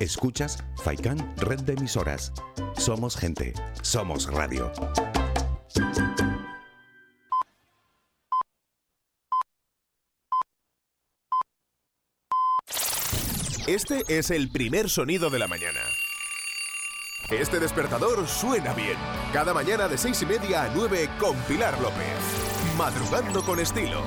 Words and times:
Escuchas 0.00 0.62
Faikan 0.84 1.34
Red 1.38 1.60
de 1.62 1.72
Emisoras. 1.72 2.32
Somos 2.76 3.16
gente, 3.16 3.52
somos 3.82 4.30
radio. 4.30 4.70
Este 13.66 14.02
es 14.08 14.30
el 14.30 14.50
primer 14.50 14.88
sonido 14.88 15.30
de 15.30 15.38
la 15.40 15.48
mañana. 15.48 15.80
Este 17.28 17.58
despertador 17.58 18.26
suena 18.26 18.72
bien. 18.72 18.96
Cada 19.32 19.52
mañana 19.52 19.88
de 19.88 19.98
seis 19.98 20.22
y 20.22 20.26
media 20.26 20.62
a 20.62 20.70
9 20.74 21.10
con 21.18 21.36
Pilar 21.42 21.78
López. 21.80 22.16
Madrugando 22.78 23.42
con 23.42 23.58
estilo. 23.58 24.02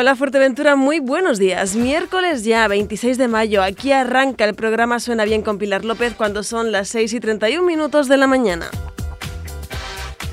Hola 0.00 0.14
Fuerteventura, 0.14 0.76
muy 0.76 1.00
buenos 1.00 1.40
días. 1.40 1.74
Miércoles 1.74 2.44
ya, 2.44 2.68
26 2.68 3.18
de 3.18 3.26
mayo, 3.26 3.64
aquí 3.64 3.90
arranca 3.90 4.44
el 4.44 4.54
programa 4.54 5.00
Suena 5.00 5.24
Bien 5.24 5.42
con 5.42 5.58
Pilar 5.58 5.84
López 5.84 6.14
cuando 6.14 6.44
son 6.44 6.70
las 6.70 6.86
6 6.90 7.14
y 7.14 7.18
31 7.18 7.66
minutos 7.66 8.06
de 8.06 8.16
la 8.16 8.28
mañana. 8.28 8.70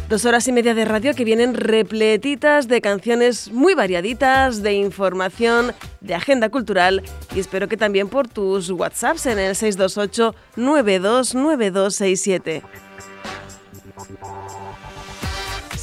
Dos 0.07 0.23
horas 0.25 0.47
y 0.47 0.51
media 0.51 0.75
de 0.75 0.85
radio 0.85 1.15
que 1.15 1.23
vienen 1.23 1.55
repletitas 1.55 2.67
de 2.67 2.79
canciones 2.79 3.51
muy 3.51 3.73
variaditas, 3.73 4.61
de 4.61 4.73
información, 4.73 5.73
de 5.99 6.13
agenda 6.13 6.49
cultural 6.49 7.01
y 7.33 7.39
espero 7.39 7.67
que 7.67 7.75
también 7.75 8.07
por 8.07 8.27
tus 8.27 8.69
WhatsApps 8.69 9.25
en 9.25 9.39
el 9.39 9.55
628 9.55 10.35
929267. 10.57 12.61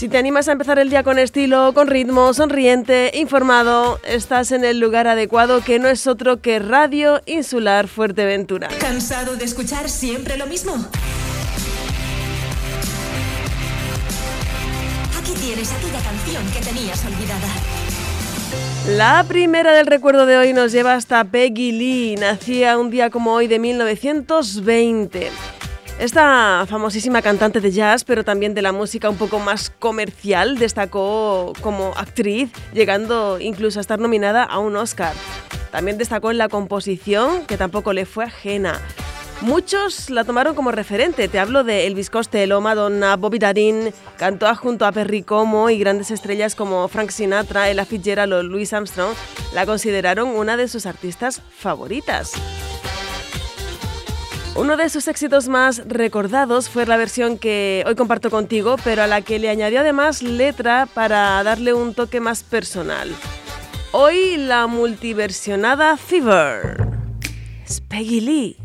Si 0.02 0.08
te 0.08 0.18
animas 0.18 0.48
a 0.48 0.52
empezar 0.52 0.80
el 0.80 0.90
día 0.90 1.04
con 1.04 1.16
estilo, 1.20 1.72
con 1.74 1.86
ritmo, 1.86 2.34
sonriente, 2.34 3.12
informado, 3.14 4.00
estás 4.02 4.50
en 4.50 4.64
el 4.64 4.80
lugar 4.80 5.06
adecuado 5.06 5.60
que 5.62 5.78
no 5.78 5.86
es 5.86 6.08
otro 6.08 6.40
que 6.40 6.58
Radio 6.58 7.22
Insular 7.24 7.86
Fuerteventura. 7.86 8.66
¿Cansado 8.80 9.36
de 9.36 9.44
escuchar 9.44 9.88
siempre 9.88 10.36
lo 10.36 10.48
mismo? 10.48 10.72
Aquí 15.20 15.34
tienes 15.40 15.70
aquella 15.70 16.00
canción 16.00 16.50
que 16.50 16.68
tenías 16.68 17.04
olvidada. 17.04 17.48
La 18.96 19.24
primera 19.28 19.72
del 19.72 19.86
recuerdo 19.86 20.26
de 20.26 20.36
hoy 20.36 20.52
nos 20.52 20.72
lleva 20.72 20.94
hasta 20.94 21.22
Peggy 21.22 21.70
Lee. 21.70 22.16
Nacía 22.16 22.76
un 22.76 22.90
día 22.90 23.08
como 23.10 23.34
hoy 23.34 23.46
de 23.46 23.60
1920. 23.60 25.30
Esta 25.98 26.66
famosísima 26.68 27.22
cantante 27.22 27.60
de 27.60 27.70
jazz, 27.70 28.02
pero 28.04 28.24
también 28.24 28.54
de 28.54 28.62
la 28.62 28.72
música 28.72 29.08
un 29.08 29.16
poco 29.16 29.38
más 29.38 29.70
comercial, 29.70 30.58
destacó 30.58 31.52
como 31.60 31.92
actriz, 31.96 32.50
llegando 32.72 33.38
incluso 33.38 33.78
a 33.78 33.82
estar 33.82 34.00
nominada 34.00 34.42
a 34.42 34.58
un 34.58 34.74
Oscar. 34.76 35.14
También 35.70 35.98
destacó 35.98 36.30
en 36.30 36.38
la 36.38 36.48
composición, 36.48 37.46
que 37.46 37.56
tampoco 37.56 37.92
le 37.92 38.04
fue 38.04 38.24
ajena. 38.24 38.80
Muchos 39.42 40.08
la 40.08 40.22
tomaron 40.22 40.54
como 40.54 40.70
referente. 40.70 41.26
Te 41.26 41.40
hablo 41.40 41.64
de 41.64 41.88
Elvis 41.88 42.10
Costello, 42.10 42.60
Madonna, 42.60 43.16
Bobby 43.16 43.40
Darin, 43.40 43.92
cantó 44.16 44.54
junto 44.54 44.86
a 44.86 44.92
Perry 44.92 45.22
Como 45.22 45.68
y 45.68 45.78
grandes 45.78 46.12
estrellas 46.12 46.54
como 46.54 46.86
Frank 46.86 47.10
Sinatra, 47.10 47.68
Ella 47.68 47.84
Fitzgerald 47.84 48.32
o 48.32 48.42
Louis 48.44 48.72
Armstrong 48.72 49.14
la 49.52 49.66
consideraron 49.66 50.28
una 50.28 50.56
de 50.56 50.68
sus 50.68 50.86
artistas 50.86 51.42
favoritas. 51.58 52.32
Uno 54.54 54.76
de 54.76 54.90
sus 54.90 55.08
éxitos 55.08 55.48
más 55.48 55.82
recordados 55.86 56.68
fue 56.68 56.84
la 56.84 56.98
versión 56.98 57.38
que 57.38 57.82
hoy 57.86 57.94
comparto 57.94 58.30
contigo, 58.30 58.76
pero 58.84 59.02
a 59.02 59.06
la 59.06 59.22
que 59.22 59.38
le 59.38 59.48
añadió 59.48 59.80
además 59.80 60.22
letra 60.22 60.86
para 60.92 61.42
darle 61.42 61.72
un 61.72 61.94
toque 61.94 62.20
más 62.20 62.42
personal. 62.42 63.10
Hoy 63.92 64.36
la 64.36 64.66
multiversionada 64.66 65.96
Fever. 65.96 66.86
Peggy 67.88 68.20
Lee. 68.20 68.56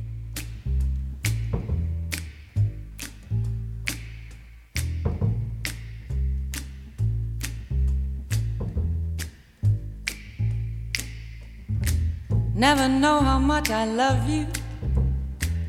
Never 12.54 12.90
know 12.90 13.22
how 13.22 13.40
much 13.40 13.70
I 13.70 13.86
love 13.86 14.28
you. 14.28 14.67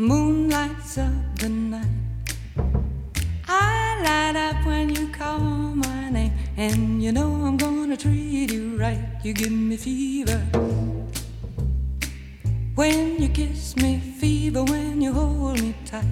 Moon 0.00 0.48
lights 0.48 0.96
up 0.96 1.12
the 1.36 1.50
night. 1.50 1.84
I 3.46 4.00
light 4.02 4.34
up 4.34 4.64
when 4.64 4.88
you 4.88 5.08
call 5.08 5.40
my 5.40 6.08
name, 6.08 6.32
and 6.56 7.02
you 7.02 7.12
know 7.12 7.30
I'm 7.44 7.58
gonna 7.58 7.98
treat 7.98 8.50
you 8.50 8.78
right. 8.78 9.04
You 9.22 9.34
give 9.34 9.52
me 9.52 9.76
fever 9.76 10.38
when 12.74 13.20
you 13.20 13.28
kiss 13.28 13.76
me, 13.76 14.00
fever 14.00 14.64
when 14.64 15.02
you 15.02 15.12
hold 15.12 15.60
me 15.60 15.74
tight. 15.84 16.06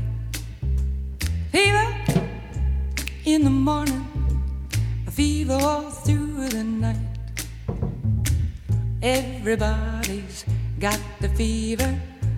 Fever 1.50 1.88
in 3.24 3.42
the 3.42 3.56
morning, 3.68 4.06
a 5.06 5.10
fever 5.10 5.54
all 5.54 5.88
through 5.88 6.50
the 6.50 6.62
night. 6.62 7.08
Everybody's 9.00 10.44
got 10.78 11.00
the 11.20 11.30
fever 11.30 11.98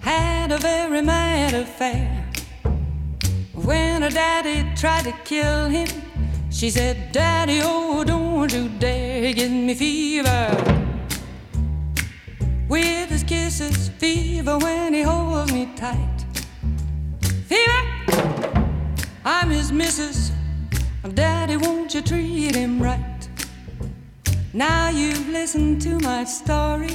had 0.00 0.52
a 0.52 0.58
very 0.58 1.02
mad 1.02 1.54
affair. 1.54 2.24
When 3.54 4.02
her 4.02 4.10
daddy 4.10 4.64
tried 4.76 5.04
to 5.04 5.12
kill 5.24 5.66
him, 5.66 5.88
she 6.50 6.70
said, 6.70 7.12
Daddy, 7.12 7.60
oh, 7.62 8.04
don't 8.04 8.52
you 8.52 8.68
dare 8.78 9.32
give 9.32 9.50
me 9.50 9.74
fever. 9.74 10.78
With 12.68 13.10
his 13.10 13.22
kisses, 13.22 13.88
fever 13.98 14.58
when 14.58 14.94
he 14.94 15.02
holds 15.02 15.52
me 15.52 15.68
tight. 15.76 16.24
Fever, 17.46 17.82
I'm 19.24 19.50
his 19.50 19.70
missus. 19.72 20.32
Daddy, 21.14 21.56
won't 21.56 21.94
you 21.94 22.02
treat 22.02 22.54
him 22.54 22.82
right? 22.82 23.28
Now 24.52 24.88
you've 24.88 25.28
listened 25.28 25.80
to 25.82 25.98
my 26.00 26.24
story. 26.24 26.94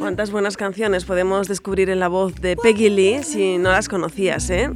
Cuántas 0.00 0.30
buenas 0.30 0.56
canciones 0.56 1.04
podemos 1.04 1.46
descubrir 1.46 1.90
en 1.90 2.00
la 2.00 2.08
voz 2.08 2.34
de 2.36 2.56
Peggy 2.56 2.88
Lee 2.88 3.22
si 3.22 3.58
no 3.58 3.70
las 3.70 3.86
conocías, 3.86 4.48
¿eh? 4.48 4.70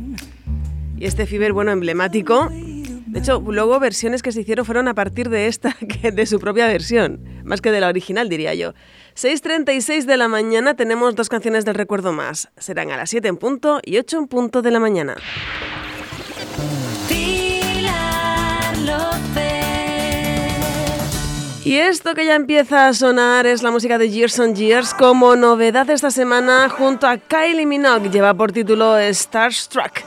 Y 0.98 1.06
este 1.06 1.24
Fever, 1.24 1.54
bueno, 1.54 1.70
emblemático. 1.70 2.50
De 2.50 3.20
hecho, 3.20 3.40
luego 3.40 3.80
versiones 3.80 4.22
que 4.22 4.32
se 4.32 4.42
hicieron 4.42 4.66
fueron 4.66 4.86
a 4.86 4.94
partir 4.94 5.30
de 5.30 5.46
esta, 5.46 5.72
que 6.02 6.12
de 6.12 6.26
su 6.26 6.38
propia 6.40 6.66
versión, 6.66 7.24
más 7.42 7.62
que 7.62 7.72
de 7.72 7.80
la 7.80 7.88
original, 7.88 8.28
diría 8.28 8.52
yo. 8.52 8.74
6.36 9.16 10.04
de 10.04 10.18
la 10.18 10.28
mañana 10.28 10.76
tenemos 10.76 11.14
dos 11.14 11.30
canciones 11.30 11.64
del 11.64 11.74
recuerdo 11.74 12.12
más. 12.12 12.50
Serán 12.58 12.90
a 12.90 12.98
las 12.98 13.08
7 13.08 13.26
en 13.26 13.38
punto 13.38 13.80
y 13.82 13.96
8 13.96 14.18
en 14.18 14.28
punto 14.28 14.60
de 14.60 14.70
la 14.72 14.78
mañana. 14.78 15.16
Y 21.64 21.78
esto 21.78 22.14
que 22.14 22.26
ya 22.26 22.34
empieza 22.34 22.88
a 22.88 22.92
sonar 22.92 23.46
es 23.46 23.62
la 23.62 23.70
música 23.70 23.96
de 23.96 24.10
Years 24.10 24.38
on 24.38 24.54
Years 24.54 24.92
como 24.92 25.34
novedad 25.34 25.88
esta 25.88 26.10
semana 26.10 26.68
junto 26.68 27.06
a 27.06 27.16
Kylie 27.16 27.64
Minogue. 27.64 28.10
Lleva 28.10 28.34
por 28.34 28.52
título 28.52 28.98
Starstruck. 29.10 30.02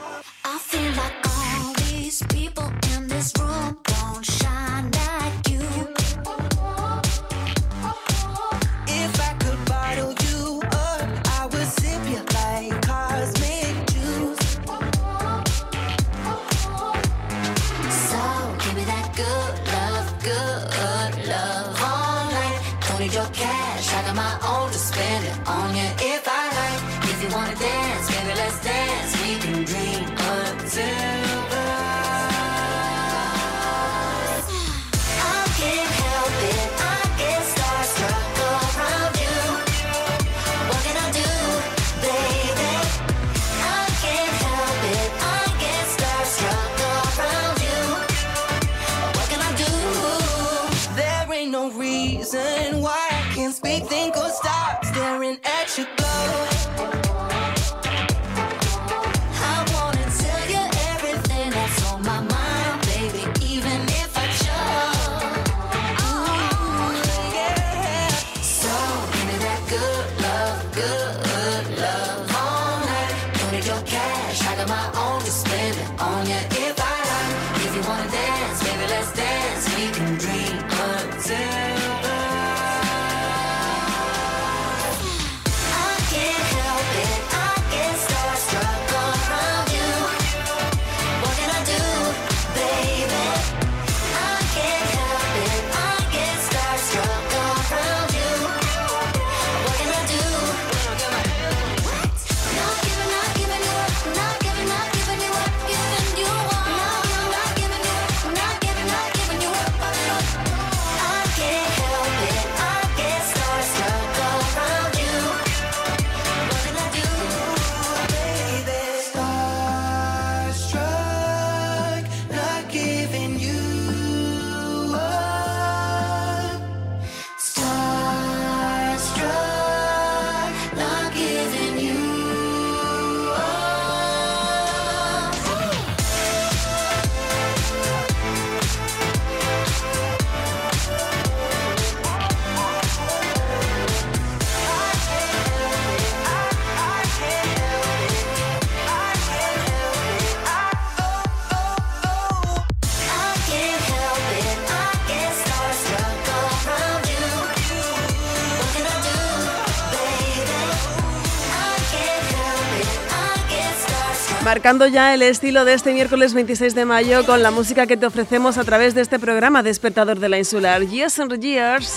Marcando 164.58 164.88
ya 164.88 165.14
el 165.14 165.22
estilo 165.22 165.64
de 165.64 165.72
este 165.72 165.92
miércoles 165.92 166.34
26 166.34 166.74
de 166.74 166.84
mayo 166.84 167.24
con 167.24 167.44
la 167.44 167.52
música 167.52 167.86
que 167.86 167.96
te 167.96 168.06
ofrecemos 168.06 168.58
a 168.58 168.64
través 168.64 168.92
de 168.92 169.02
este 169.02 169.20
programa 169.20 169.62
Despertador 169.62 170.18
de 170.18 170.28
la 170.28 170.36
Insular, 170.36 170.82
Years 170.82 171.20
and 171.20 171.40
Years, 171.40 171.94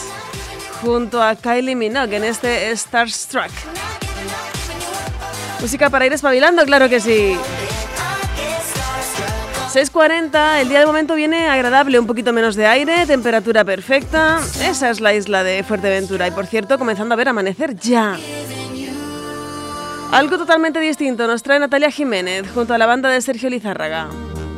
junto 0.84 1.24
a 1.24 1.34
Kylie 1.36 1.76
Minogue 1.76 2.18
en 2.18 2.24
este 2.24 2.78
Starstruck. 2.78 3.50
Música 5.60 5.90
para 5.90 6.06
ir 6.06 6.14
espabilando, 6.14 6.64
claro 6.66 6.88
que 6.88 7.00
sí. 7.00 7.36
6.40, 9.74 10.62
el 10.62 10.70
día 10.70 10.82
de 10.82 10.86
momento 10.86 11.16
viene 11.16 11.48
agradable, 11.48 11.98
un 11.98 12.06
poquito 12.06 12.32
menos 12.32 12.56
de 12.56 12.68
aire, 12.68 13.08
temperatura 13.08 13.66
perfecta. 13.66 14.40
Esa 14.62 14.92
es 14.92 15.02
la 15.02 15.16
isla 15.16 15.44
de 15.44 15.64
Fuerteventura 15.64 16.28
y 16.28 16.32
por 16.32 16.46
cierto, 16.46 16.78
comenzando 16.78 17.14
a 17.14 17.18
ver 17.18 17.28
amanecer 17.28 17.76
ya. 17.76 18.20
Algo 20.12 20.38
totalmente 20.38 20.82
distinto 20.82 21.26
nos 21.26 21.42
trae 21.42 21.58
Natalia 21.58 21.90
Jiménez 21.90 22.46
junto 22.54 22.74
a 22.74 22.78
la 22.78 22.86
banda 22.86 23.08
de 23.08 23.22
Sergio 23.22 23.50
Lizárraga. 23.50 24.10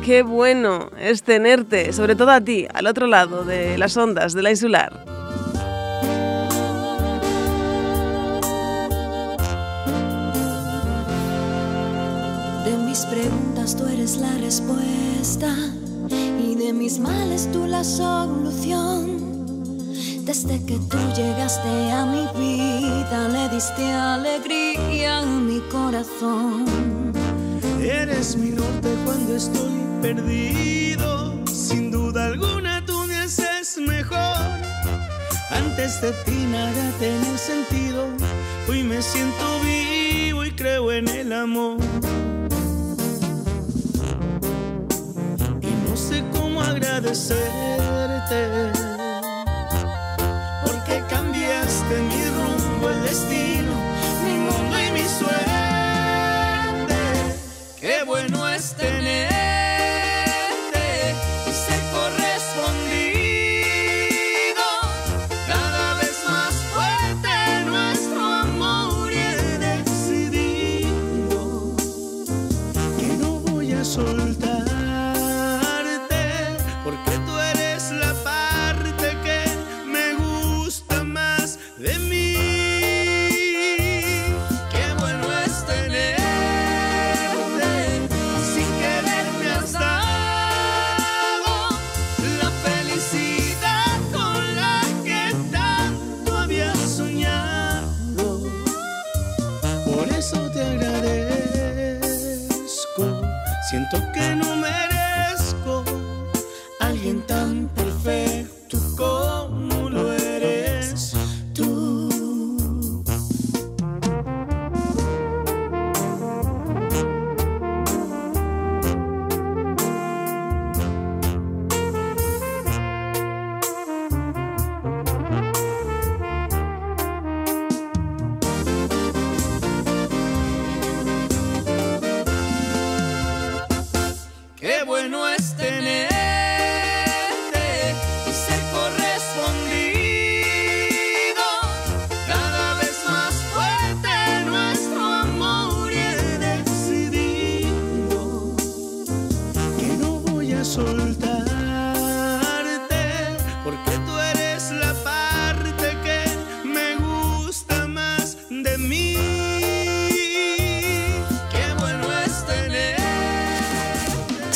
Qué 0.04 0.22
bueno 0.22 0.90
es 0.98 1.22
tenerte, 1.22 1.92
sobre 1.92 2.16
todo 2.16 2.32
a 2.32 2.40
ti, 2.40 2.66
al 2.74 2.88
otro 2.88 3.06
lado 3.06 3.44
de 3.44 3.78
las 3.78 3.96
ondas 3.96 4.34
de 4.34 4.42
la 4.42 4.50
insular. 4.50 4.92
De 12.64 12.76
mis 12.84 13.06
preguntas 13.06 13.76
tú 13.76 13.86
eres 13.86 14.16
la 14.16 14.32
respuesta 14.38 15.54
y 16.42 16.56
de 16.56 16.72
mis 16.72 16.98
males 16.98 17.48
tú 17.52 17.64
la 17.66 17.84
solución. 17.84 19.33
Desde 20.24 20.56
que 20.64 20.78
tú 20.88 20.96
llegaste 21.14 21.92
a 21.92 22.06
mi 22.06 22.26
vida 22.40 23.28
le 23.28 23.46
diste 23.50 23.92
alegría 23.92 25.18
a 25.18 25.22
mi 25.22 25.60
corazón. 25.70 26.64
Eres 27.78 28.34
mi 28.34 28.48
norte 28.48 28.88
cuando 29.04 29.36
estoy 29.36 29.70
perdido. 30.00 31.34
Sin 31.46 31.90
duda 31.90 32.24
alguna 32.24 32.82
tú 32.86 33.04
me 33.06 33.16
haces 33.16 33.76
mejor. 33.76 34.38
Antes 35.50 36.00
de 36.00 36.12
ti 36.24 36.46
nada 36.50 36.90
tenía 36.98 37.36
sentido. 37.36 38.06
Hoy 38.66 38.82
me 38.82 39.02
siento 39.02 39.44
vivo 39.62 40.42
y 40.42 40.52
creo 40.52 40.90
en 40.90 41.06
el 41.08 41.34
amor. 41.34 41.76
Y 45.60 45.70
no 45.86 45.94
sé 45.94 46.24
cómo 46.32 46.62
agradecerte. 46.62 48.93
Cambiaste 51.02 52.00
mi 52.02 52.24
rumbo, 52.36 52.88
el 52.88 53.02
destino, 53.02 53.74
mi 54.24 54.32
mundo 54.38 54.76
y 54.78 54.90
mi 54.92 55.04
suerte. 55.18 55.34
Qué 57.80 58.04
bueno 58.04 58.43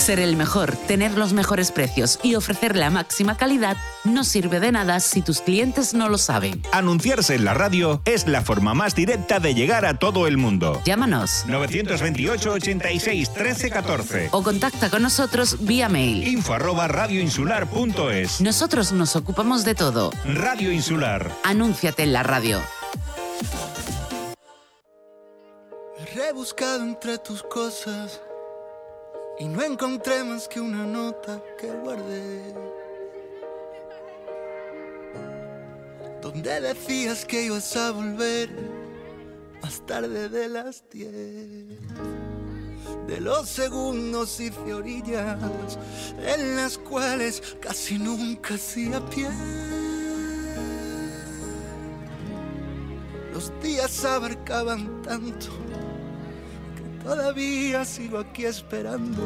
Ser 0.08 0.20
el 0.20 0.36
mejor, 0.36 0.74
tener 0.74 1.18
los 1.18 1.34
mejores 1.34 1.70
precios 1.70 2.18
y 2.22 2.34
ofrecer 2.34 2.76
la 2.76 2.88
máxima 2.88 3.36
calidad 3.36 3.76
no 4.04 4.24
sirve 4.24 4.58
de 4.58 4.72
nada 4.72 5.00
si 5.00 5.20
tus 5.20 5.42
clientes 5.42 5.92
no 5.92 6.08
lo 6.08 6.16
saben. 6.16 6.62
Anunciarse 6.72 7.34
en 7.34 7.44
la 7.44 7.52
radio 7.52 8.00
es 8.06 8.26
la 8.26 8.40
forma 8.40 8.72
más 8.72 8.94
directa 8.94 9.38
de 9.38 9.52
llegar 9.52 9.84
a 9.84 9.98
todo 9.98 10.26
el 10.26 10.38
mundo. 10.38 10.80
Llámanos 10.86 11.44
928 11.46 12.52
86 12.52 13.34
13 13.34 13.70
14. 13.70 14.28
o 14.32 14.42
contacta 14.42 14.88
con 14.88 15.02
nosotros 15.02 15.58
vía 15.66 15.90
mail. 15.90 16.26
Info 16.26 16.54
arroba 16.54 16.88
radioinsular.es. 16.88 18.40
Nosotros 18.40 18.92
nos 18.92 19.14
ocupamos 19.14 19.66
de 19.66 19.74
todo. 19.74 20.10
Radio 20.24 20.72
Insular. 20.72 21.30
Anúnciate 21.44 22.04
en 22.04 22.14
la 22.14 22.22
radio. 22.22 22.62
He 25.98 26.14
rebuscado 26.14 26.82
entre 26.82 27.18
tus 27.18 27.42
cosas 27.42 28.22
y 29.40 29.46
no 29.46 29.62
encontré 29.62 30.24
más 30.24 30.48
que 30.48 30.60
una 30.60 30.84
nota 30.84 31.42
que 31.58 31.70
guardé. 31.70 32.54
Donde 36.20 36.60
decías 36.60 37.24
que 37.24 37.44
ibas 37.44 37.76
a 37.76 37.92
volver 37.92 38.50
más 39.62 39.84
tarde 39.86 40.28
de 40.28 40.48
las 40.48 40.82
10. 40.90 41.08
De 43.06 43.20
los 43.20 43.48
segundos 43.48 44.40
hice 44.40 44.74
orillas 44.74 45.78
en 46.26 46.56
las 46.56 46.76
cuales 46.76 47.56
casi 47.60 47.98
nunca 47.98 48.54
hacía 48.54 49.00
pie. 49.08 49.28
Los 53.32 53.52
días 53.62 54.04
abarcaban 54.04 55.00
tanto 55.02 55.46
Todavía 57.08 57.86
sigo 57.86 58.18
aquí 58.18 58.44
esperando 58.44 59.22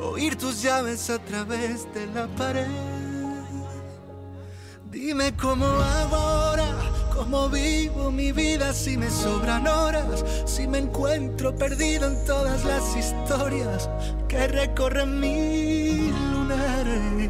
oír 0.00 0.36
tus 0.36 0.62
llaves 0.62 1.10
a 1.10 1.18
través 1.18 1.86
de 1.92 2.06
la 2.06 2.26
pared. 2.28 2.66
Dime 4.90 5.36
cómo 5.36 5.66
hago 5.66 6.16
ahora, 6.16 6.74
cómo 7.14 7.50
vivo 7.50 8.10
mi 8.10 8.32
vida 8.32 8.72
si 8.72 8.96
me 8.96 9.10
sobran 9.10 9.68
horas, 9.68 10.24
si 10.46 10.66
me 10.66 10.78
encuentro 10.78 11.54
perdido 11.54 12.06
en 12.08 12.24
todas 12.24 12.64
las 12.64 12.96
historias 12.96 13.90
que 14.26 14.48
recorren 14.48 15.20
mil 15.20 16.14
lunares. 16.32 17.28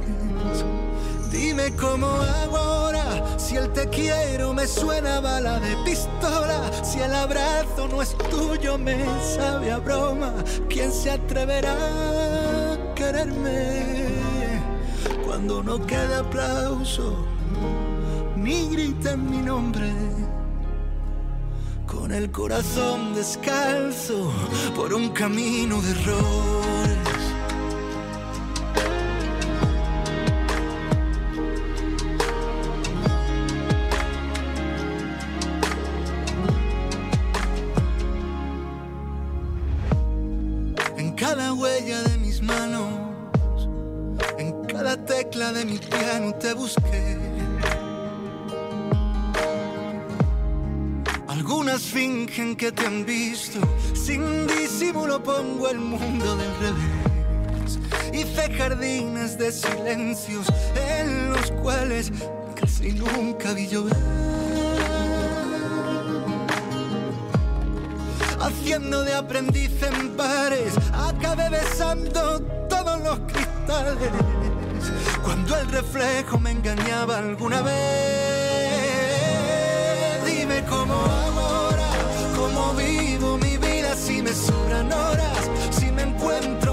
Dime 1.31 1.75
cómo 1.77 2.07
hago 2.07 2.57
ahora, 2.57 3.39
si 3.39 3.57
el 3.57 3.73
te 3.73 3.89
quiero 3.89 4.53
me 4.55 4.67
suena 4.67 5.21
bala 5.21 5.61
de 5.61 5.77
pistola, 5.85 6.71
si 6.83 7.01
el 7.01 7.15
abrazo 7.15 7.89
no 7.89 8.03
es 8.03 8.17
tuyo 8.31 8.79
me 8.79 9.05
sabe 9.37 9.71
a 9.71 9.79
broma, 9.79 10.33
¿quién 10.69 10.93
se 10.93 11.11
atreverá 11.11 11.75
a 12.73 12.95
quererme 12.95 14.09
cuando 15.25 15.63
no 15.63 15.85
quede 15.87 16.17
aplauso 16.17 17.25
ni 18.37 18.69
griten 18.69 19.31
mi 19.31 19.39
nombre? 19.39 19.93
con 21.89 22.13
el 22.13 22.31
corazón 22.31 23.15
descalzo 23.15 24.31
por 24.77 24.93
un 24.93 25.09
camino 25.09 25.81
de 25.81 25.91
errores. 25.91 26.98
De 45.53 45.65
mi 45.65 45.79
piano 45.79 46.35
te 46.35 46.53
busqué. 46.53 47.17
Algunas 51.27 51.81
fingen 51.83 52.55
que 52.57 52.71
te 52.71 52.87
han 52.87 53.07
visto, 53.07 53.59
sin 53.95 54.47
disimulo 54.47 55.23
pongo 55.23 55.69
el 55.69 55.79
mundo 55.79 56.37
del 56.37 56.51
revés. 56.61 57.79
Hice 58.13 58.53
jardines 58.55 59.39
de 59.39 59.53
silencios 59.53 60.47
en 60.77 61.31
los 61.31 61.51
cuales 61.63 62.13
casi 62.55 62.93
nunca 62.93 63.53
vi 63.55 63.69
llover. 63.69 63.97
Haciendo 68.41 69.03
de 69.05 69.15
aprendiz 69.15 69.83
en 69.83 70.17
bares, 70.17 70.75
acabé 70.93 71.49
besando 71.49 72.41
todos 72.69 73.01
los 73.03 73.19
cristales. 73.21 74.38
Cuando 75.23 75.57
el 75.57 75.71
reflejo 75.71 76.39
me 76.39 76.51
engañaba 76.53 77.19
alguna 77.19 77.63
vez, 77.63 77.75
dime 80.27 80.65
cómo 80.69 80.95
ahora, 80.95 81.89
cómo 82.37 82.75
vivo 82.75 83.39
mi 83.39 83.57
vida 83.57 83.95
si 83.97 84.23
me 84.23 84.33
sobran 84.33 84.93
horas, 84.93 85.51
si 85.71 85.91
me 85.91 86.03
encuentro 86.03 86.68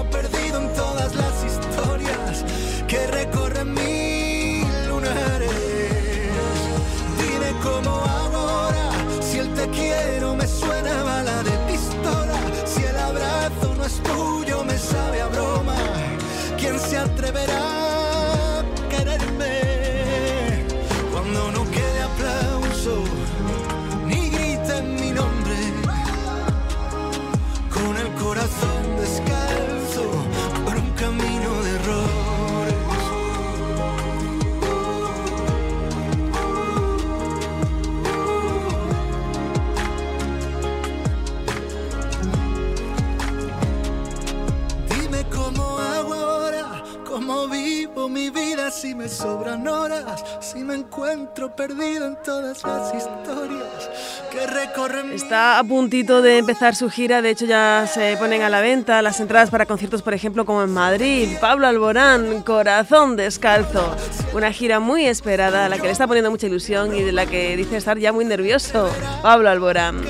me 48.96 49.08
sobran 49.08 49.68
horas, 49.68 50.24
si 50.40 50.60
me 50.60 50.74
encuentro 50.74 51.54
perdido 51.54 52.06
en 52.06 52.16
todas 52.24 52.64
las 52.64 52.94
historias 52.94 53.90
que 54.32 54.46
recorren. 54.46 55.12
Está 55.12 55.58
a 55.58 55.64
puntito 55.64 56.22
de 56.22 56.38
empezar 56.38 56.74
su 56.74 56.88
gira, 56.88 57.20
de 57.20 57.30
hecho 57.30 57.44
ya 57.44 57.86
se 57.92 58.16
ponen 58.16 58.42
a 58.42 58.48
la 58.48 58.62
venta 58.62 59.02
las 59.02 59.20
entradas 59.20 59.50
para 59.50 59.66
conciertos, 59.66 60.00
por 60.00 60.14
ejemplo, 60.14 60.46
como 60.46 60.62
en 60.62 60.70
Madrid. 60.70 61.28
Pablo 61.40 61.66
Alborán, 61.66 62.42
Corazón 62.42 63.16
Descalzo. 63.16 63.94
Una 64.32 64.50
gira 64.50 64.80
muy 64.80 65.06
esperada, 65.06 65.66
a 65.66 65.68
la 65.68 65.76
que 65.76 65.84
le 65.84 65.90
está 65.90 66.06
poniendo 66.06 66.30
mucha 66.30 66.46
ilusión 66.46 66.94
y 66.94 67.02
de 67.02 67.12
la 67.12 67.26
que 67.26 67.56
dice 67.56 67.76
estar 67.76 67.98
ya 67.98 68.12
muy 68.12 68.24
nervioso. 68.24 68.90
Pablo 69.22 69.50
Alborán. 69.50 70.00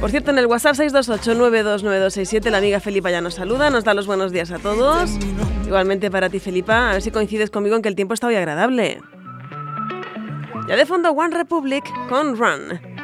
Por 0.00 0.10
cierto, 0.10 0.30
en 0.30 0.38
el 0.38 0.46
WhatsApp 0.46 0.76
628929267 0.76 2.50
la 2.50 2.58
amiga 2.58 2.80
Felipa 2.80 3.10
ya 3.10 3.20
nos 3.20 3.34
saluda, 3.34 3.70
nos 3.70 3.84
da 3.84 3.94
los 3.94 4.06
buenos 4.06 4.30
días 4.30 4.50
a 4.50 4.58
todos. 4.58 5.10
Igualmente 5.66 6.10
para 6.10 6.28
ti, 6.28 6.38
Felipa, 6.38 6.90
a 6.90 6.92
ver 6.94 7.02
si 7.02 7.10
coincides 7.10 7.50
conmigo 7.50 7.76
en 7.76 7.82
que 7.82 7.88
el 7.88 7.96
tiempo 7.96 8.14
está 8.14 8.26
hoy 8.26 8.36
agradable. 8.36 9.00
Ya 10.68 10.76
de 10.76 10.86
fondo 10.86 11.10
One 11.10 11.34
Republic 11.34 11.84
con 12.08 12.36
Run. 12.36 12.96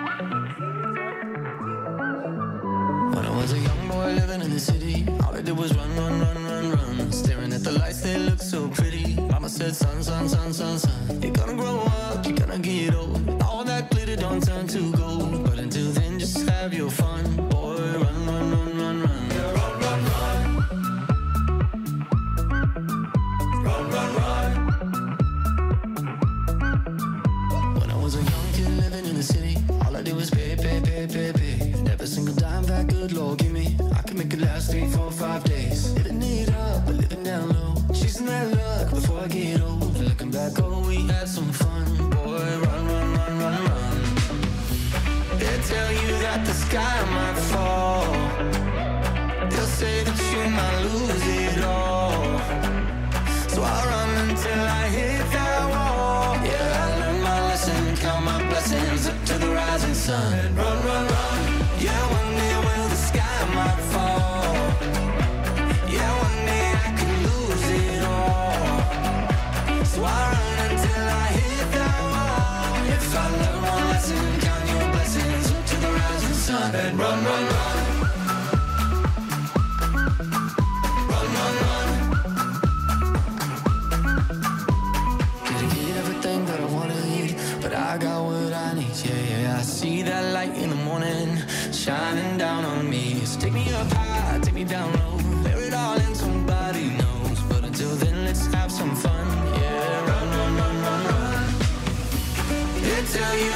Rising 60.22 60.51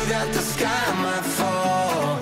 that 0.09 0.33
the 0.33 0.40
sky 0.40 0.85
might 1.03 1.27
fall. 1.38 2.16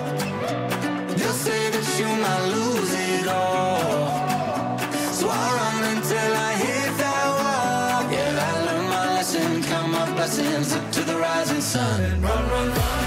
They'll 1.17 1.39
say 1.47 1.69
that 1.69 1.87
you 1.99 2.09
might 2.25 2.45
lose 2.55 2.93
it 2.93 3.27
all. 3.27 4.79
So 5.13 5.29
I 5.29 5.45
run 5.59 5.77
until 5.95 6.31
I 6.49 6.51
hit 6.65 6.91
that 7.03 7.27
wall. 7.39 8.11
Yeah, 8.11 8.47
I 8.49 8.65
learned 8.65 8.89
my 8.89 9.05
lesson, 9.15 9.63
count 9.63 9.91
my 9.91 10.05
blessings 10.13 10.75
up 10.75 10.91
to 10.93 11.01
the 11.01 11.15
rising 11.17 11.61
sun. 11.61 12.21
Run, 12.21 12.49
run, 12.49 12.69
run. 12.69 13.05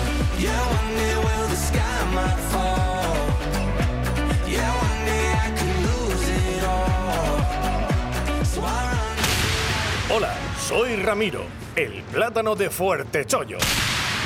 Hola, 10.11 10.35
soy 10.59 10.97
Ramiro, 10.97 11.45
el 11.77 12.03
plátano 12.03 12.57
de 12.57 12.71
Fuerte 12.71 13.27
Chollo. 13.27 13.59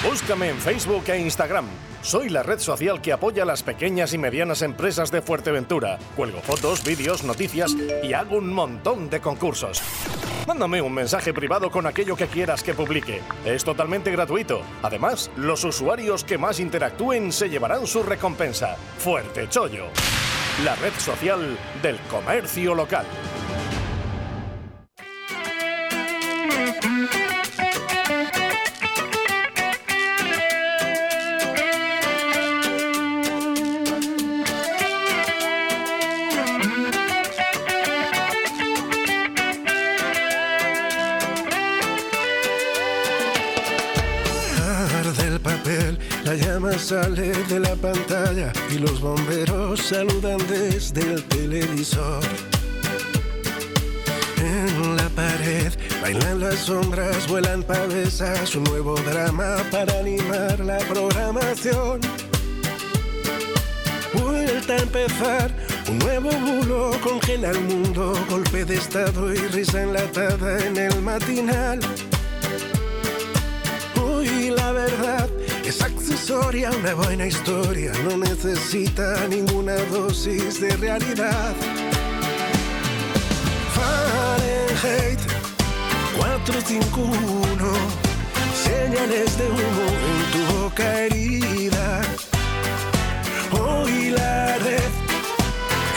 Búscame 0.05 0.49
en 0.49 0.59
Facebook 0.59 1.05
e 1.11 1.19
Instagram. 1.21 1.65
Soy 2.03 2.29
la 2.29 2.43
red 2.43 2.59
social 2.59 3.01
que 3.01 3.13
apoya 3.13 3.45
a 3.45 3.47
las 3.47 3.63
pequeñas 3.63 4.13
y 4.13 4.19
medianas 4.19 4.63
empresas 4.63 5.13
de 5.13 5.23
Fuerteventura. 5.23 5.97
Cuelgo 6.17 6.41
fotos, 6.41 6.83
vídeos, 6.83 7.23
noticias 7.23 7.77
y 8.03 8.13
hago 8.13 8.39
un 8.39 8.53
montón 8.53 9.09
de 9.09 9.21
concursos. 9.21 9.81
Mándame 10.49 10.83
un 10.83 10.93
mensaje 10.93 11.33
privado 11.33 11.71
con 11.71 11.87
aquello 11.87 12.17
que 12.17 12.27
quieras 12.27 12.65
que 12.65 12.75
publique. 12.75 13.21
Es 13.45 13.63
totalmente 13.63 14.11
gratuito. 14.11 14.63
Además, 14.83 15.31
los 15.37 15.63
usuarios 15.63 16.25
que 16.25 16.37
más 16.37 16.59
interactúen 16.59 17.31
se 17.31 17.49
llevarán 17.49 17.87
su 17.87 18.03
recompensa. 18.03 18.75
Fuerte 18.99 19.49
Chollo. 19.49 19.87
La 20.65 20.75
red 20.75 20.95
social 20.99 21.57
del 21.81 21.97
comercio 22.11 22.75
local. 22.75 23.07
De 47.11 47.59
la 47.59 47.75
pantalla 47.75 48.53
y 48.71 48.79
los 48.79 49.01
bomberos 49.01 49.81
saludan 49.81 50.39
desde 50.49 51.01
el 51.01 51.25
televisor. 51.25 52.23
En 54.39 54.97
la 54.97 55.09
pared 55.09 55.73
bailan 56.01 56.41
las 56.41 56.61
sombras, 56.61 57.27
vuelan 57.27 57.65
pavesas, 57.65 58.55
un 58.55 58.65
nuevo 58.65 58.95
drama 59.01 59.57
para 59.73 59.99
animar 59.99 60.61
la 60.61 60.79
programación. 60.79 62.01
Vuelta 64.15 64.75
a 64.75 64.79
empezar, 64.79 65.55
un 65.89 65.99
nuevo 65.99 66.31
bulo 66.31 66.93
congela 67.03 67.51
el 67.51 67.61
mundo, 67.63 68.15
golpe 68.31 68.65
de 68.65 68.77
estado 68.77 69.35
y 69.35 69.39
risa 69.49 69.83
enlatada 69.83 70.65
en 70.65 70.77
el 70.77 71.03
matinal. 71.03 71.81
Hoy 74.01 74.51
la 74.51 74.71
verdad 74.71 75.29
es 75.65 75.83
accesoria, 76.23 76.71
una 76.71 76.95
buena 76.95 77.27
historia 77.27 77.91
no 78.05 78.17
necesita 78.17 79.27
ninguna 79.29 79.75
dosis 79.91 80.61
de 80.61 80.77
realidad. 80.77 81.53
Fahrenheit 83.75 85.19
451, 86.17 87.73
señales 88.55 89.37
de 89.37 89.47
humo 89.51 89.87
en 90.13 90.31
tu 90.33 90.53
boca 90.61 91.01
herida. 91.01 92.03
Hoy 93.61 94.11
la 94.11 94.59
red 94.59 94.93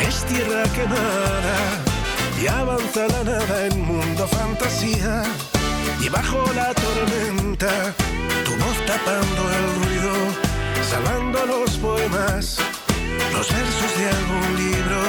es 0.08 0.24
tierra 0.26 0.64
quemada 0.74 1.58
y 2.42 2.48
avanza 2.48 3.08
la 3.10 3.24
nada 3.24 3.68
en 3.68 3.80
mundo 3.80 4.28
fantasía. 4.28 5.24
Y 6.02 6.10
bajo 6.10 6.44
la 6.56 6.74
tormenta, 6.74 7.94
tu 8.46 8.52
voz 8.52 8.78
tapando 8.86 9.42
el 9.58 9.66
ruido, 9.80 10.14
salvando 10.92 11.46
los 11.48 11.72
poemas, 11.78 12.58
los 13.34 13.48
versos 13.52 13.92
de 13.98 14.06
algún 14.18 14.48
libro. 14.64 15.00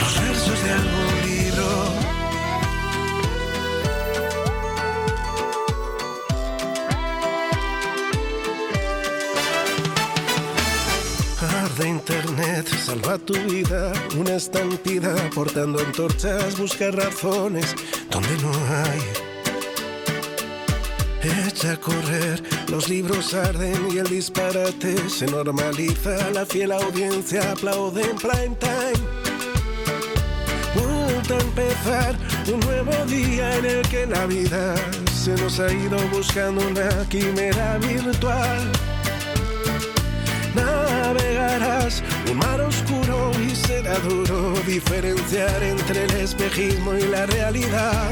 Los 0.00 0.12
versos 0.24 0.58
de 0.64 0.70
algún 0.80 1.12
libro. 1.30 1.68
Arde 11.64 11.88
internet, 11.88 12.68
salva 12.86 13.18
tu 13.18 13.34
vida, 13.50 13.92
una 14.16 14.36
estampida 14.36 15.14
portando 15.34 15.80
antorchas, 15.80 16.56
busca 16.58 16.90
razones 16.92 17.74
donde 18.10 18.36
no 18.42 18.52
hay. 18.70 19.31
A 21.64 21.76
correr, 21.76 22.42
los 22.68 22.88
libros 22.88 23.34
arden 23.34 23.86
y 23.94 23.98
el 23.98 24.08
disparate 24.08 25.08
se 25.08 25.26
normaliza, 25.26 26.30
la 26.32 26.44
fiel 26.44 26.72
audiencia 26.72 27.52
aplaude 27.52 28.02
en 28.02 28.16
prime 28.16 28.56
time. 28.58 28.98
Vuelta 30.74 31.34
a 31.34 31.40
empezar 31.40 32.16
un 32.52 32.58
nuevo 32.60 33.04
día 33.06 33.56
en 33.58 33.64
el 33.64 33.88
que 33.88 34.06
la 34.06 34.26
vida 34.26 34.74
se 35.14 35.36
nos 35.36 35.60
ha 35.60 35.72
ido 35.72 35.96
buscando 36.08 36.66
una 36.66 37.08
quimera 37.08 37.78
virtual. 37.78 38.72
Navegarás 40.56 42.02
un 42.28 42.38
mar 42.38 42.60
oscuro 42.60 43.30
y 43.40 43.54
será 43.54 43.96
duro 44.00 44.54
diferenciar 44.66 45.62
entre 45.62 46.06
el 46.06 46.10
espejismo 46.16 46.94
y 46.94 47.02
la 47.02 47.24
realidad. 47.26 48.10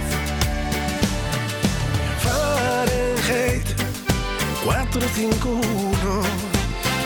451, 4.65 6.23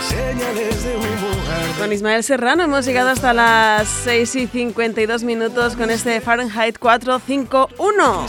señales 0.09 0.83
de 0.83 0.95
humo. 0.97 1.05
Con 1.79 1.93
Ismael 1.93 2.23
Serrano 2.23 2.63
hemos 2.63 2.85
llegado 2.85 3.09
hasta 3.09 3.33
las 3.33 3.87
6 3.87 4.35
y 4.35 4.47
52 4.47 5.23
minutos 5.23 5.75
con 5.75 5.89
este 5.89 6.19
Fahrenheit 6.19 6.77
451. 6.77 8.25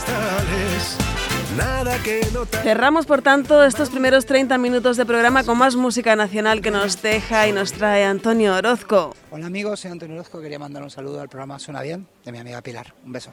Nada 1.56 1.98
que 2.02 2.20
no 2.32 2.44
te 2.46 2.58
Cerramos, 2.58 3.06
por 3.06 3.22
tanto, 3.22 3.64
estos 3.64 3.90
primeros 3.90 4.26
30 4.26 4.58
minutos 4.58 4.96
de 4.96 5.06
programa 5.06 5.42
con 5.42 5.58
más 5.58 5.74
música 5.74 6.14
nacional 6.14 6.60
que 6.60 6.70
nos 6.70 7.02
deja 7.02 7.48
y 7.48 7.52
nos 7.52 7.72
trae 7.72 8.04
Antonio 8.04 8.54
Orozco. 8.54 9.14
Hola 9.30 9.46
amigos, 9.46 9.80
soy 9.80 9.90
Antonio 9.90 10.16
Orozco. 10.16 10.40
Quería 10.40 10.58
mandar 10.58 10.82
un 10.82 10.90
saludo 10.90 11.20
al 11.20 11.28
programa 11.28 11.58
Suena 11.58 11.82
Bien 11.82 12.06
de 12.24 12.32
mi 12.32 12.38
amiga 12.38 12.60
Pilar. 12.60 12.94
Un 13.04 13.12
beso. 13.12 13.32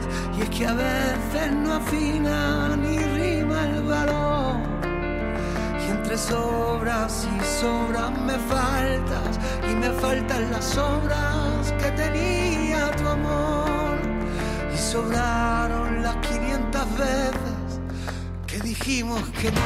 y 0.37 0.41
es 0.41 0.49
que 0.49 0.65
a 0.65 0.73
veces 0.73 1.51
no 1.51 1.73
afina 1.73 2.75
ni 2.77 2.97
rima 2.97 3.63
el 3.65 3.83
valor. 3.83 4.61
Y 5.85 5.91
entre 5.91 6.17
sobras 6.17 7.27
y 7.27 7.59
sobras 7.61 8.11
me 8.25 8.37
faltas, 8.37 9.39
y 9.69 9.75
me 9.75 9.89
faltan 9.91 10.51
las 10.51 10.77
obras 10.77 11.73
que 11.81 11.91
tenía 11.91 12.91
tu 12.91 13.07
amor. 13.07 13.99
Y 14.73 14.77
sobraron 14.77 16.03
las 16.03 16.15
500 16.17 16.97
veces 16.97 17.79
que 18.47 18.59
dijimos 18.59 19.21
que 19.41 19.51
no. 19.51 19.61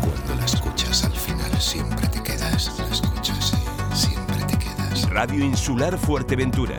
Cuando 0.00 0.34
la 0.36 0.44
escuchas 0.44 1.04
al 1.04 1.12
final 1.12 1.60
siempre 1.60 2.06
te 2.08 2.22
quedas. 2.22 2.72
La 2.78 2.86
escuchas 2.86 3.54
y 3.92 3.96
siempre 3.96 4.44
te 4.44 4.58
quedas. 4.58 5.08
Radio 5.10 5.44
Insular 5.44 5.98
Fuerteventura. 5.98 6.76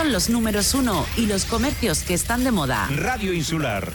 Son 0.00 0.12
los 0.12 0.30
números 0.30 0.72
uno 0.72 1.04
y 1.18 1.26
los 1.26 1.44
comercios 1.44 2.04
que 2.04 2.14
están 2.14 2.42
de 2.42 2.50
moda. 2.50 2.88
Radio 2.96 3.34
Insular. 3.34 3.92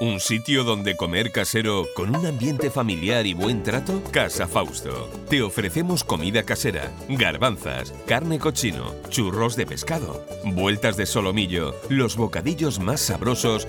¿Un 0.00 0.18
sitio 0.18 0.64
donde 0.64 0.96
comer 0.96 1.30
casero 1.30 1.86
con 1.94 2.16
un 2.16 2.26
ambiente 2.26 2.68
familiar 2.68 3.26
y 3.26 3.32
buen 3.32 3.62
trato? 3.62 4.02
Casa 4.10 4.48
Fausto. 4.48 5.08
Te 5.30 5.42
ofrecemos 5.42 6.02
comida 6.02 6.42
casera, 6.42 6.90
garbanzas, 7.08 7.94
carne 8.08 8.40
cochino, 8.40 8.92
churros 9.08 9.54
de 9.54 9.66
pescado, 9.66 10.26
vueltas 10.42 10.96
de 10.96 11.06
solomillo, 11.06 11.76
los 11.90 12.16
bocadillos 12.16 12.80
más 12.80 13.00
sabrosos 13.00 13.68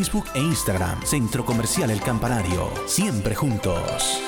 e 0.33 0.39
Instagram. 0.39 0.99
Centro 1.03 1.45
Comercial 1.45 1.91
El 1.91 2.01
Campanario. 2.01 2.71
Siempre 2.87 3.35
juntos. 3.35 4.19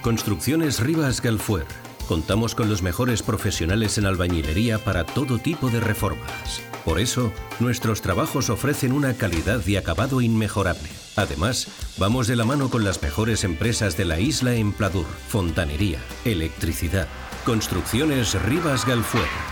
Construcciones 0.00 0.80
Rivas 0.80 1.20
Galfuer. 1.20 1.66
Contamos 2.08 2.54
con 2.54 2.70
los 2.70 2.82
mejores 2.82 3.22
profesionales 3.22 3.98
en 3.98 4.06
albañilería 4.06 4.78
para 4.78 5.04
todo 5.04 5.38
tipo 5.38 5.68
de 5.68 5.80
reformas. 5.80 6.62
Por 6.86 6.98
eso, 6.98 7.30
nuestros 7.60 8.00
trabajos 8.00 8.48
ofrecen 8.48 8.92
una 8.92 9.14
calidad 9.14 9.64
y 9.66 9.76
acabado 9.76 10.22
inmejorable. 10.22 10.88
Además, 11.16 11.68
vamos 11.98 12.28
de 12.28 12.36
la 12.36 12.46
mano 12.46 12.70
con 12.70 12.84
las 12.84 13.02
mejores 13.02 13.44
empresas 13.44 13.98
de 13.98 14.06
la 14.06 14.18
isla 14.18 14.54
en 14.54 14.72
Pladur, 14.72 15.06
fontanería, 15.28 15.98
electricidad. 16.24 17.06
Construcciones 17.44 18.40
Rivas 18.42 18.86
Galfuer. 18.86 19.51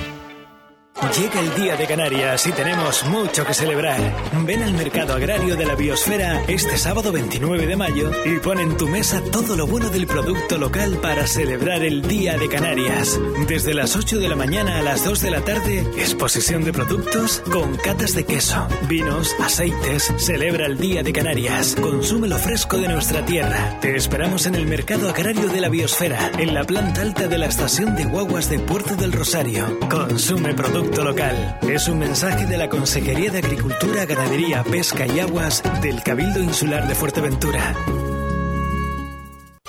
Llega 1.09 1.41
el 1.41 1.53
Día 1.55 1.75
de 1.75 1.87
Canarias 1.87 2.47
y 2.47 2.51
tenemos 2.53 3.03
mucho 3.07 3.43
que 3.43 3.53
celebrar. 3.53 3.99
Ven 4.45 4.63
al 4.63 4.73
Mercado 4.73 5.13
Agrario 5.13 5.57
de 5.57 5.65
la 5.65 5.75
Biosfera 5.75 6.41
este 6.47 6.77
sábado 6.77 7.11
29 7.11 7.65
de 7.65 7.75
mayo 7.75 8.11
y 8.23 8.39
pon 8.39 8.59
en 8.59 8.77
tu 8.77 8.87
mesa 8.87 9.21
todo 9.29 9.57
lo 9.57 9.67
bueno 9.67 9.89
del 9.89 10.07
producto 10.07 10.57
local 10.57 10.99
para 11.01 11.27
celebrar 11.27 11.83
el 11.83 12.01
Día 12.03 12.37
de 12.37 12.47
Canarias. 12.47 13.19
Desde 13.45 13.73
las 13.73 13.97
8 13.97 14.19
de 14.19 14.29
la 14.29 14.37
mañana 14.37 14.77
a 14.77 14.81
las 14.83 15.03
2 15.03 15.21
de 15.21 15.31
la 15.31 15.41
tarde, 15.41 15.79
exposición 15.97 16.63
de 16.63 16.71
productos 16.71 17.41
con 17.51 17.75
catas 17.75 18.15
de 18.15 18.23
queso, 18.23 18.65
vinos, 18.87 19.35
aceites. 19.41 20.13
Celebra 20.17 20.65
el 20.65 20.77
Día 20.77 21.03
de 21.03 21.11
Canarias. 21.11 21.75
Consume 21.81 22.29
lo 22.29 22.37
fresco 22.37 22.77
de 22.77 22.87
nuestra 22.87 23.25
tierra. 23.25 23.79
Te 23.81 23.97
esperamos 23.97 24.45
en 24.45 24.55
el 24.55 24.65
Mercado 24.65 25.09
Agrario 25.09 25.49
de 25.49 25.59
la 25.59 25.67
Biosfera, 25.67 26.31
en 26.37 26.53
la 26.53 26.63
planta 26.63 27.01
alta 27.01 27.27
de 27.27 27.37
la 27.37 27.47
estación 27.47 27.95
de 27.95 28.05
guaguas 28.05 28.49
de 28.49 28.59
Puerto 28.59 28.95
del 28.95 29.11
Rosario. 29.11 29.77
Consume 29.89 30.53
local. 30.97 31.57
Es 31.61 31.87
un 31.87 31.99
mensaje 31.99 32.45
de 32.45 32.57
la 32.57 32.67
Consejería 32.67 33.31
de 33.31 33.39
Agricultura, 33.39 34.05
Ganadería, 34.05 34.63
Pesca 34.63 35.07
y 35.07 35.19
Aguas 35.19 35.63
del 35.81 36.03
Cabildo 36.03 36.41
Insular 36.41 36.87
de 36.87 36.95
Fuerteventura. 36.95 37.73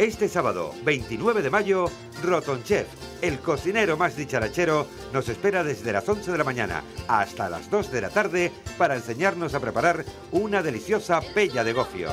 Este 0.00 0.30
sábado, 0.30 0.72
29 0.82 1.42
de 1.42 1.50
mayo, 1.50 1.84
Roton 2.22 2.64
Chef, 2.64 2.86
el 3.20 3.38
cocinero 3.38 3.98
más 3.98 4.16
dicharachero, 4.16 4.86
nos 5.12 5.28
espera 5.28 5.62
desde 5.62 5.92
las 5.92 6.08
11 6.08 6.32
de 6.32 6.38
la 6.38 6.44
mañana 6.44 6.82
hasta 7.06 7.50
las 7.50 7.68
2 7.68 7.92
de 7.92 8.00
la 8.00 8.08
tarde 8.08 8.50
para 8.78 8.96
enseñarnos 8.96 9.52
a 9.52 9.60
preparar 9.60 10.06
una 10.32 10.62
deliciosa 10.62 11.20
pella 11.34 11.64
de 11.64 11.74
gofio. 11.74 12.08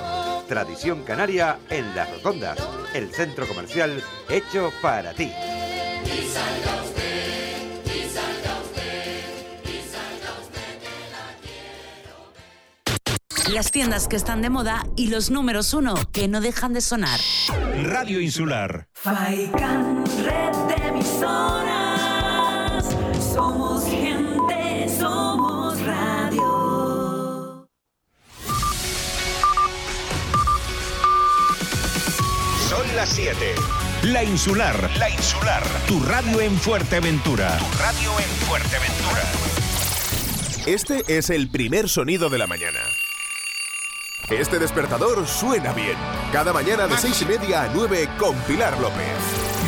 Tradición 0.50 1.06
canaria 1.06 1.60
en 1.69 1.95
Las 1.95 2.12
Rotondas, 2.12 2.60
el 2.93 3.10
centro 3.13 3.47
comercial 3.47 4.04
hecho 4.28 4.73
para 4.82 5.13
ti. 5.13 5.32
Las 13.50 13.72
tiendas 13.72 14.08
que 14.08 14.16
están 14.16 14.42
de 14.42 14.50
moda 14.50 14.86
y 14.96 15.08
los 15.08 15.30
números 15.32 15.74
uno 15.74 15.96
que 16.12 16.28
no 16.28 16.42
dejan 16.42 16.74
de 16.74 16.82
sonar. 16.82 17.20
Radio 17.84 18.20
Insular. 18.20 18.88
Faikan, 18.94 20.04
red 20.24 20.52
de 20.68 20.88
emisoras. 20.88 22.86
Somos 23.34 23.86
gente, 23.86 24.88
somos 25.00 25.80
radio. 25.82 27.68
Son 32.70 32.96
las 32.96 33.10
7. 33.10 33.36
La 34.04 34.24
Insular. 34.24 34.90
La 34.98 35.10
Insular. 35.10 35.64
Tu 35.88 36.00
radio 36.02 36.42
en 36.42 36.58
Fuerteventura. 36.58 37.58
Tu 37.58 37.78
radio 37.82 38.20
en 38.20 38.30
Fuerteventura. 38.48 39.24
Este 40.66 41.04
es 41.08 41.30
el 41.30 41.50
primer 41.50 41.88
sonido 41.88 42.30
de 42.30 42.38
la 42.38 42.48
mañana. 42.48 42.80
Este 44.25 44.60
despertador 44.60 45.25
suena 45.25 45.71
bien. 45.71 45.95
Cada 46.34 46.51
mañana 46.51 46.86
de 46.86 46.97
seis 46.97 47.21
y 47.21 47.25
media 47.25 47.63
a 47.63 47.69
9 47.73 48.10
con 48.19 48.36
Pilar 48.39 48.77
López. 48.82 49.15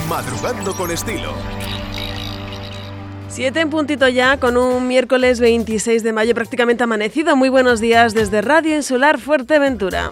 Madrugando 0.09 0.73
con 0.75 0.91
estilo. 0.91 1.33
Siete 3.29 3.61
en 3.61 3.69
puntito 3.69 4.09
ya, 4.09 4.37
con 4.37 4.57
un 4.57 4.85
miércoles 4.89 5.39
26 5.39 6.03
de 6.03 6.11
mayo 6.11 6.35
prácticamente 6.35 6.83
amanecido. 6.83 7.37
Muy 7.37 7.47
buenos 7.47 7.79
días 7.79 8.13
desde 8.13 8.41
Radio 8.41 8.75
Insular 8.75 9.17
Fuerteventura. 9.17 10.11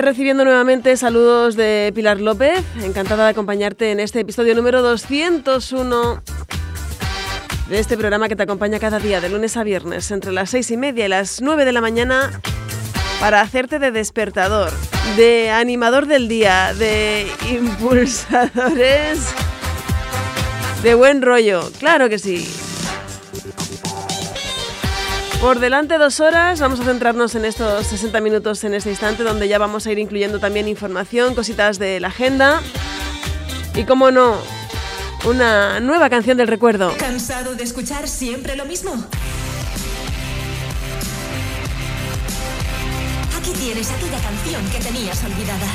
Recibiendo 0.00 0.44
nuevamente 0.44 0.96
saludos 0.96 1.54
de 1.54 1.92
Pilar 1.94 2.20
López, 2.20 2.64
encantada 2.82 3.24
de 3.24 3.30
acompañarte 3.30 3.92
en 3.92 4.00
este 4.00 4.20
episodio 4.20 4.54
número 4.54 4.82
201 4.82 6.22
de 7.68 7.78
este 7.78 7.96
programa 7.96 8.28
que 8.28 8.34
te 8.34 8.42
acompaña 8.42 8.80
cada 8.80 8.98
día 8.98 9.20
de 9.20 9.28
lunes 9.28 9.56
a 9.56 9.64
viernes 9.64 10.10
entre 10.10 10.32
las 10.32 10.50
seis 10.50 10.70
y 10.70 10.76
media 10.76 11.04
y 11.04 11.08
las 11.08 11.40
9 11.40 11.64
de 11.64 11.72
la 11.72 11.80
mañana 11.80 12.40
para 13.20 13.42
hacerte 13.42 13.78
de 13.78 13.92
despertador, 13.92 14.72
de 15.16 15.50
animador 15.50 16.06
del 16.06 16.26
día, 16.26 16.74
de 16.74 17.26
impulsadores 17.50 19.32
de 20.82 20.94
buen 20.94 21.22
rollo, 21.22 21.70
claro 21.78 22.08
que 22.08 22.18
sí. 22.18 22.61
Por 25.42 25.58
delante 25.58 25.98
dos 25.98 26.20
horas, 26.20 26.60
vamos 26.60 26.78
a 26.78 26.84
centrarnos 26.84 27.34
en 27.34 27.44
estos 27.44 27.88
60 27.88 28.20
minutos 28.20 28.62
en 28.62 28.74
este 28.74 28.90
instante, 28.90 29.24
donde 29.24 29.48
ya 29.48 29.58
vamos 29.58 29.84
a 29.84 29.90
ir 29.90 29.98
incluyendo 29.98 30.38
también 30.38 30.68
información, 30.68 31.34
cositas 31.34 31.80
de 31.80 31.98
la 31.98 32.08
agenda 32.08 32.62
y, 33.74 33.82
como 33.82 34.12
no, 34.12 34.36
una 35.24 35.80
nueva 35.80 36.08
canción 36.10 36.38
del 36.38 36.46
recuerdo. 36.46 36.94
¿Cansado 36.96 37.56
de 37.56 37.64
escuchar 37.64 38.06
siempre 38.06 38.54
lo 38.54 38.66
mismo? 38.66 38.92
Aquí 43.36 43.50
tienes 43.58 43.90
aquella 43.90 44.20
canción 44.20 44.64
que 44.70 44.78
tenías 44.78 45.24
olvidada. 45.24 45.66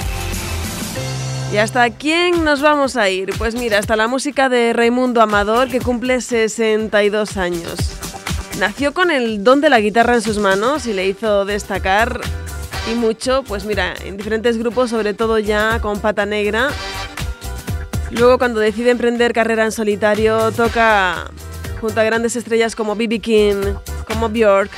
¿Y 1.52 1.58
hasta 1.58 1.90
quién 1.90 2.46
nos 2.46 2.62
vamos 2.62 2.96
a 2.96 3.10
ir? 3.10 3.32
Pues 3.38 3.54
mira, 3.56 3.80
hasta 3.80 3.98
la 3.98 4.08
música 4.08 4.48
de 4.48 4.72
Raimundo 4.72 5.22
Amador, 5.22 5.68
que 5.68 5.82
cumple 5.82 6.22
62 6.22 7.36
años. 7.36 7.98
Nació 8.60 8.92
con 8.92 9.12
el 9.12 9.44
don 9.44 9.62
de 9.62 9.70
la 9.70 9.80
guitarra 9.80 10.16
en 10.16 10.22
sus 10.24 10.40
manos 10.40 10.88
y 10.88 10.94
le 10.94 11.06
hizo 11.08 11.46
destacar 11.46 12.20
y 12.92 12.96
mucho, 12.96 13.44
pues 13.44 13.66
mira, 13.66 13.94
en 14.04 14.18
diferentes 14.18 14.58
grupos, 14.58 14.90
sobre 14.90 15.14
todo 15.14 15.38
ya 15.38 15.80
con 15.80 16.00
Pata 16.00 16.26
Negra. 16.26 16.70
Luego 18.10 18.40
cuando 18.40 18.60
decide 18.60 18.90
emprender 18.90 19.32
carrera 19.32 19.64
en 19.64 19.72
solitario, 19.72 20.52
toca 20.54 21.30
junto 21.80 22.02
a 22.02 22.04
grandes 22.04 22.36
estrellas 22.36 22.76
como 22.76 22.96
B.B. 22.96 23.20
King, 23.20 23.62
como 24.08 24.30
Björk, 24.30 24.72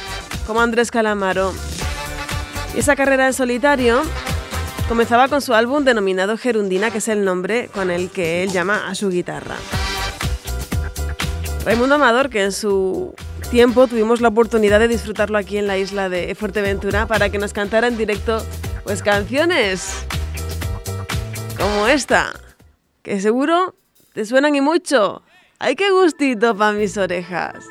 como 0.45 0.59
Andrés 0.59 0.91
Calamaro. 0.91 1.53
Y 2.75 2.79
esa 2.79 2.97
carrera 2.97 3.27
en 3.27 3.33
solitario 3.33 4.01
comenzaba 4.89 5.29
con 5.29 5.41
su 5.41 5.53
álbum 5.53 5.85
denominado 5.85 6.37
Gerundina, 6.37 6.91
que 6.91 6.97
es 6.97 7.07
el 7.07 7.23
nombre 7.23 7.69
con 7.73 7.91
el 7.91 8.09
que 8.09 8.43
él 8.43 8.51
llama 8.51 8.89
a 8.89 8.95
su 8.95 9.09
guitarra. 9.09 9.55
Raimundo 11.63 11.95
Amador, 11.95 12.29
que 12.29 12.43
en 12.43 12.51
su 12.51 13.13
tiempo 13.49 13.87
tuvimos 13.87 14.21
la 14.21 14.27
oportunidad 14.27 14.79
de 14.79 14.87
disfrutarlo 14.87 15.37
aquí 15.37 15.57
en 15.57 15.67
la 15.67 15.77
isla 15.77 16.07
de 16.07 16.35
Fuerteventura 16.35 17.07
para 17.07 17.29
que 17.29 17.39
nos 17.39 17.51
cantara 17.51 17.87
en 17.87 17.97
directo 17.97 18.45
pues 18.83 19.01
canciones 19.01 20.05
como 21.57 21.87
esta, 21.87 22.31
que 23.01 23.19
seguro 23.19 23.75
te 24.13 24.25
suenan 24.25 24.55
y 24.55 24.61
mucho. 24.61 25.23
¡Ay, 25.57 25.75
qué 25.75 25.91
gustito 25.91 26.55
para 26.55 26.71
mis 26.71 26.97
orejas! 26.97 27.65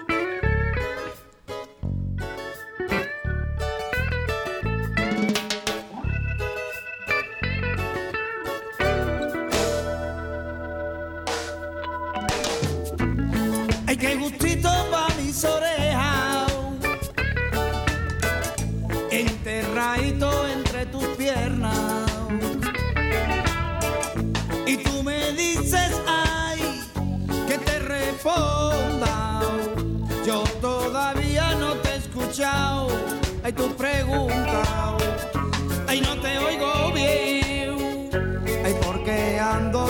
Ay, 32.41 33.53
tu 33.53 33.69
pregunta. 33.75 34.97
Ay, 35.89 36.01
no 36.01 36.21
te 36.21 36.39
oigo 36.39 36.93
bien. 36.95 38.09
Ay, 38.65 38.77
porque 38.87 39.41
ando 39.41 39.89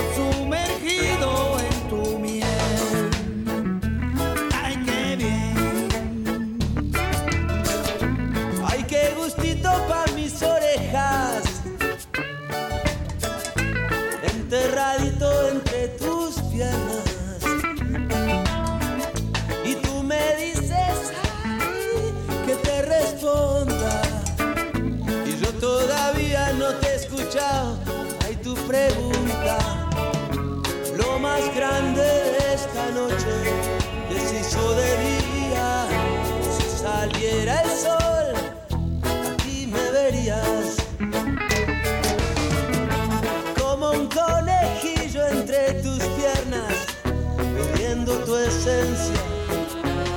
bebiendo 48.08 48.24
tu 48.24 48.36
esencia, 48.36 49.14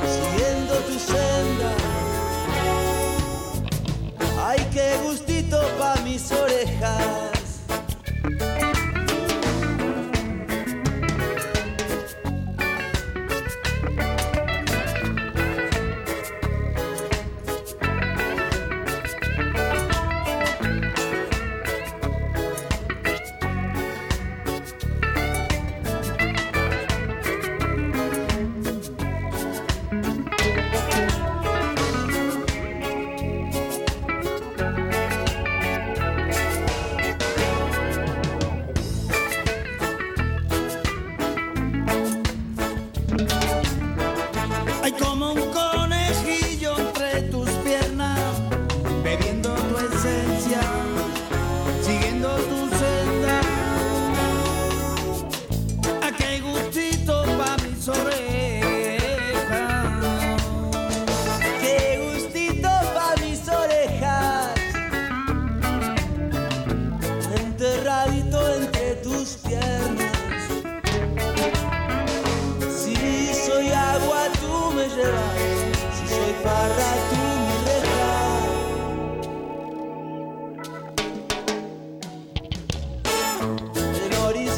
siguiendo 0.07 0.73
tu 0.87 0.99
senda. 0.99 1.71
Ay, 4.45 4.59
qué 4.73 4.97
gustito 5.03 5.59
pa' 5.77 5.95
mis 6.03 6.31
orejas. 6.31 7.30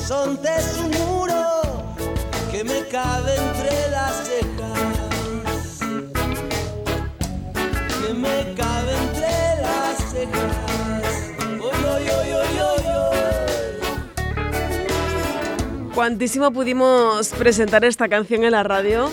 Horizonte 0.04 0.50
es 0.58 0.78
un 0.80 0.92
muro 0.92 1.96
que 2.52 2.64
me 2.64 2.86
cabe 2.90 3.36
entre 3.36 3.90
las 3.90 4.28
cejas. 4.28 5.80
Que 8.06 8.14
me 8.14 8.54
cabe 8.54 8.92
entre 8.92 9.62
las 9.62 9.98
cejas. 10.12 11.32
Oy, 11.62 11.86
oy, 11.90 12.10
oy. 12.10 12.44
Cuantísimo 15.96 16.52
pudimos 16.52 17.30
presentar 17.30 17.86
esta 17.86 18.10
canción 18.10 18.44
en 18.44 18.52
la 18.52 18.64
radio. 18.64 19.10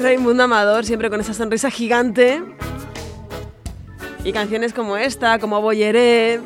Raimundo 0.00 0.44
Amador, 0.44 0.84
siempre 0.84 1.10
con 1.10 1.20
esa 1.20 1.34
sonrisa 1.34 1.68
gigante. 1.70 2.44
Y 4.22 4.32
canciones 4.32 4.72
como 4.72 4.96
esta, 4.96 5.38
como 5.40 5.60
Boyeré, 5.60 6.40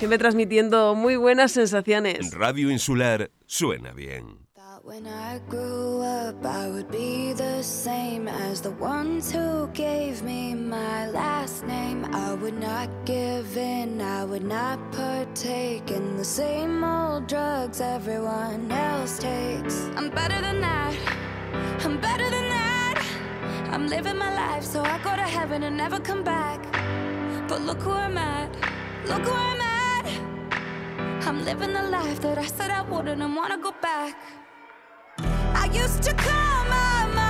siempre 0.00 0.16
transmitiendo 0.16 0.94
muy 0.94 1.16
buenas 1.16 1.52
sensaciones. 1.52 2.32
Radio 2.32 2.70
Insular 2.70 3.30
suena 3.46 3.92
bien. 3.92 4.48
When 4.82 5.06
I 5.06 5.40
grew 5.50 6.00
up, 6.00 6.42
I 6.44 6.68
would 6.70 6.90
be 6.90 7.34
the 7.34 7.62
same 7.62 8.26
as 8.26 8.62
the 8.62 8.70
ones 8.80 9.30
who 9.30 9.68
gave 9.74 10.22
me 10.22 10.54
my 10.54 11.06
last 11.10 11.66
name. 11.66 12.06
I 12.14 12.32
would 12.32 12.58
not 12.58 12.88
give 13.04 13.58
in, 13.58 14.00
I 14.00 14.24
would 14.24 14.42
not 14.42 14.78
partake 14.90 15.90
in 15.90 16.16
the 16.16 16.24
same 16.24 16.82
old 16.82 17.26
drugs 17.28 17.82
everyone 17.82 18.72
else 18.72 19.18
takes. 19.18 19.90
I'm 19.96 20.08
better 20.08 20.40
than 20.40 20.62
that, 20.62 20.96
I'm 21.84 22.00
better 22.00 22.30
than 22.30 22.48
that. 22.48 23.04
I'm 23.70 23.86
living 23.86 24.16
my 24.16 24.34
life 24.34 24.64
so 24.64 24.80
I 24.82 24.98
go 25.04 25.14
to 25.14 25.28
heaven 25.28 25.62
and 25.62 25.76
never 25.76 26.00
come 26.00 26.24
back. 26.24 26.58
But 27.48 27.60
look 27.60 27.82
who 27.82 27.92
I'm 27.92 28.16
at, 28.16 28.50
look 29.06 29.22
who 29.22 29.32
I'm 29.32 29.60
at. 29.60 29.69
I'm 31.22 31.44
living 31.44 31.72
the 31.72 31.82
life 31.82 32.20
that 32.22 32.38
I 32.38 32.46
said 32.46 32.70
I 32.70 32.82
wouldn't 32.82 33.22
and 33.22 33.36
wanna 33.36 33.58
go 33.58 33.72
back. 33.82 34.16
I 35.54 35.66
used 35.72 36.02
to 36.04 36.12
call 36.14 36.64
my 36.64 37.06
mom 37.14 37.29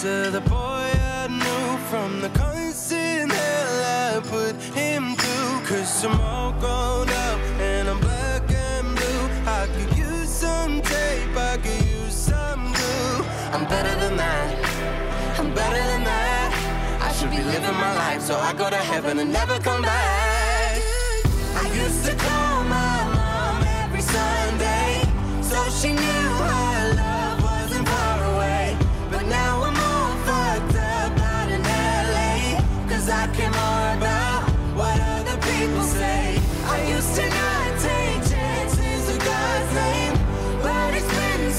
shelter 0.00 0.30
the 0.30 0.40
boy 0.42 0.56
I 0.56 1.26
knew 1.28 1.78
from 1.88 2.20
the 2.20 2.28
constant 2.30 3.32
hell 3.32 4.16
I 4.16 4.20
put 4.20 4.54
him 4.74 5.16
through. 5.16 5.66
Cause 5.66 6.04
I'm 6.04 6.20
all 6.20 6.52
grown 6.52 7.08
up 7.08 7.38
and 7.60 7.88
I'm 7.88 8.00
black 8.00 8.42
and 8.50 8.96
blue. 8.96 9.22
I 9.46 9.66
could 9.74 9.98
use 9.98 10.28
some 10.28 10.82
tape, 10.82 11.36
I 11.36 11.56
could 11.56 11.84
use 11.86 12.14
some 12.14 12.72
glue. 12.72 13.24
I'm 13.52 13.64
better 13.68 13.94
than 14.00 14.16
that, 14.16 15.38
I'm 15.38 15.52
better 15.54 15.82
than 15.90 16.04
that. 16.04 17.00
I 17.02 17.12
should 17.12 17.30
be 17.30 17.42
living 17.42 17.78
my 17.86 17.94
life 17.94 18.22
so 18.22 18.36
I 18.36 18.52
go 18.52 18.70
to 18.70 18.76
heaven 18.76 19.18
and 19.18 19.32
never 19.32 19.58
come 19.58 19.82
back. 19.82 20.80
I 21.56 21.70
used 21.74 22.04
to 22.06 22.14
call 22.14 22.64
my 22.64 22.98
mom 23.16 23.62
every 23.82 24.02
Sunday, 24.02 25.02
so 25.42 25.58
she 25.70 25.92
knew 25.92 26.28
her 26.44 26.77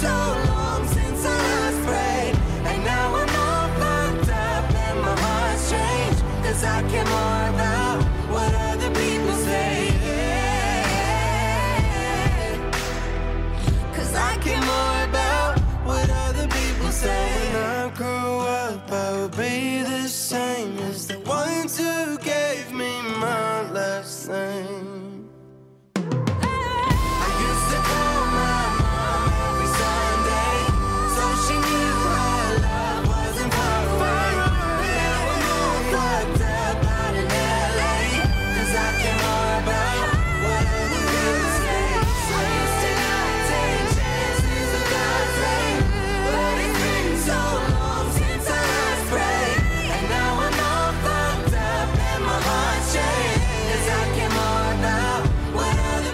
it's 0.02 0.39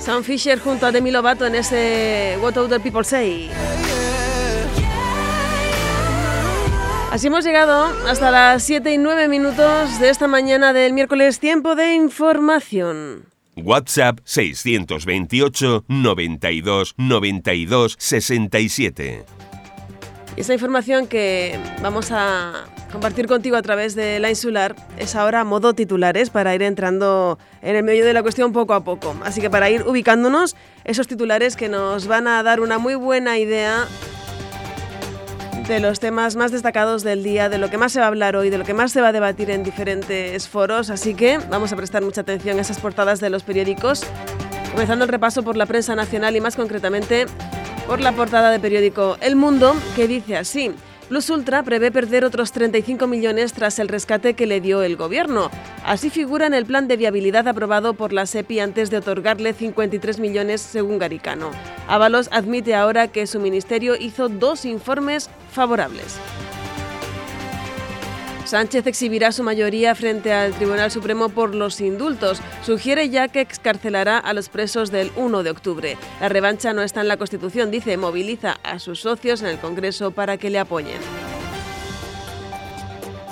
Sam 0.05 0.23
Fisher 0.23 0.59
junto 0.59 0.85
a 0.85 0.91
Demi 0.91 1.09
Lovato 1.09 1.47
en 1.47 1.55
ese 1.55 2.37
What 2.39 2.55
Other 2.57 2.79
People 2.79 3.03
Say. 3.03 3.49
Así 7.11 7.25
hemos 7.25 7.43
llegado 7.43 7.85
hasta 8.07 8.29
las 8.29 8.61
7 8.61 8.93
y 8.93 8.99
9 8.99 9.27
minutos 9.27 9.99
de 9.99 10.09
esta 10.09 10.27
mañana 10.27 10.73
del 10.73 10.93
miércoles, 10.93 11.39
tiempo 11.39 11.73
de 11.73 11.95
información. 11.95 13.25
WhatsApp 13.55 14.19
628 14.25 15.85
92 15.87 16.93
92 16.97 17.95
67. 17.97 19.25
Y 20.37 20.41
esa 20.41 20.53
información 20.53 21.07
que 21.07 21.57
vamos 21.81 22.11
a 22.11 22.65
compartir 22.91 23.27
contigo 23.27 23.57
a 23.57 23.61
través 23.61 23.95
de 23.95 24.19
la 24.19 24.29
insular 24.29 24.75
es 24.97 25.15
ahora 25.15 25.43
modo 25.43 25.73
titulares 25.73 26.29
para 26.29 26.55
ir 26.55 26.61
entrando 26.61 27.38
en 27.61 27.75
el 27.75 27.83
medio 27.83 28.05
de 28.05 28.13
la 28.13 28.21
cuestión 28.21 28.53
poco 28.53 28.73
a 28.73 28.83
poco. 28.83 29.15
Así 29.23 29.41
que 29.41 29.49
para 29.49 29.69
ir 29.69 29.83
ubicándonos, 29.83 30.55
esos 30.83 31.07
titulares 31.07 31.55
que 31.55 31.69
nos 31.69 32.07
van 32.07 32.27
a 32.27 32.41
dar 32.43 32.59
una 32.59 32.77
muy 32.77 32.95
buena 32.95 33.38
idea 33.38 33.88
de 35.67 35.79
los 35.79 35.99
temas 35.99 36.36
más 36.36 36.51
destacados 36.51 37.03
del 37.03 37.23
día, 37.23 37.49
de 37.49 37.57
lo 37.57 37.69
que 37.71 37.77
más 37.77 37.91
se 37.91 37.99
va 37.99 38.05
a 38.05 38.09
hablar 38.09 38.36
hoy, 38.36 38.51
de 38.51 38.57
lo 38.59 38.65
que 38.65 38.75
más 38.75 38.91
se 38.91 39.01
va 39.01 39.07
a 39.07 39.11
debatir 39.11 39.49
en 39.49 39.63
diferentes 39.63 40.47
foros. 40.47 40.89
Así 40.91 41.15
que 41.15 41.39
vamos 41.49 41.73
a 41.73 41.75
prestar 41.75 42.03
mucha 42.03 42.21
atención 42.21 42.59
a 42.59 42.61
esas 42.61 42.79
portadas 42.79 43.19
de 43.19 43.31
los 43.31 43.43
periódicos, 43.43 44.03
comenzando 44.71 45.05
el 45.05 45.11
repaso 45.11 45.41
por 45.41 45.57
la 45.57 45.65
prensa 45.65 45.95
nacional 45.95 46.36
y 46.36 46.41
más 46.41 46.55
concretamente 46.55 47.25
por 47.88 47.99
la 47.99 48.11
portada 48.11 48.51
de 48.51 48.59
periódico 48.59 49.17
El 49.21 49.36
Mundo, 49.36 49.75
que 49.95 50.07
dice 50.07 50.38
así. 50.38 50.71
Plus 51.09 51.29
Ultra 51.29 51.61
prevé 51.61 51.91
perder 51.91 52.25
otros 52.25 52.51
35 52.51 53.05
millones 53.05 53.53
tras 53.53 53.77
el 53.77 53.89
rescate 53.89 54.33
que 54.33 54.47
le 54.47 54.59
dio 54.59 54.81
el 54.81 54.95
gobierno. 54.95 55.51
Así 55.85 56.09
figura 56.09 56.47
en 56.47 56.55
el 56.55 56.65
plan 56.65 56.87
de 56.87 56.97
viabilidad 56.97 57.47
aprobado 57.47 57.93
por 57.93 58.11
la 58.11 58.25
SEPI 58.25 58.59
antes 58.59 58.89
de 58.89 58.97
otorgarle 58.97 59.53
53 59.53 60.17
millones 60.19 60.61
según 60.61 60.97
Garicano. 60.97 61.51
Ábalos 61.87 62.27
admite 62.31 62.73
ahora 62.73 63.07
que 63.07 63.27
su 63.27 63.39
ministerio 63.39 63.95
hizo 63.95 64.29
dos 64.29 64.65
informes 64.65 65.29
favorables. 65.51 66.17
Sánchez 68.45 68.85
exhibirá 68.85 69.31
su 69.31 69.41
mayoría 69.41 69.95
frente 69.95 70.31
al 70.31 70.53
Tribunal 70.53 70.91
Supremo 70.91 71.29
por 71.29 71.55
los 71.55 71.81
indultos. 71.81 72.39
Sugiere 72.61 73.09
ya 73.09 73.27
que 73.27 73.41
excarcelará 73.41 74.19
a 74.19 74.33
los 74.33 74.49
presos 74.49 74.91
del 74.91 75.11
1 75.15 75.41
de 75.41 75.49
octubre. 75.49 75.97
La 76.21 76.29
revancha 76.29 76.71
no 76.71 76.83
está 76.83 77.01
en 77.01 77.07
la 77.07 77.17
Constitución, 77.17 77.71
dice, 77.71 77.97
moviliza 77.97 78.57
a 78.61 78.77
sus 78.77 78.99
socios 78.99 79.41
en 79.41 79.47
el 79.47 79.57
Congreso 79.57 80.11
para 80.11 80.37
que 80.37 80.51
le 80.51 80.59
apoyen. 80.59 80.99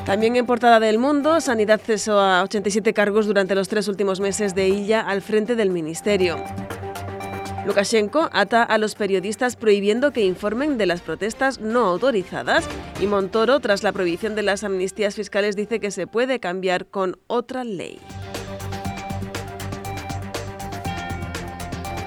También 0.03 0.35
en 0.35 0.47
portada 0.47 0.79
del 0.79 0.97
Mundo, 0.97 1.39
Sanidad 1.39 1.79
cesó 1.79 2.19
a 2.19 2.41
87 2.43 2.93
cargos 2.93 3.27
durante 3.27 3.53
los 3.53 3.69
tres 3.69 3.87
últimos 3.87 4.19
meses 4.19 4.55
de 4.55 4.67
Illa 4.67 4.99
al 4.99 5.21
frente 5.21 5.55
del 5.55 5.69
Ministerio. 5.69 6.43
Lukashenko 7.65 8.29
ata 8.33 8.61
a 8.61 8.77
los 8.77 8.95
periodistas 8.95 9.55
prohibiendo 9.55 10.11
que 10.11 10.25
informen 10.25 10.77
de 10.77 10.85
las 10.85 10.99
protestas 10.99 11.61
no 11.61 11.85
autorizadas 11.85 12.65
y 12.99 13.07
Montoro, 13.07 13.61
tras 13.61 13.83
la 13.83 13.93
prohibición 13.93 14.35
de 14.35 14.43
las 14.43 14.65
amnistías 14.65 15.15
fiscales, 15.15 15.55
dice 15.55 15.79
que 15.79 15.89
se 15.89 16.05
puede 16.05 16.39
cambiar 16.39 16.87
con 16.87 17.17
otra 17.27 17.63
ley. 17.63 17.99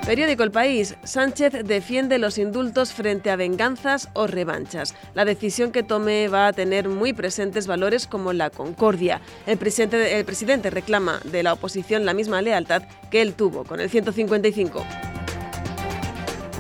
Periódico 0.05 0.45
El 0.45 0.53
País. 0.53 0.95
Sánchez 1.03 1.65
defiende 1.65 2.19
los 2.19 2.39
indultos 2.39 2.93
frente 2.93 3.31
a 3.31 3.37
venganzas 3.37 4.09
o 4.13 4.29
revanchas. 4.29 4.95
La 5.15 5.25
decisión 5.25 5.73
que 5.73 5.83
tome 5.83 6.29
va 6.29 6.47
a 6.47 6.53
tener 6.53 6.89
muy 6.89 7.13
presentes 7.13 7.67
valores 7.67 8.07
como 8.07 8.33
la 8.33 8.51
concordia. 8.51 9.21
El 9.47 9.59
presidente, 9.59 10.17
el 10.17 10.25
presidente 10.25 10.71
reclama 10.71 11.19
de 11.25 11.43
la 11.43 11.55
oposición 11.55 12.05
la 12.05 12.15
misma 12.15 12.41
lealtad 12.41 12.83
que 13.11 13.21
él 13.21 13.35
tuvo 13.35 13.65
con 13.65 13.81
el 13.81 13.91
155. 13.91 14.87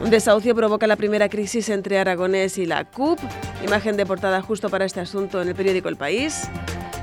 Un 0.01 0.11
desahucio 0.11 0.55
provoca 0.55 0.86
la 0.86 0.97
primera 0.97 1.30
crisis 1.30 1.70
entre 1.70 1.99
Aragonés 1.99 2.59
y 2.59 2.66
la 2.66 2.84
CUP. 2.84 3.18
Imagen 3.64 3.97
de 3.97 4.05
portada 4.05 4.42
justo 4.42 4.68
para 4.68 4.84
este 4.84 5.01
asunto 5.01 5.40
en 5.40 5.49
el 5.49 5.55
periódico 5.55 5.88
El 5.88 5.97
País. 5.97 6.49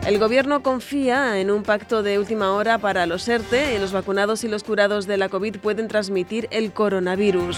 El 0.05 0.19
gobierno 0.19 0.61
confía 0.61 1.39
en 1.39 1.49
un 1.49 1.63
pacto 1.63 2.03
de 2.03 2.19
última 2.19 2.51
hora 2.53 2.77
para 2.77 3.07
los 3.07 3.27
ERTE 3.27 3.75
y 3.75 3.79
los 3.79 3.93
vacunados 3.93 4.43
y 4.43 4.47
los 4.47 4.63
curados 4.63 5.07
de 5.07 5.17
la 5.17 5.29
COVID 5.29 5.57
pueden 5.57 5.87
transmitir 5.87 6.47
el 6.51 6.71
coronavirus. 6.71 7.57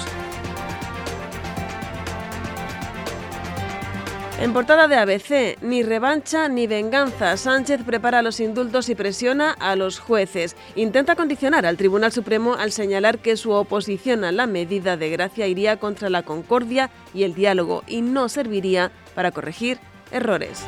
En 4.38 4.51
portada 4.51 4.89
de 4.89 4.97
ABC, 4.97 5.57
ni 5.61 5.81
revancha 5.81 6.49
ni 6.49 6.67
venganza. 6.67 7.38
Sánchez 7.38 7.83
prepara 7.86 8.21
los 8.21 8.41
indultos 8.41 8.89
y 8.89 8.95
presiona 8.95 9.51
a 9.51 9.77
los 9.77 9.99
jueces. 9.99 10.57
Intenta 10.75 11.15
condicionar 11.15 11.65
al 11.65 11.77
Tribunal 11.77 12.11
Supremo 12.11 12.55
al 12.55 12.73
señalar 12.73 13.19
que 13.19 13.38
su 13.38 13.51
oposición 13.51 14.25
a 14.25 14.33
la 14.33 14.45
medida 14.45 14.97
de 14.97 15.09
gracia 15.09 15.47
iría 15.47 15.77
contra 15.77 16.09
la 16.09 16.23
concordia 16.23 16.89
y 17.13 17.23
el 17.23 17.33
diálogo 17.33 17.83
y 17.88 18.01
no 18.01 18.27
serviría 18.27 18.91
para 19.15 19.31
corregir 19.31 19.79
errores. 20.11 20.65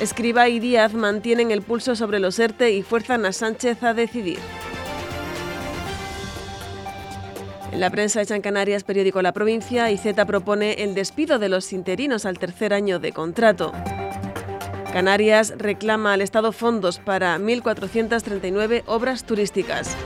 Escriba 0.00 0.48
y 0.48 0.58
Díaz 0.58 0.94
mantienen 0.94 1.50
el 1.50 1.60
pulso 1.60 1.94
sobre 1.94 2.18
los 2.18 2.38
ERTE 2.38 2.72
y 2.72 2.82
fuerzan 2.82 3.26
a 3.26 3.32
Sánchez 3.32 3.82
a 3.82 3.92
decidir. 3.92 4.38
La 7.76 7.90
prensa 7.90 8.22
hecha 8.22 8.36
en 8.36 8.42
Canarias, 8.42 8.84
periódico 8.84 9.20
La 9.20 9.32
Provincia, 9.32 9.90
IZ 9.90 10.14
propone 10.26 10.84
el 10.84 10.94
despido 10.94 11.40
de 11.40 11.48
los 11.48 11.72
interinos 11.72 12.24
al 12.24 12.38
tercer 12.38 12.72
año 12.72 13.00
de 13.00 13.12
contrato. 13.12 13.72
Canarias 14.92 15.54
reclama 15.56 16.12
al 16.12 16.20
Estado 16.20 16.52
fondos 16.52 17.00
para 17.00 17.36
1.439 17.36 18.84
obras 18.86 19.24
turísticas. 19.24 19.96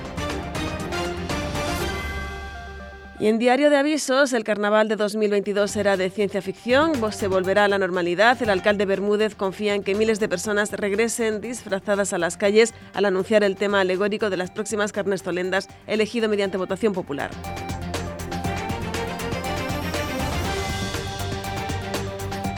Y 3.21 3.27
en 3.27 3.39
Diario 3.41 3.69
de 3.69 3.77
Avisos, 3.77 4.33
el 4.33 4.45
carnaval 4.45 4.87
de 4.87 4.95
2022 4.95 5.69
será 5.69 5.97
de 5.97 6.09
ciencia 6.09 6.41
ficción, 6.41 6.93
se 7.13 7.27
volverá 7.27 7.65
a 7.65 7.69
la 7.69 7.77
normalidad. 7.79 8.41
El 8.41 8.49
alcalde 8.49 8.87
Bermúdez 8.87 9.35
confía 9.35 9.75
en 9.75 9.83
que 9.83 9.97
miles 9.97 10.21
de 10.21 10.29
personas 10.29 10.71
regresen 10.71 11.41
disfrazadas 11.41 12.13
a 12.13 12.19
las 12.19 12.37
calles 12.37 12.75
al 12.95 13.07
anunciar 13.07 13.43
el 13.43 13.57
tema 13.57 13.81
alegórico 13.81 14.31
de 14.31 14.37
las 14.37 14.53
próximas 14.53 14.93
carnestolendas 14.93 15.69
elegido 15.89 16.29
mediante 16.29 16.59
votación 16.59 16.93
popular. 16.93 17.33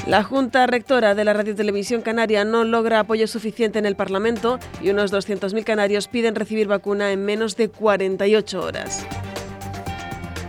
La 0.07 0.25
Junta 0.25 0.67
Rectora 0.67 1.15
de 1.15 1.25
la 1.25 1.33
Radio 1.33 1.55
Televisión 1.55 2.03
Canaria 2.03 2.45
no 2.45 2.65
logra 2.65 3.01
apoyo 3.01 3.27
suficiente 3.29 3.79
en 3.79 3.87
el 3.87 3.97
Parlamento 3.97 4.59
y 4.83 4.91
unos 4.91 5.11
200.000 5.11 5.65
canarios 5.65 6.09
piden 6.09 6.35
recibir 6.35 6.67
vacuna 6.67 7.13
en 7.13 7.25
menos 7.25 7.57
de 7.57 7.71
48 7.71 8.61
horas. 8.61 9.07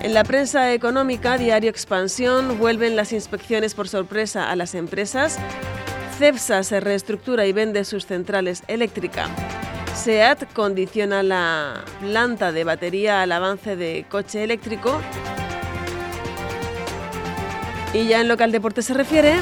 En 0.04 0.16
la 0.16 0.24
prensa 0.24 0.74
económica, 0.74 1.38
Diario 1.38 1.70
Expansión, 1.70 2.58
vuelven 2.58 2.96
las 2.96 3.14
inspecciones 3.14 3.76
por 3.76 3.88
sorpresa 3.88 4.50
a 4.50 4.56
las 4.56 4.74
empresas. 4.74 5.38
CEPSA 6.18 6.64
se 6.64 6.80
reestructura 6.80 7.46
y 7.46 7.54
vende 7.54 7.86
sus 7.86 8.08
centrales 8.08 8.64
eléctricas. 8.68 9.30
SEAT 9.94 10.52
condiciona 10.54 11.22
la 11.22 11.84
planta 12.00 12.52
de 12.52 12.64
batería 12.64 13.22
al 13.22 13.32
avance 13.32 13.76
de 13.76 14.06
coche 14.10 14.44
eléctrico. 14.44 15.00
Y 17.94 18.08
ya 18.08 18.22
en 18.22 18.28
local 18.28 18.52
deporte 18.52 18.82
se 18.82 18.96
refiere, 18.96 19.36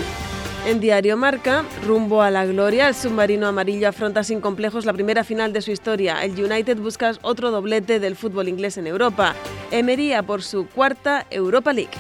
en 0.70 0.80
Diario 0.80 1.18
Marca, 1.18 1.66
rumbo 1.84 2.22
a 2.22 2.30
la 2.30 2.46
gloria, 2.46 2.88
el 2.90 2.94
submarino 2.94 3.48
amarillo 3.48 3.90
afronta 3.90 4.24
sin 4.24 4.40
complejos 4.40 4.86
la 4.86 4.94
primera 4.94 5.24
final 5.24 5.52
de 5.52 5.64
su 5.64 5.72
historia. 5.72 6.24
El 6.24 6.32
United 6.32 6.78
busca 6.78 7.12
otro 7.24 7.50
doblete 7.50 8.00
del 8.00 8.16
fútbol 8.16 8.48
inglés 8.48 8.78
en 8.78 8.86
Europa. 8.86 9.34
Emería 9.72 10.22
por 10.22 10.44
su 10.44 10.68
cuarta 10.68 11.26
Europa 11.32 11.74
League. 11.74 11.98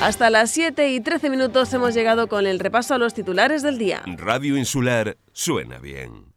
Hasta 0.00 0.28
las 0.28 0.50
7 0.50 0.90
y 0.90 1.00
13 1.00 1.30
minutos 1.30 1.72
hemos 1.72 1.94
llegado 1.94 2.28
con 2.28 2.46
el 2.46 2.58
repaso 2.58 2.94
a 2.94 2.98
los 2.98 3.14
titulares 3.14 3.62
del 3.62 3.78
día. 3.78 4.02
Radio 4.16 4.56
Insular 4.56 5.16
suena 5.32 5.78
bien. 5.78 6.27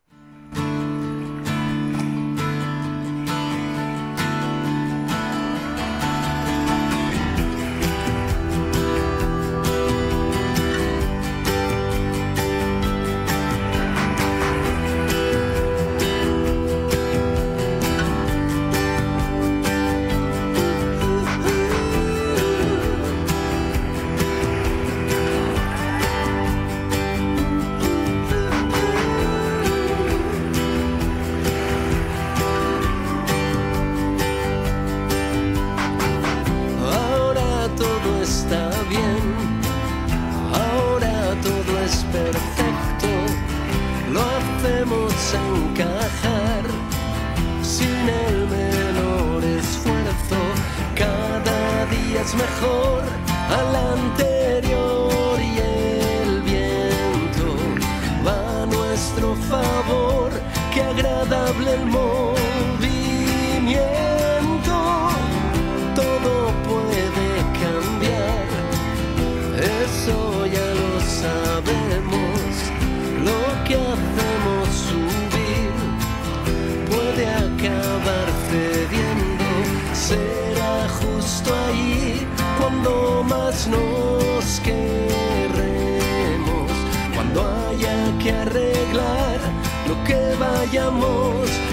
Que 90.72 90.78
vayamos 90.80 91.71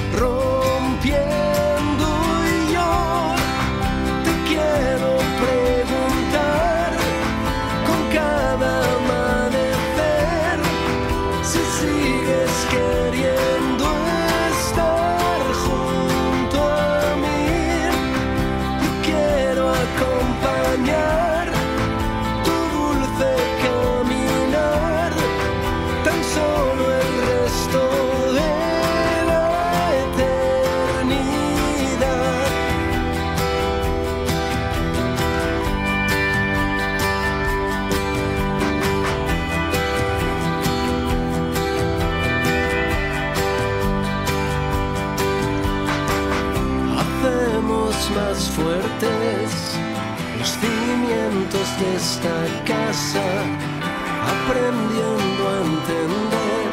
aprendiendo 54.49 55.49
a 55.49 55.57
entender 55.61 56.71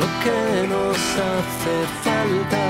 lo 0.00 0.06
que 0.24 0.66
nos 0.66 0.98
hace 1.30 1.74
falta. 2.02 2.62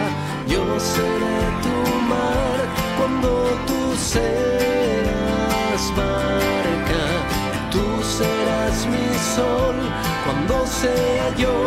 Yo 0.47 0.62
seré 0.78 1.41
tu 1.64 1.76
mar 2.12 2.59
cuando 2.99 3.28
tú 3.66 3.97
seas 3.97 5.80
barca, 5.97 7.05
tú 7.70 7.84
serás 8.03 8.86
mi 8.86 9.09
sol 9.34 9.76
cuando 10.24 10.66
sea 10.66 11.34
yo. 11.36 11.59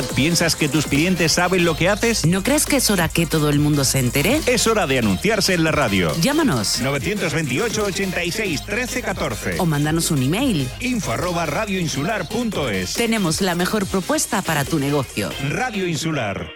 ¿De 0.00 0.06
verdad 0.06 0.16
piensas 0.16 0.56
que 0.56 0.66
tus 0.66 0.86
clientes 0.86 1.32
saben 1.32 1.66
lo 1.66 1.76
que 1.76 1.90
haces? 1.90 2.24
¿No 2.24 2.42
crees 2.42 2.64
que 2.64 2.76
es 2.76 2.90
hora 2.90 3.10
que 3.10 3.26
todo 3.26 3.50
el 3.50 3.58
mundo 3.58 3.84
se 3.84 3.98
entere? 3.98 4.40
Es 4.46 4.66
hora 4.66 4.86
de 4.86 4.98
anunciarse 4.98 5.52
en 5.52 5.62
la 5.62 5.72
radio. 5.72 6.10
Llámanos 6.22 6.80
928 6.80 7.84
86 7.84 8.64
13 8.64 9.02
14. 9.02 9.56
o 9.58 9.66
mándanos 9.66 10.10
un 10.10 10.22
email. 10.22 10.66
Info 10.80 11.12
arroba 11.12 11.44
radioinsular.es. 11.44 12.94
Tenemos 12.94 13.42
la 13.42 13.54
mejor 13.54 13.84
propuesta 13.84 14.40
para 14.40 14.64
tu 14.64 14.78
negocio. 14.78 15.28
Radio 15.50 15.86
Insular. 15.86 16.48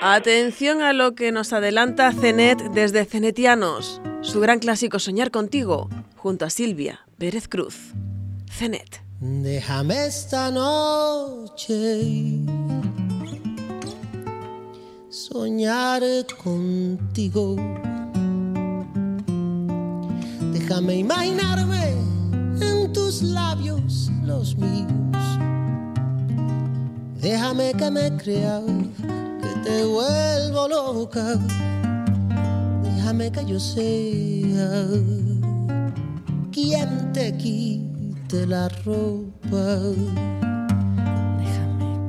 Atención 0.00 0.80
a 0.80 0.94
lo 0.94 1.14
que 1.14 1.32
nos 1.32 1.52
adelanta 1.52 2.14
Cenet 2.18 2.62
desde 2.72 3.04
Cenetianos. 3.04 4.00
Su 4.22 4.40
gran 4.40 4.58
clásico 4.58 4.98
Soñar 5.00 5.30
contigo, 5.30 5.90
junto 6.16 6.46
a 6.46 6.50
Silvia 6.50 7.00
Pérez 7.18 7.46
Cruz. 7.46 7.76
Cenet. 8.50 9.02
Déjame 9.20 10.06
esta 10.06 10.50
noche 10.50 12.02
soñar 15.36 16.02
contigo. 16.42 17.56
Déjame 20.54 20.94
imaginarme 20.96 21.84
en 22.60 22.90
tus 22.94 23.22
labios 23.22 24.10
los 24.24 24.56
míos. 24.56 25.24
Déjame 27.20 27.74
que 27.74 27.90
me 27.90 28.16
crea 28.16 28.62
que 29.42 29.52
te 29.64 29.84
vuelvo 29.84 30.68
loca. 30.68 31.38
Déjame 32.82 33.30
que 33.30 33.44
yo 33.44 33.60
sea 33.60 34.70
quien 36.50 37.12
te 37.12 37.36
quite 37.36 38.46
la 38.46 38.70
ropa. 38.86 39.66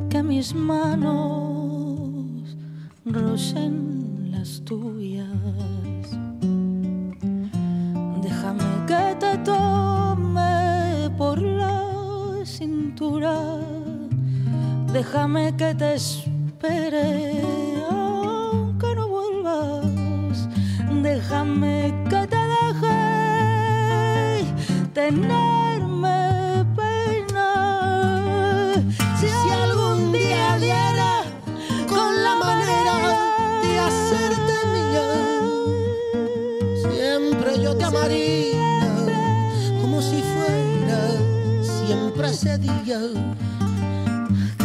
que 0.09 0.23
mis 0.23 0.55
manos 0.55 1.56
rocen 3.13 4.31
las 4.31 4.61
tuyas. 4.65 5.27
Déjame 8.21 8.63
que 8.87 9.15
te 9.19 9.37
tome 9.39 11.09
por 11.17 11.41
la 11.41 11.83
cintura. 12.45 13.35
Déjame 14.91 15.55
que 15.55 15.75
te 15.75 15.95
espere 15.95 17.41
aunque 17.89 18.95
no 18.95 19.07
vuelvas. 19.07 20.49
Déjame 21.03 21.93
que 22.09 22.27
te 22.33 22.41
deje 22.55 22.97
tenerme 24.93 26.65
pena. 26.75 27.49
Si 29.19 29.27
algún 29.63 30.11
día 30.11 30.57
diera 30.59 30.96
yo 37.67 37.75
te 37.75 37.83
amaría 37.83 38.79
como 39.81 40.01
si 40.01 40.21
fuera 40.21 41.01
siempre 41.61 42.29
ese 42.29 42.57
día. 42.57 42.99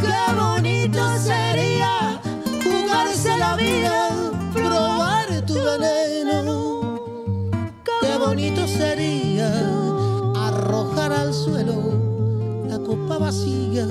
Qué 0.03 0.23
bonito 0.41 1.01
sería 1.19 2.21
jugarse 2.63 3.37
la 3.37 3.57
vida, 3.57 4.09
probar 4.55 5.45
tu 5.47 5.55
veneno. 5.55 7.01
Qué 8.01 8.17
bonito 8.19 8.69
sería 8.69 9.51
arrojar 10.37 11.13
al 11.13 11.35
suelo 11.35 11.79
la 12.69 12.79
copa 12.79 13.19
vacía. 13.19 13.85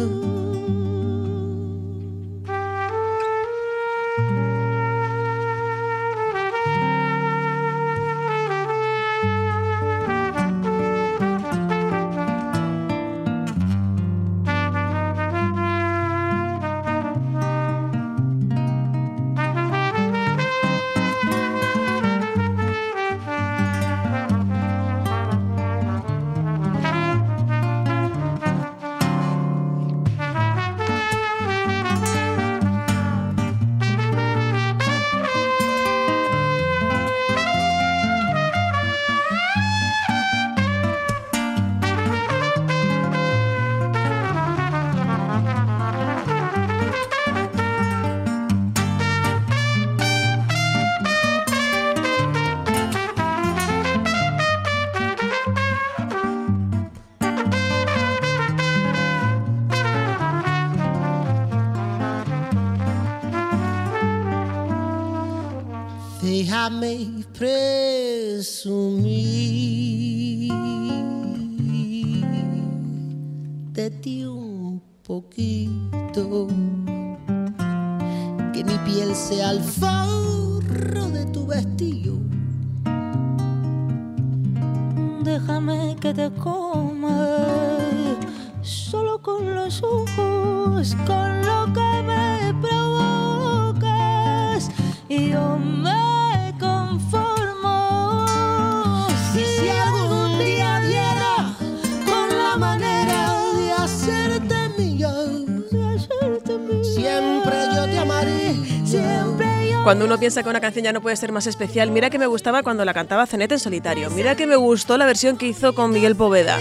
Cuando 109.91 110.05
uno 110.05 110.17
piensa 110.17 110.41
que 110.41 110.47
una 110.47 110.61
canción 110.61 110.85
ya 110.85 110.93
no 110.93 111.01
puede 111.01 111.17
ser 111.17 111.33
más 111.33 111.47
especial, 111.47 111.91
mira 111.91 112.09
que 112.09 112.17
me 112.17 112.25
gustaba 112.25 112.63
cuando 112.63 112.85
la 112.85 112.93
cantaba 112.93 113.27
Zenet 113.27 113.51
en 113.51 113.59
solitario. 113.59 114.09
Mira 114.09 114.37
que 114.37 114.47
me 114.47 114.55
gustó 114.55 114.97
la 114.97 115.05
versión 115.05 115.35
que 115.35 115.47
hizo 115.47 115.75
con 115.75 115.91
Miguel 115.91 116.15
Poveda. 116.15 116.59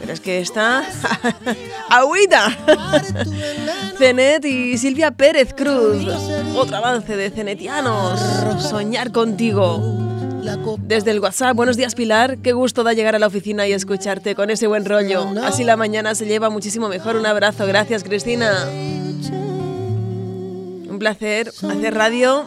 Pero 0.00 0.12
es 0.12 0.18
que 0.18 0.40
está... 0.40 0.82
¡Agüita! 1.88 2.48
Zenet 3.98 4.44
y 4.46 4.76
Silvia 4.78 5.12
Pérez 5.12 5.54
Cruz. 5.54 6.08
Otro 6.56 6.78
avance 6.78 7.16
de 7.16 7.30
Cenetianos. 7.30 8.18
Soñar 8.60 9.12
contigo. 9.12 9.80
Desde 10.80 11.12
el 11.12 11.20
WhatsApp, 11.20 11.54
buenos 11.54 11.76
días 11.76 11.94
Pilar, 11.94 12.38
qué 12.38 12.52
gusto 12.52 12.82
da 12.82 12.94
llegar 12.94 13.14
a 13.14 13.20
la 13.20 13.28
oficina 13.28 13.68
y 13.68 13.74
escucharte 13.74 14.34
con 14.34 14.50
ese 14.50 14.66
buen 14.66 14.84
rollo. 14.84 15.24
Así 15.44 15.62
la 15.62 15.76
mañana 15.76 16.16
se 16.16 16.26
lleva 16.26 16.50
muchísimo 16.50 16.88
mejor. 16.88 17.14
Un 17.14 17.26
abrazo, 17.26 17.64
gracias 17.64 18.02
Cristina. 18.02 18.66
Un 20.96 21.00
placer 21.00 21.50
hacer 21.50 21.92
radio 21.92 22.42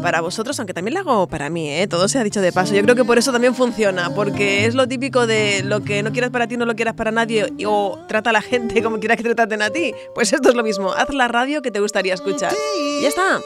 para 0.00 0.20
vosotros, 0.20 0.56
aunque 0.60 0.72
también 0.72 0.94
la 0.94 1.00
hago 1.00 1.26
para 1.26 1.50
mí, 1.50 1.68
¿eh? 1.68 1.88
todo 1.88 2.06
se 2.06 2.20
ha 2.20 2.22
dicho 2.22 2.40
de 2.40 2.52
paso. 2.52 2.72
Yo 2.72 2.82
creo 2.82 2.94
que 2.94 3.04
por 3.04 3.18
eso 3.18 3.32
también 3.32 3.52
funciona, 3.52 4.14
porque 4.14 4.64
es 4.64 4.76
lo 4.76 4.86
típico 4.86 5.26
de 5.26 5.64
lo 5.64 5.82
que 5.82 6.04
no 6.04 6.12
quieras 6.12 6.30
para 6.30 6.46
ti, 6.46 6.56
no 6.56 6.66
lo 6.66 6.76
quieras 6.76 6.94
para 6.94 7.10
nadie, 7.10 7.52
o 7.66 7.98
trata 8.06 8.30
a 8.30 8.32
la 8.32 8.42
gente 8.42 8.80
como 8.80 9.00
quieras 9.00 9.16
que 9.16 9.24
te 9.24 9.34
traten 9.34 9.60
a 9.60 9.70
ti. 9.70 9.92
Pues 10.14 10.32
esto 10.32 10.50
es 10.50 10.54
lo 10.54 10.62
mismo, 10.62 10.92
haz 10.92 11.12
la 11.12 11.26
radio 11.26 11.62
que 11.62 11.72
te 11.72 11.80
gustaría 11.80 12.14
escuchar. 12.14 12.54
Ya 13.02 13.08
está. 13.08 13.40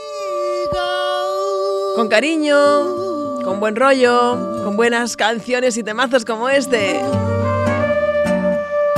Con 1.97 2.09
cariño, 2.09 3.41
con 3.45 3.61
buen 3.61 3.77
rollo, 3.77 4.63
con 4.63 4.77
buenas 4.77 5.17
canciones 5.17 5.79
y 5.79 5.83
temazos 5.83 6.27
como 6.27 6.51
este. 6.51 7.01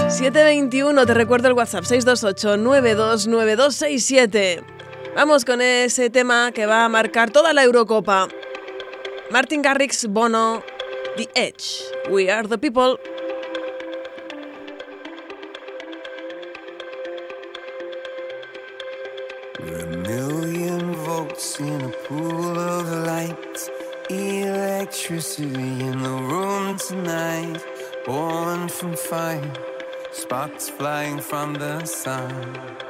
721, 0.09 1.07
te 1.07 1.15
recuerdo 1.15 1.47
el 1.47 1.55
WhatsApp 1.55 1.85
628 1.85 2.57
929267. 2.57 4.80
Vamos 5.15 5.45
con 5.45 5.61
ese 5.61 6.09
tema 6.09 6.53
que 6.53 6.67
va 6.67 6.85
a 6.85 6.89
marcar 6.89 7.31
toda 7.31 7.53
la 7.53 7.65
Eurocopa. 7.65 8.29
Martin 9.31 9.61
Garrix, 9.61 10.07
Bono, 10.07 10.63
The 11.17 11.29
Edge. 11.35 11.83
We 12.09 12.31
are 12.31 12.47
the 12.47 12.57
people. 12.57 12.97
A 19.59 19.87
million 19.87 20.95
volts 20.95 21.59
in 21.59 21.81
a 21.81 21.91
pool 22.09 22.59
of 22.59 23.07
light. 23.07 23.71
Electricity 24.09 25.81
in 25.81 26.03
the 26.03 26.09
room 26.09 26.77
tonight. 26.77 27.61
Born 28.07 28.69
from 28.69 28.97
fire, 28.97 29.53
sparks 30.13 30.71
flying 30.71 31.21
from 31.21 31.55
the 31.55 31.85
sun. 31.85 32.90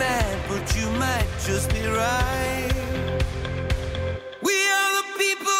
mad, 0.00 0.38
but 0.48 0.64
you 0.76 0.88
might 1.04 1.28
just 1.46 1.68
be 1.74 1.84
right. 1.86 3.20
We 4.42 4.56
are 4.78 4.92
the 5.00 5.06
people 5.18 5.59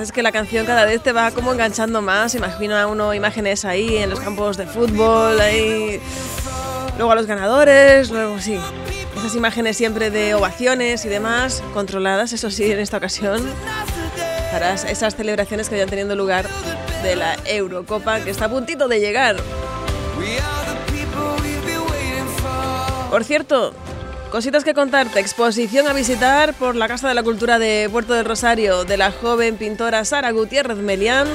Es 0.00 0.12
que 0.12 0.22
la 0.22 0.32
canción 0.32 0.64
cada 0.64 0.84
vez 0.84 1.02
te 1.02 1.12
va 1.12 1.30
como 1.30 1.52
enganchando 1.52 2.02
más. 2.02 2.34
Imagina 2.34 2.86
uno 2.86 3.14
imágenes 3.14 3.64
ahí 3.64 3.96
en 3.96 4.10
los 4.10 4.20
campos 4.20 4.56
de 4.56 4.66
fútbol, 4.66 5.40
ahí. 5.40 6.00
Luego 6.96 7.12
a 7.12 7.14
los 7.14 7.26
ganadores, 7.26 8.10
luego 8.10 8.38
sí. 8.38 8.58
Esas 9.16 9.34
imágenes 9.34 9.76
siempre 9.76 10.10
de 10.10 10.34
ovaciones 10.34 11.04
y 11.04 11.08
demás, 11.08 11.62
controladas, 11.74 12.32
eso 12.32 12.50
sí, 12.50 12.70
en 12.70 12.78
esta 12.78 12.98
ocasión, 12.98 13.42
para 14.52 14.74
esas 14.74 15.16
celebraciones 15.16 15.68
que 15.68 15.74
vayan 15.74 15.88
teniendo 15.88 16.14
lugar 16.14 16.46
de 17.02 17.16
la 17.16 17.36
Eurocopa, 17.44 18.20
que 18.20 18.30
está 18.30 18.44
a 18.44 18.48
puntito 18.48 18.86
de 18.86 19.00
llegar. 19.00 19.36
Por 23.10 23.24
cierto, 23.24 23.72
cositas 24.30 24.64
que 24.64 24.74
contarte. 24.74 25.20
Exposición 25.20 25.86
a 25.88 25.92
visitar 25.92 26.54
por 26.54 26.76
la 26.76 26.88
Casa 26.88 27.08
de 27.08 27.14
la 27.14 27.22
Cultura 27.22 27.58
de 27.58 27.88
Puerto 27.90 28.14
del 28.14 28.24
Rosario 28.24 28.84
de 28.84 28.96
la 28.96 29.12
joven 29.12 29.56
pintora 29.56 30.04
Sara 30.04 30.30
Gutiérrez 30.30 30.78
Melián, 30.78 31.28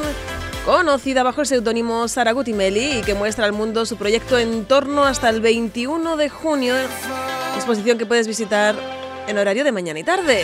conocida 0.66 1.24
bajo 1.24 1.42
el 1.42 1.48
seudónimo 1.48 2.08
Sara 2.08 2.32
Gutimeli 2.32 3.00
y 3.00 3.02
que 3.02 3.16
muestra 3.16 3.46
al 3.46 3.54
mundo 3.54 3.86
su 3.86 3.98
proyecto 3.98 4.38
en 4.38 4.66
torno 4.66 5.04
hasta 5.04 5.30
el 5.30 5.42
21 5.42 6.18
de 6.18 6.30
junio. 6.30 6.76
Exposición 7.56 7.98
que 7.98 8.06
puedes 8.06 8.28
visitar 8.28 8.76
en 9.28 9.38
horario 9.38 9.64
de 9.64 9.72
mañana 9.72 10.00
y 10.00 10.04
tarde. 10.04 10.44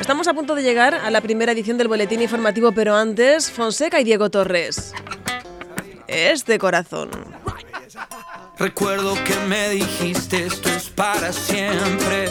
Estamos 0.00 0.28
a 0.28 0.34
punto 0.34 0.54
de 0.54 0.62
llegar 0.62 0.94
a 0.94 1.10
la 1.10 1.20
primera 1.20 1.52
edición 1.52 1.76
del 1.78 1.88
boletín 1.88 2.22
informativo, 2.22 2.72
pero 2.72 2.96
antes, 2.96 3.50
Fonseca 3.50 4.00
y 4.00 4.04
Diego 4.04 4.30
Torres. 4.30 4.92
Este 6.06 6.58
corazón. 6.58 7.10
Recuerdo 8.58 9.14
que 9.22 9.36
me 9.46 9.68
dijiste 9.68 10.46
esto 10.46 10.68
es 10.68 10.90
para 10.90 11.32
siempre. 11.32 12.28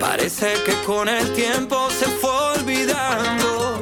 Parece 0.00 0.52
que 0.66 0.72
con 0.84 1.08
el 1.08 1.32
tiempo 1.32 1.88
se 1.90 2.06
fue 2.06 2.30
olvidando. 2.56 3.78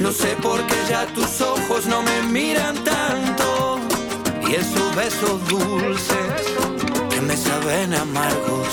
No 0.00 0.10
sé 0.10 0.28
por 0.40 0.66
qué 0.66 0.74
ya 0.88 1.04
tus 1.08 1.42
ojos 1.42 1.84
no 1.84 2.02
me 2.02 2.22
miran 2.22 2.82
tanto. 2.82 3.78
Y 4.48 4.54
esos 4.54 4.96
besos 4.96 5.46
dulces 5.48 6.56
que 7.10 7.20
me 7.20 7.36
saben 7.36 7.92
amargos. 7.92 8.68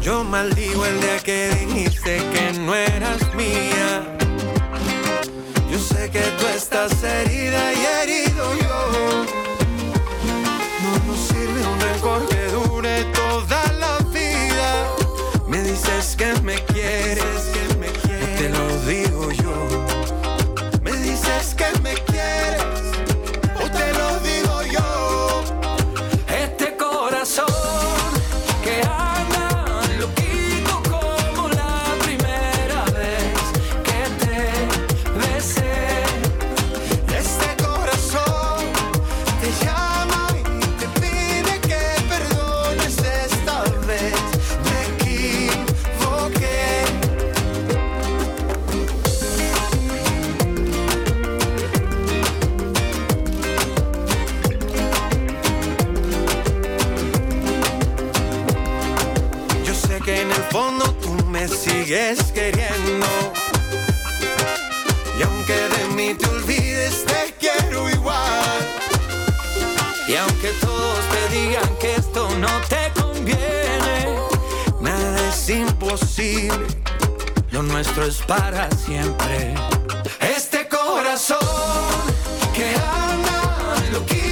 Yo 0.00 0.22
maldigo 0.22 0.86
el 0.86 1.00
día 1.00 1.18
que 1.18 1.50
dijiste 1.66 2.22
que 2.32 2.52
no 2.60 2.76
eras 2.76 3.34
mía. 3.34 4.19
Que 6.12 6.22
tú 6.40 6.46
estás 6.48 7.02
herida 7.04 7.72
y 7.72 7.86
herido 8.02 8.54
yo. 8.58 9.49
Sigues 61.90 62.22
queriendo. 62.32 63.06
Y 65.18 65.22
aunque 65.22 65.54
de 65.54 65.84
mí 65.96 66.14
te 66.14 66.26
olvides, 66.26 67.04
te 67.04 67.34
quiero 67.40 67.90
igual. 67.90 68.58
Y 70.06 70.14
aunque 70.14 70.50
todos 70.60 70.98
te 71.10 71.36
digan 71.36 71.68
que 71.80 71.96
esto 71.96 72.28
no 72.38 72.48
te 72.68 73.00
conviene, 73.00 74.18
nada 74.80 75.28
es 75.30 75.50
imposible. 75.50 76.66
Lo 77.50 77.62
nuestro 77.62 78.04
es 78.04 78.18
para 78.18 78.70
siempre. 78.70 79.54
Este 80.20 80.68
corazón 80.68 81.38
que 82.54 82.66
anda 82.76 83.90
loquito 83.92 84.29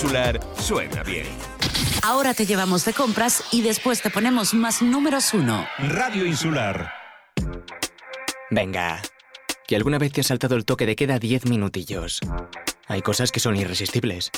Insular 0.00 0.40
suena 0.58 1.02
bien. 1.02 1.26
Ahora 2.02 2.32
te 2.32 2.46
llevamos 2.46 2.86
de 2.86 2.94
compras 2.94 3.44
y 3.52 3.60
después 3.60 4.00
te 4.00 4.08
ponemos 4.08 4.54
más 4.54 4.80
números 4.80 5.34
uno. 5.34 5.66
Radio 5.76 6.24
Insular. 6.24 6.90
Venga, 8.50 9.02
que 9.68 9.76
alguna 9.76 9.98
vez 9.98 10.10
te 10.14 10.22
has 10.22 10.28
saltado 10.28 10.56
el 10.56 10.64
toque 10.64 10.86
de 10.86 10.96
queda 10.96 11.18
10 11.18 11.44
minutillos. 11.44 12.20
Hay 12.86 13.02
cosas 13.02 13.30
que 13.30 13.40
son 13.40 13.56
irresistibles, 13.56 14.30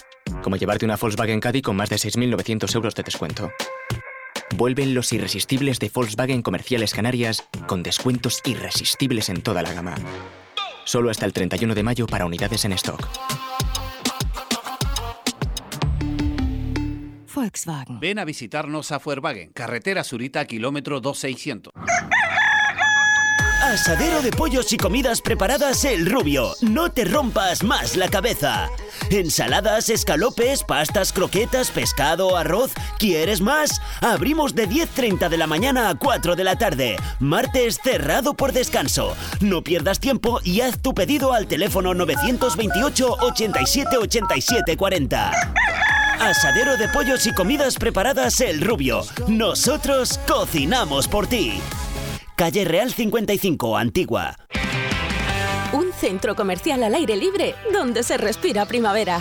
como 0.43 0.57
llevarte 0.57 0.85
una 0.85 0.97
Volkswagen 0.97 1.39
Caddy 1.39 1.63
con 1.63 1.77
más 1.77 1.91
de 1.91 1.97
6.900 1.97 2.75
euros 2.75 2.97
de 2.97 3.05
descuento. 3.05 3.53
Vuelven 4.57 4.95
los 4.95 5.13
irresistibles 5.13 5.79
de 5.79 5.93
Volkswagen 5.95 6.43
Comerciales 6.43 6.93
Canarias 6.93 7.45
con 7.69 7.85
descuentos 7.85 8.41
irresistibles 8.47 9.29
en 9.29 9.43
toda 9.43 9.63
la 9.63 9.73
gama. 9.73 9.95
Solo 10.87 11.09
hasta 11.09 11.25
el 11.25 11.33
31 11.33 11.77
de 11.77 11.83
mayo 11.85 12.09
para 12.09 12.27
unidades 12.27 12.65
en 12.65 12.73
stock. 12.73 13.09
Volkswagen. 17.35 18.01
Ven 18.01 18.19
a 18.19 18.25
visitarnos 18.25 18.93
a 18.93 19.01
Fuerwagen, 19.01 19.53
carretera 19.53 20.05
Surita, 20.05 20.45
kilómetro 20.45 21.01
2600. 21.01 21.73
Asadero 23.63 24.21
de 24.23 24.33
pollos 24.33 24.73
y 24.73 24.77
comidas 24.77 25.23
preparadas 25.23 25.85
El 25.85 26.05
Rubio. 26.11 26.53
No 26.61 26.91
te 26.91 27.05
rompas 27.05 27.63
más 27.63 27.97
la 27.97 28.09
cabeza. 28.09 28.69
Ensaladas, 29.09 29.89
escalopes, 29.89 30.65
pastas, 30.65 31.13
croquetas, 31.13 31.71
pescado, 31.71 32.37
arroz. 32.37 32.73
¿Quieres 32.99 33.41
más? 33.41 33.81
Abrimos 34.01 34.55
de 34.55 34.69
10.30 34.69 35.29
de 35.29 35.39
la 35.39 35.47
mañana 35.47 35.89
a 35.89 35.95
4 35.95 36.35
de 36.35 36.45
la 36.45 36.57
tarde. 36.57 36.97
Martes 37.21 37.79
cerrado 37.83 38.35
por 38.35 38.53
descanso. 38.53 39.17
No 39.41 39.63
pierdas 39.63 40.01
tiempo 40.01 40.41
y 40.43 40.61
haz 40.61 40.83
tu 40.83 40.93
pedido 40.93 41.33
al 41.33 41.47
teléfono 41.47 41.95
928 41.95 43.17
87 43.21 43.97
87 43.97 44.77
40. 44.77 45.53
Asadero 46.21 46.77
de 46.77 46.89
pollos 46.89 47.27
y 47.27 47.33
comidas 47.35 47.77
preparadas 47.77 48.41
El 48.41 48.61
Rubio. 48.61 49.03
Nosotros 49.29 50.19
cocinamos 50.27 51.09
por 51.09 51.27
ti. 51.27 51.61
Calle 52.37 52.65
Real 52.65 52.93
55, 52.93 53.77
Antigua. 53.77 54.37
Un 55.73 55.93
centro 55.93 56.35
comercial 56.35 56.83
al 56.83 56.95
aire 56.95 57.17
libre 57.17 57.55
donde 57.73 58.03
se 58.03 58.17
respira 58.17 58.67
primavera. 58.67 59.21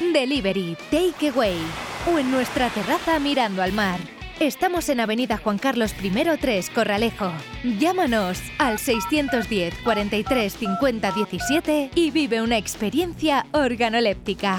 Delivery, 0.00 0.76
Takeaway 0.90 1.58
o 2.10 2.18
en 2.18 2.30
nuestra 2.30 2.70
terraza 2.70 3.18
mirando 3.18 3.62
al 3.62 3.72
mar. 3.72 4.00
Estamos 4.40 4.88
en 4.88 5.00
Avenida 5.00 5.36
Juan 5.36 5.58
Carlos 5.58 5.94
I 6.02 6.10
3, 6.40 6.70
Corralejo. 6.70 7.30
Llámanos 7.78 8.40
al 8.58 8.78
610 8.78 9.74
43 9.84 10.52
50 10.54 11.12
17 11.12 11.90
y 11.94 12.10
vive 12.10 12.40
una 12.40 12.56
experiencia 12.56 13.44
organoléptica. 13.52 14.58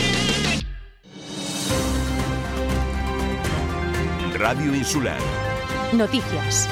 Radio 4.41 4.73
Insular. 4.73 5.19
Noticias. 5.93 6.67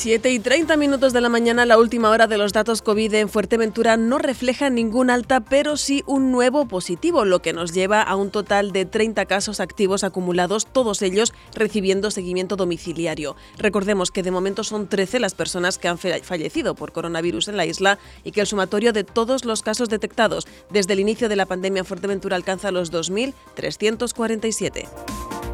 7 0.00 0.30
y 0.30 0.38
30 0.38 0.78
minutos 0.78 1.12
de 1.12 1.20
la 1.20 1.28
mañana, 1.28 1.66
la 1.66 1.76
última 1.76 2.08
hora 2.08 2.26
de 2.26 2.38
los 2.38 2.54
datos 2.54 2.80
COVID 2.80 3.12
en 3.12 3.28
Fuerteventura 3.28 3.98
no 3.98 4.16
refleja 4.16 4.70
ningún 4.70 5.10
alta, 5.10 5.40
pero 5.40 5.76
sí 5.76 6.02
un 6.06 6.32
nuevo 6.32 6.66
positivo, 6.66 7.26
lo 7.26 7.42
que 7.42 7.52
nos 7.52 7.74
lleva 7.74 8.00
a 8.00 8.16
un 8.16 8.30
total 8.30 8.72
de 8.72 8.86
30 8.86 9.26
casos 9.26 9.60
activos 9.60 10.02
acumulados, 10.02 10.64
todos 10.64 11.02
ellos 11.02 11.34
recibiendo 11.54 12.10
seguimiento 12.10 12.56
domiciliario. 12.56 13.36
Recordemos 13.58 14.10
que 14.10 14.22
de 14.22 14.30
momento 14.30 14.64
son 14.64 14.88
13 14.88 15.20
las 15.20 15.34
personas 15.34 15.76
que 15.76 15.88
han 15.88 15.98
fallecido 15.98 16.74
por 16.74 16.92
coronavirus 16.92 17.48
en 17.48 17.58
la 17.58 17.66
isla 17.66 17.98
y 18.24 18.32
que 18.32 18.40
el 18.40 18.46
sumatorio 18.46 18.94
de 18.94 19.04
todos 19.04 19.44
los 19.44 19.60
casos 19.60 19.90
detectados 19.90 20.48
desde 20.70 20.94
el 20.94 21.00
inicio 21.00 21.28
de 21.28 21.36
la 21.36 21.44
pandemia 21.44 21.80
en 21.80 21.86
Fuerteventura 21.86 22.36
alcanza 22.36 22.70
los 22.70 22.90
2.347. 22.90 25.49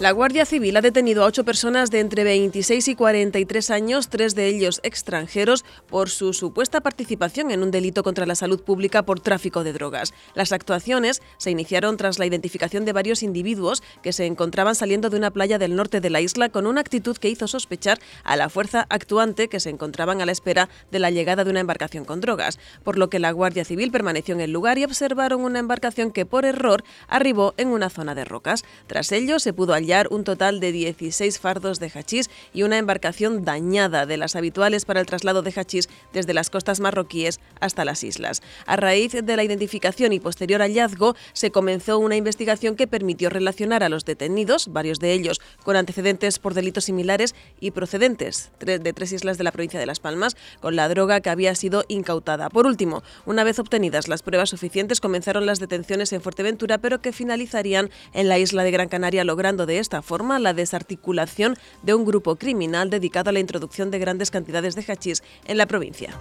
La 0.00 0.10
Guardia 0.10 0.44
Civil 0.44 0.76
ha 0.76 0.80
detenido 0.80 1.22
a 1.22 1.26
ocho 1.26 1.44
personas 1.44 1.92
de 1.92 2.00
entre 2.00 2.24
26 2.24 2.88
y 2.88 2.94
43 2.96 3.70
años, 3.70 4.08
tres 4.08 4.34
de 4.34 4.48
ellos 4.48 4.80
extranjeros, 4.82 5.64
por 5.88 6.10
su 6.10 6.32
supuesta 6.32 6.80
participación 6.80 7.52
en 7.52 7.62
un 7.62 7.70
delito 7.70 8.02
contra 8.02 8.26
la 8.26 8.34
salud 8.34 8.60
pública 8.60 9.04
por 9.04 9.20
tráfico 9.20 9.62
de 9.62 9.72
drogas. 9.72 10.12
Las 10.34 10.50
actuaciones 10.50 11.22
se 11.38 11.52
iniciaron 11.52 11.96
tras 11.96 12.18
la 12.18 12.26
identificación 12.26 12.84
de 12.84 12.92
varios 12.92 13.22
individuos 13.22 13.84
que 14.02 14.12
se 14.12 14.26
encontraban 14.26 14.74
saliendo 14.74 15.10
de 15.10 15.16
una 15.16 15.30
playa 15.30 15.58
del 15.58 15.76
norte 15.76 16.00
de 16.00 16.10
la 16.10 16.20
isla 16.20 16.48
con 16.48 16.66
una 16.66 16.80
actitud 16.80 17.16
que 17.16 17.30
hizo 17.30 17.46
sospechar 17.46 18.00
a 18.24 18.34
la 18.34 18.48
fuerza 18.48 18.86
actuante 18.90 19.48
que 19.48 19.60
se 19.60 19.70
encontraban 19.70 20.20
a 20.20 20.26
la 20.26 20.32
espera 20.32 20.68
de 20.90 20.98
la 20.98 21.12
llegada 21.12 21.44
de 21.44 21.50
una 21.50 21.60
embarcación 21.60 22.04
con 22.04 22.20
drogas, 22.20 22.58
por 22.82 22.98
lo 22.98 23.08
que 23.10 23.20
la 23.20 23.30
Guardia 23.30 23.64
Civil 23.64 23.92
permaneció 23.92 24.34
en 24.34 24.40
el 24.40 24.50
lugar 24.50 24.76
y 24.76 24.84
observaron 24.84 25.42
una 25.42 25.60
embarcación 25.60 26.10
que 26.10 26.26
por 26.26 26.44
error 26.44 26.82
arribó 27.06 27.54
en 27.58 27.68
una 27.68 27.90
zona 27.90 28.16
de 28.16 28.24
rocas. 28.24 28.64
Tras 28.88 29.12
ello 29.12 29.38
se 29.38 29.52
pudo 29.52 29.72
hallar 29.72 29.83
un 30.10 30.24
total 30.24 30.60
de 30.60 30.72
16 30.72 31.38
fardos 31.38 31.78
de 31.78 31.90
hachís 31.90 32.30
y 32.52 32.62
una 32.62 32.78
embarcación 32.78 33.44
dañada 33.44 34.06
de 34.06 34.16
las 34.16 34.34
habituales 34.34 34.84
para 34.84 35.00
el 35.00 35.06
traslado 35.06 35.42
de 35.42 35.52
hachís 35.52 35.88
desde 36.12 36.34
las 36.34 36.50
costas 36.50 36.80
marroquíes 36.80 37.38
hasta 37.60 37.84
las 37.84 38.02
islas. 38.02 38.42
A 38.66 38.76
raíz 38.76 39.12
de 39.12 39.36
la 39.36 39.44
identificación 39.44 40.12
y 40.12 40.20
posterior 40.20 40.60
hallazgo, 40.60 41.14
se 41.32 41.50
comenzó 41.50 41.98
una 41.98 42.16
investigación 42.16 42.76
que 42.76 42.86
permitió 42.86 43.30
relacionar 43.30 43.82
a 43.82 43.88
los 43.88 44.04
detenidos, 44.04 44.72
varios 44.72 44.98
de 45.00 45.12
ellos 45.12 45.40
con 45.62 45.76
antecedentes 45.76 46.38
por 46.38 46.54
delitos 46.54 46.84
similares 46.84 47.34
y 47.60 47.70
procedentes 47.70 48.50
de 48.60 48.92
tres 48.92 49.12
islas 49.12 49.38
de 49.38 49.44
la 49.44 49.52
provincia 49.52 49.78
de 49.78 49.86
Las 49.86 50.00
Palmas, 50.00 50.36
con 50.60 50.76
la 50.76 50.88
droga 50.88 51.20
que 51.20 51.30
había 51.30 51.54
sido 51.54 51.84
incautada. 51.88 52.48
Por 52.48 52.66
último, 52.66 53.02
una 53.26 53.44
vez 53.44 53.58
obtenidas 53.58 54.08
las 54.08 54.22
pruebas 54.22 54.50
suficientes, 54.50 55.00
comenzaron 55.00 55.46
las 55.46 55.60
detenciones 55.60 56.12
en 56.12 56.22
Fuerteventura, 56.22 56.78
pero 56.78 57.00
que 57.00 57.12
finalizarían 57.12 57.90
en 58.12 58.28
la 58.28 58.38
isla 58.38 58.64
de 58.64 58.70
Gran 58.70 58.88
Canaria, 58.88 59.24
logrando 59.24 59.66
de 59.66 59.73
de 59.74 59.80
esta 59.80 60.02
forma 60.02 60.38
la 60.38 60.54
desarticulación 60.54 61.56
de 61.82 61.94
un 61.94 62.04
grupo 62.04 62.36
criminal 62.36 62.90
dedicado 62.90 63.30
a 63.30 63.32
la 63.32 63.40
introducción 63.40 63.90
de 63.90 63.98
grandes 63.98 64.30
cantidades 64.30 64.76
de 64.76 64.84
hachís 64.86 65.24
en 65.46 65.58
la 65.58 65.66
provincia. 65.66 66.14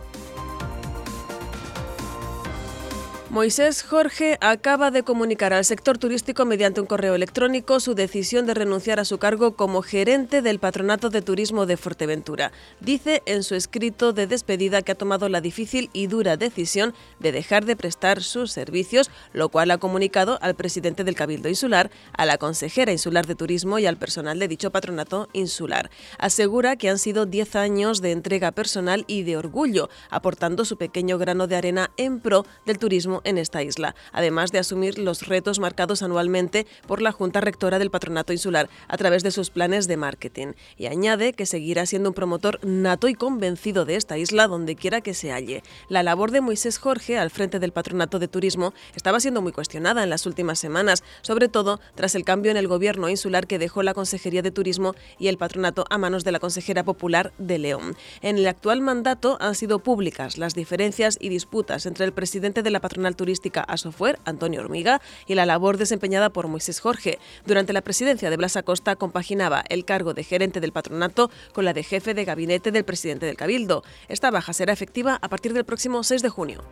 Moisés 3.34 3.82
Jorge 3.82 4.38
acaba 4.42 4.92
de 4.92 5.02
comunicar 5.02 5.54
al 5.54 5.66
sector 5.66 5.98
turístico 5.98 6.46
mediante 6.46 6.82
un 6.82 6.86
correo 6.86 7.16
electrónico 7.16 7.80
su 7.80 7.96
decisión 7.96 8.46
de 8.46 8.54
renunciar 8.54 9.00
a 9.00 9.06
su 9.06 9.18
cargo 9.18 9.56
como 9.56 9.82
gerente 9.82 10.44
del 10.44 10.60
Patronato 10.60 11.10
de 11.10 11.24
Turismo 11.24 11.66
de 11.66 11.76
Fuerteventura. 11.76 12.52
Dice 12.80 13.24
en 13.26 13.42
su 13.42 13.56
escrito 13.56 14.14
de 14.14 14.28
despedida 14.28 14.84
que 14.84 14.92
ha 14.92 14.96
tomado 14.96 15.30
la 15.30 15.42
difícil 15.42 15.90
y 15.94 16.06
dura 16.06 16.38
decisión 16.38 16.94
de 17.20 17.32
dejar 17.32 17.66
de 17.66 17.76
prestar 17.76 18.22
sus 18.22 18.52
servicios, 18.52 19.10
lo 19.34 19.50
cual 19.50 19.72
ha 19.72 19.80
comunicado 19.80 20.38
al 20.44 20.54
presidente 20.54 21.04
del 21.04 21.16
Cabildo 21.16 21.50
Insular, 21.50 21.90
a 22.16 22.28
la 22.28 22.38
consejera 22.38 22.92
insular 22.92 23.26
de 23.26 23.34
Turismo 23.34 23.80
y 23.80 23.88
al 23.88 23.98
personal 23.98 24.38
de 24.38 24.48
dicho 24.48 24.72
patronato 24.72 25.28
insular. 25.34 25.90
Asegura 26.20 26.76
que 26.76 26.88
han 26.88 27.00
sido 27.00 27.26
10 27.26 27.56
años 27.56 28.00
de 28.00 28.12
entrega 28.12 28.52
personal 28.52 29.06
y 29.08 29.24
de 29.24 29.38
orgullo, 29.38 29.90
aportando 30.12 30.66
su 30.66 30.78
pequeño 30.78 31.18
grano 31.18 31.48
de 31.48 31.56
arena 31.56 31.90
en 31.98 32.20
pro 32.20 32.46
del 32.68 32.78
turismo 32.78 33.23
en 33.24 33.38
esta 33.38 33.64
isla, 33.64 33.96
además 34.12 34.52
de 34.52 34.60
asumir 34.60 34.98
los 35.00 35.28
retos 35.28 35.60
marcados 35.60 36.04
anualmente 36.04 36.68
por 36.88 37.02
la 37.02 37.12
Junta 37.12 37.42
Rectora 37.42 37.80
del 37.80 37.92
Patronato 37.92 38.34
Insular 38.34 38.70
a 38.88 38.98
través 38.98 39.24
de 39.24 39.32
sus 39.32 39.50
planes 39.50 39.88
de 39.88 39.98
marketing. 39.98 40.54
Y 40.78 40.88
añade 40.88 41.34
que 41.34 41.46
seguirá 41.46 41.86
siendo 41.86 42.10
un 42.10 42.16
promotor 42.16 42.60
nato 42.64 43.08
y 43.08 43.14
convencido 43.14 43.86
de 43.86 43.96
esta 43.96 44.18
isla 44.18 44.48
donde 44.48 44.76
quiera 44.76 45.02
que 45.02 45.14
se 45.14 45.32
halle. 45.32 45.64
La 45.90 46.04
labor 46.04 46.32
de 46.32 46.42
Moisés 46.42 46.78
Jorge 46.78 47.18
al 47.18 47.30
frente 47.30 47.60
del 47.60 47.72
Patronato 47.72 48.20
de 48.20 48.28
Turismo 48.28 48.74
estaba 48.96 49.20
siendo 49.20 49.42
muy 49.42 49.52
cuestionada 49.52 50.04
en 50.04 50.10
las 50.10 50.26
últimas 50.26 50.60
semanas, 50.60 51.04
sobre 51.22 51.48
todo 51.48 51.80
tras 51.96 52.16
el 52.16 52.26
cambio 52.26 52.52
en 52.52 52.58
el 52.58 52.68
gobierno 52.68 53.10
insular 53.10 53.48
que 53.48 53.60
dejó 53.60 53.84
la 53.84 53.94
Consejería 53.94 54.42
de 54.42 54.52
Turismo 54.52 54.96
y 55.20 55.28
el 55.28 55.38
patronato 55.38 55.86
a 55.90 55.98
manos 55.98 56.24
de 56.24 56.32
la 56.32 56.40
consejera 56.40 56.84
popular 56.84 57.34
de 57.38 57.58
León. 57.58 57.96
En 58.22 58.38
el 58.38 58.48
actual 58.48 58.82
mandato 58.82 59.38
han 59.40 59.56
sido 59.56 59.80
públicas 59.80 60.38
las 60.38 60.56
diferencias 60.56 61.18
y 61.20 61.30
disputas 61.30 61.86
entre 61.86 62.06
el 62.06 62.14
presidente 62.14 62.64
de 62.64 62.72
la 62.72 62.82
patronal 62.82 63.13
turística 63.16 63.62
Asofuer, 63.62 64.20
Antonio 64.26 64.62
Hormiga, 64.62 65.02
y 65.28 65.36
la 65.36 65.46
labor 65.46 65.78
desempeñada 65.78 66.30
por 66.30 66.48
Moisés 66.48 66.80
Jorge. 66.80 67.20
Durante 67.46 67.74
la 67.74 67.82
presidencia 67.82 68.30
de 68.30 68.38
Blas 68.38 68.58
Acosta 68.58 68.96
compaginaba 68.96 69.64
el 69.70 69.86
cargo 69.86 70.14
de 70.14 70.24
gerente 70.24 70.60
del 70.60 70.72
patronato 70.72 71.30
con 71.54 71.66
la 71.66 71.74
de 71.74 71.84
jefe 71.84 72.14
de 72.14 72.26
gabinete 72.26 72.72
del 72.72 72.86
presidente 72.86 73.26
del 73.26 73.38
Cabildo. 73.38 73.84
Esta 74.08 74.32
baja 74.32 74.54
será 74.54 74.74
efectiva 74.74 75.20
a 75.22 75.30
partir 75.30 75.54
del 75.54 75.66
próximo 75.66 76.04
6 76.04 76.22
de 76.22 76.30
junio. 76.30 76.64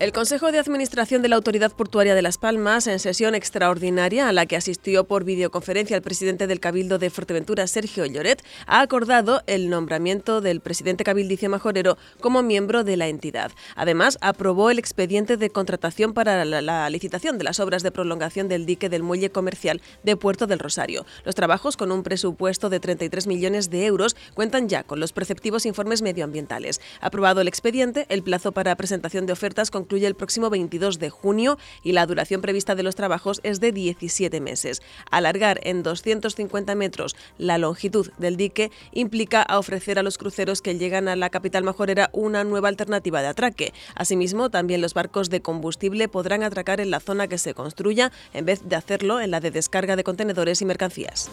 El 0.00 0.12
Consejo 0.12 0.52
de 0.52 0.60
Administración 0.60 1.22
de 1.22 1.28
la 1.28 1.34
Autoridad 1.34 1.72
Portuaria 1.72 2.14
de 2.14 2.22
Las 2.22 2.38
Palmas, 2.38 2.86
en 2.86 3.00
sesión 3.00 3.34
extraordinaria 3.34 4.28
a 4.28 4.32
la 4.32 4.46
que 4.46 4.54
asistió 4.54 5.02
por 5.02 5.24
videoconferencia 5.24 5.96
el 5.96 6.02
presidente 6.02 6.46
del 6.46 6.60
Cabildo 6.60 7.00
de 7.00 7.10
Fuerteventura, 7.10 7.66
Sergio 7.66 8.06
Lloret, 8.06 8.44
ha 8.68 8.80
acordado 8.80 9.42
el 9.48 9.68
nombramiento 9.68 10.40
del 10.40 10.60
presidente 10.60 11.02
cabildicio 11.02 11.50
majorero 11.50 11.98
como 12.20 12.44
miembro 12.44 12.84
de 12.84 12.96
la 12.96 13.08
entidad. 13.08 13.50
Además, 13.74 14.18
aprobó 14.20 14.70
el 14.70 14.78
expediente 14.78 15.36
de 15.36 15.50
contratación 15.50 16.14
para 16.14 16.44
la, 16.44 16.88
licitación 16.90 17.36
de 17.36 17.42
las 17.42 17.58
obras 17.58 17.82
de 17.82 17.90
prolongación 17.90 18.46
del 18.46 18.66
dique 18.66 18.88
del 18.88 19.02
muelle 19.02 19.30
comercial 19.30 19.82
de 20.04 20.16
Puerto 20.16 20.46
del 20.46 20.60
Rosario. 20.60 21.06
Los 21.24 21.34
trabajos, 21.34 21.76
con 21.76 21.90
un 21.90 22.04
presupuesto 22.04 22.70
de 22.70 22.78
33 22.78 23.26
millones 23.26 23.68
de 23.68 23.86
euros, 23.86 24.14
cuentan 24.34 24.68
ya 24.68 24.84
con 24.84 25.00
los 25.00 25.12
preceptivos 25.12 25.66
informes 25.66 26.02
medioambientales. 26.02 26.80
Aprobado 27.00 27.40
el 27.40 27.48
expediente, 27.48 28.06
el 28.10 28.22
plazo 28.22 28.52
para 28.52 28.76
presentación 28.76 29.26
de 29.26 29.32
ofertas 29.32 29.72
con 29.72 29.87
concluye 29.88 30.06
el 30.06 30.16
próximo 30.16 30.50
22 30.50 30.98
de 30.98 31.08
junio 31.08 31.56
y 31.82 31.92
la 31.92 32.04
duración 32.04 32.42
prevista 32.42 32.74
de 32.74 32.82
los 32.82 32.94
trabajos 32.94 33.40
es 33.42 33.58
de 33.58 33.72
17 33.72 34.38
meses. 34.38 34.82
Alargar 35.10 35.60
en 35.62 35.82
250 35.82 36.74
metros 36.74 37.16
la 37.38 37.56
longitud 37.56 38.10
del 38.18 38.36
dique 38.36 38.70
implica 38.92 39.46
ofrecer 39.48 39.98
a 39.98 40.02
los 40.02 40.18
cruceros 40.18 40.60
que 40.60 40.76
llegan 40.76 41.08
a 41.08 41.16
la 41.16 41.30
capital 41.30 41.64
majorera 41.64 42.10
una 42.12 42.44
nueva 42.44 42.68
alternativa 42.68 43.22
de 43.22 43.28
atraque. 43.28 43.72
Asimismo, 43.94 44.50
también 44.50 44.82
los 44.82 44.92
barcos 44.92 45.30
de 45.30 45.40
combustible 45.40 46.06
podrán 46.08 46.42
atracar 46.42 46.82
en 46.82 46.90
la 46.90 47.00
zona 47.00 47.26
que 47.26 47.38
se 47.38 47.54
construya 47.54 48.12
en 48.34 48.44
vez 48.44 48.68
de 48.68 48.76
hacerlo 48.76 49.22
en 49.22 49.30
la 49.30 49.40
de 49.40 49.50
descarga 49.50 49.96
de 49.96 50.04
contenedores 50.04 50.60
y 50.60 50.66
mercancías. 50.66 51.30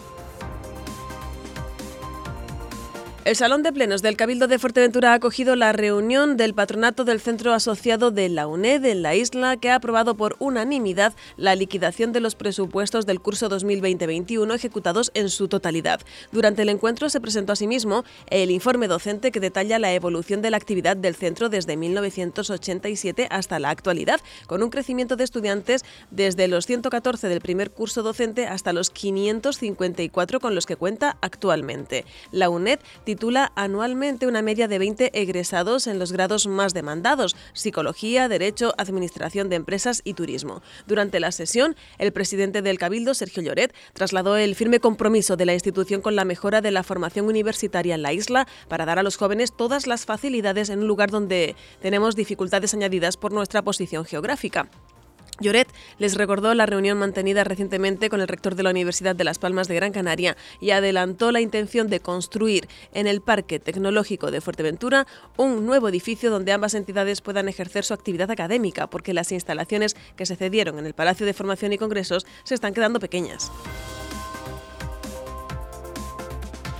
El 3.26 3.34
Salón 3.34 3.64
de 3.64 3.72
Plenos 3.72 4.02
del 4.02 4.16
Cabildo 4.16 4.46
de 4.46 4.60
Fuerteventura 4.60 5.10
ha 5.10 5.14
acogido 5.14 5.56
la 5.56 5.72
reunión 5.72 6.36
del 6.36 6.54
patronato 6.54 7.04
del 7.04 7.20
Centro 7.20 7.52
Asociado 7.54 8.12
de 8.12 8.28
la 8.28 8.46
UNED 8.46 8.84
en 8.84 9.02
la 9.02 9.16
isla, 9.16 9.56
que 9.56 9.68
ha 9.68 9.74
aprobado 9.74 10.16
por 10.16 10.36
unanimidad 10.38 11.12
la 11.36 11.56
liquidación 11.56 12.12
de 12.12 12.20
los 12.20 12.36
presupuestos 12.36 13.04
del 13.04 13.20
curso 13.20 13.50
2020-21 13.50 14.54
ejecutados 14.54 15.10
en 15.14 15.28
su 15.28 15.48
totalidad. 15.48 16.02
Durante 16.30 16.62
el 16.62 16.68
encuentro 16.68 17.08
se 17.08 17.20
presentó 17.20 17.52
asimismo 17.52 18.04
el 18.30 18.52
informe 18.52 18.86
docente 18.86 19.32
que 19.32 19.40
detalla 19.40 19.80
la 19.80 19.92
evolución 19.92 20.40
de 20.40 20.52
la 20.52 20.58
actividad 20.58 20.96
del 20.96 21.16
centro 21.16 21.48
desde 21.48 21.76
1987 21.76 23.26
hasta 23.28 23.58
la 23.58 23.70
actualidad, 23.70 24.20
con 24.46 24.62
un 24.62 24.70
crecimiento 24.70 25.16
de 25.16 25.24
estudiantes 25.24 25.84
desde 26.12 26.46
los 26.46 26.66
114 26.66 27.26
del 27.26 27.40
primer 27.40 27.72
curso 27.72 28.04
docente 28.04 28.46
hasta 28.46 28.72
los 28.72 28.90
554 28.90 30.38
con 30.38 30.54
los 30.54 30.64
que 30.64 30.76
cuenta 30.76 31.18
actualmente. 31.20 32.04
La 32.30 32.50
UNED 32.50 32.78
titula 33.16 33.50
anualmente 33.54 34.26
una 34.26 34.42
media 34.42 34.68
de 34.68 34.78
20 34.78 35.18
egresados 35.18 35.86
en 35.86 35.98
los 35.98 36.12
grados 36.12 36.46
más 36.46 36.74
demandados, 36.74 37.34
psicología, 37.54 38.28
derecho, 38.28 38.74
administración 38.76 39.48
de 39.48 39.56
empresas 39.56 40.02
y 40.04 40.12
turismo. 40.12 40.60
Durante 40.86 41.18
la 41.18 41.32
sesión, 41.32 41.76
el 41.96 42.12
presidente 42.12 42.60
del 42.60 42.76
Cabildo, 42.76 43.14
Sergio 43.14 43.42
Lloret, 43.42 43.74
trasladó 43.94 44.36
el 44.36 44.54
firme 44.54 44.80
compromiso 44.80 45.38
de 45.38 45.46
la 45.46 45.54
institución 45.54 46.02
con 46.02 46.14
la 46.14 46.26
mejora 46.26 46.60
de 46.60 46.72
la 46.72 46.82
formación 46.82 47.24
universitaria 47.24 47.94
en 47.94 48.02
la 48.02 48.12
isla 48.12 48.46
para 48.68 48.84
dar 48.84 48.98
a 48.98 49.02
los 49.02 49.16
jóvenes 49.16 49.56
todas 49.56 49.86
las 49.86 50.04
facilidades 50.04 50.68
en 50.68 50.80
un 50.80 50.86
lugar 50.86 51.10
donde 51.10 51.56
tenemos 51.80 52.16
dificultades 52.16 52.74
añadidas 52.74 53.16
por 53.16 53.32
nuestra 53.32 53.62
posición 53.62 54.04
geográfica. 54.04 54.68
Lloret 55.40 55.68
les 55.98 56.14
recordó 56.14 56.54
la 56.54 56.66
reunión 56.66 56.98
mantenida 56.98 57.44
recientemente 57.44 58.08
con 58.08 58.20
el 58.20 58.28
rector 58.28 58.54
de 58.54 58.62
la 58.62 58.70
Universidad 58.70 59.14
de 59.14 59.24
Las 59.24 59.38
Palmas 59.38 59.68
de 59.68 59.74
Gran 59.74 59.92
Canaria 59.92 60.36
y 60.60 60.70
adelantó 60.70 61.32
la 61.32 61.40
intención 61.40 61.88
de 61.88 62.00
construir 62.00 62.68
en 62.92 63.06
el 63.06 63.20
Parque 63.20 63.58
Tecnológico 63.58 64.30
de 64.30 64.40
Fuerteventura 64.40 65.06
un 65.36 65.66
nuevo 65.66 65.88
edificio 65.88 66.30
donde 66.30 66.52
ambas 66.52 66.74
entidades 66.74 67.20
puedan 67.20 67.48
ejercer 67.48 67.84
su 67.84 67.94
actividad 67.94 68.30
académica, 68.30 68.88
porque 68.88 69.14
las 69.14 69.32
instalaciones 69.32 69.96
que 70.16 70.26
se 70.26 70.36
cedieron 70.36 70.78
en 70.78 70.86
el 70.86 70.94
Palacio 70.94 71.26
de 71.26 71.34
Formación 71.34 71.72
y 71.72 71.78
Congresos 71.78 72.26
se 72.44 72.54
están 72.54 72.74
quedando 72.74 73.00
pequeñas. 73.00 73.50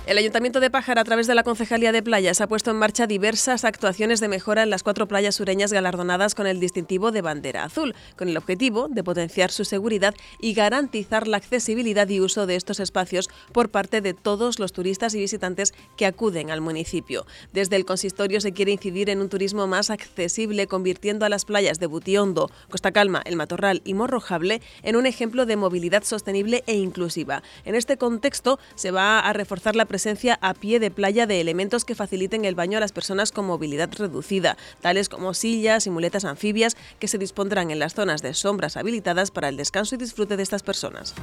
El 0.07 0.17
Ayuntamiento 0.17 0.61
de 0.61 0.69
Pájara, 0.69 1.01
a 1.01 1.03
través 1.03 1.27
de 1.27 1.35
la 1.35 1.43
Concejalía 1.43 1.91
de 1.91 2.01
Playas, 2.01 2.39
ha 2.39 2.47
puesto 2.47 2.71
en 2.71 2.77
marcha 2.77 3.07
diversas 3.07 3.65
actuaciones 3.65 4.21
de 4.21 4.29
mejora 4.29 4.63
en 4.63 4.69
las 4.69 4.81
cuatro 4.81 5.05
playas 5.05 5.35
sureñas 5.35 5.73
galardonadas 5.73 6.33
con 6.33 6.47
el 6.47 6.61
distintivo 6.61 7.11
de 7.11 7.21
bandera 7.21 7.65
azul, 7.65 7.93
con 8.15 8.29
el 8.29 8.37
objetivo 8.37 8.87
de 8.87 9.03
potenciar 9.03 9.51
su 9.51 9.65
seguridad 9.65 10.15
y 10.39 10.53
garantizar 10.53 11.27
la 11.27 11.35
accesibilidad 11.35 12.07
y 12.07 12.21
uso 12.21 12.45
de 12.47 12.55
estos 12.55 12.79
espacios 12.79 13.29
por 13.51 13.67
parte 13.67 13.99
de 13.99 14.13
todos 14.13 14.59
los 14.59 14.71
turistas 14.71 15.13
y 15.13 15.19
visitantes 15.19 15.73
que 15.97 16.05
acuden 16.05 16.51
al 16.51 16.61
municipio. 16.61 17.25
Desde 17.51 17.75
el 17.75 17.83
consistorio 17.83 18.39
se 18.39 18.53
quiere 18.53 18.71
incidir 18.71 19.09
en 19.09 19.19
un 19.19 19.27
turismo 19.27 19.67
más 19.67 19.89
accesible, 19.89 20.67
convirtiendo 20.67 21.25
a 21.25 21.29
las 21.29 21.43
playas 21.43 21.81
de 21.81 21.87
Butiondo, 21.87 22.49
Costa 22.69 22.93
Calma, 22.93 23.23
El 23.25 23.35
Matorral 23.35 23.81
y 23.83 23.93
Morrojable 23.93 24.61
en 24.83 24.95
un 24.95 25.05
ejemplo 25.05 25.45
de 25.45 25.57
movilidad 25.57 26.05
sostenible 26.05 26.63
e 26.65 26.75
inclusiva. 26.75 27.43
En 27.65 27.75
este 27.75 27.97
contexto 27.97 28.57
se 28.75 28.91
va 28.91 29.19
a 29.19 29.33
reforzar 29.33 29.75
la 29.75 29.83
presencia 29.83 29.96
a 30.41 30.53
pie 30.53 30.79
de 30.79 30.91
playa 30.91 31.25
de 31.25 31.41
elementos 31.41 31.83
que 31.83 31.95
faciliten 31.95 32.45
el 32.45 32.55
baño 32.55 32.77
a 32.77 32.81
las 32.81 32.91
personas 32.91 33.31
con 33.31 33.45
movilidad 33.45 33.89
reducida, 33.97 34.57
tales 34.81 35.09
como 35.09 35.33
sillas 35.33 35.87
y 35.87 35.89
muletas 35.89 36.25
anfibias 36.25 36.77
que 36.99 37.07
se 37.07 37.17
dispondrán 37.17 37.71
en 37.71 37.79
las 37.79 37.93
zonas 37.93 38.21
de 38.21 38.33
sombras 38.33 38.77
habilitadas 38.77 39.31
para 39.31 39.49
el 39.49 39.57
descanso 39.57 39.95
y 39.95 39.97
disfrute 39.97 40.37
de 40.37 40.43
estas 40.43 40.63
personas. 40.63 41.15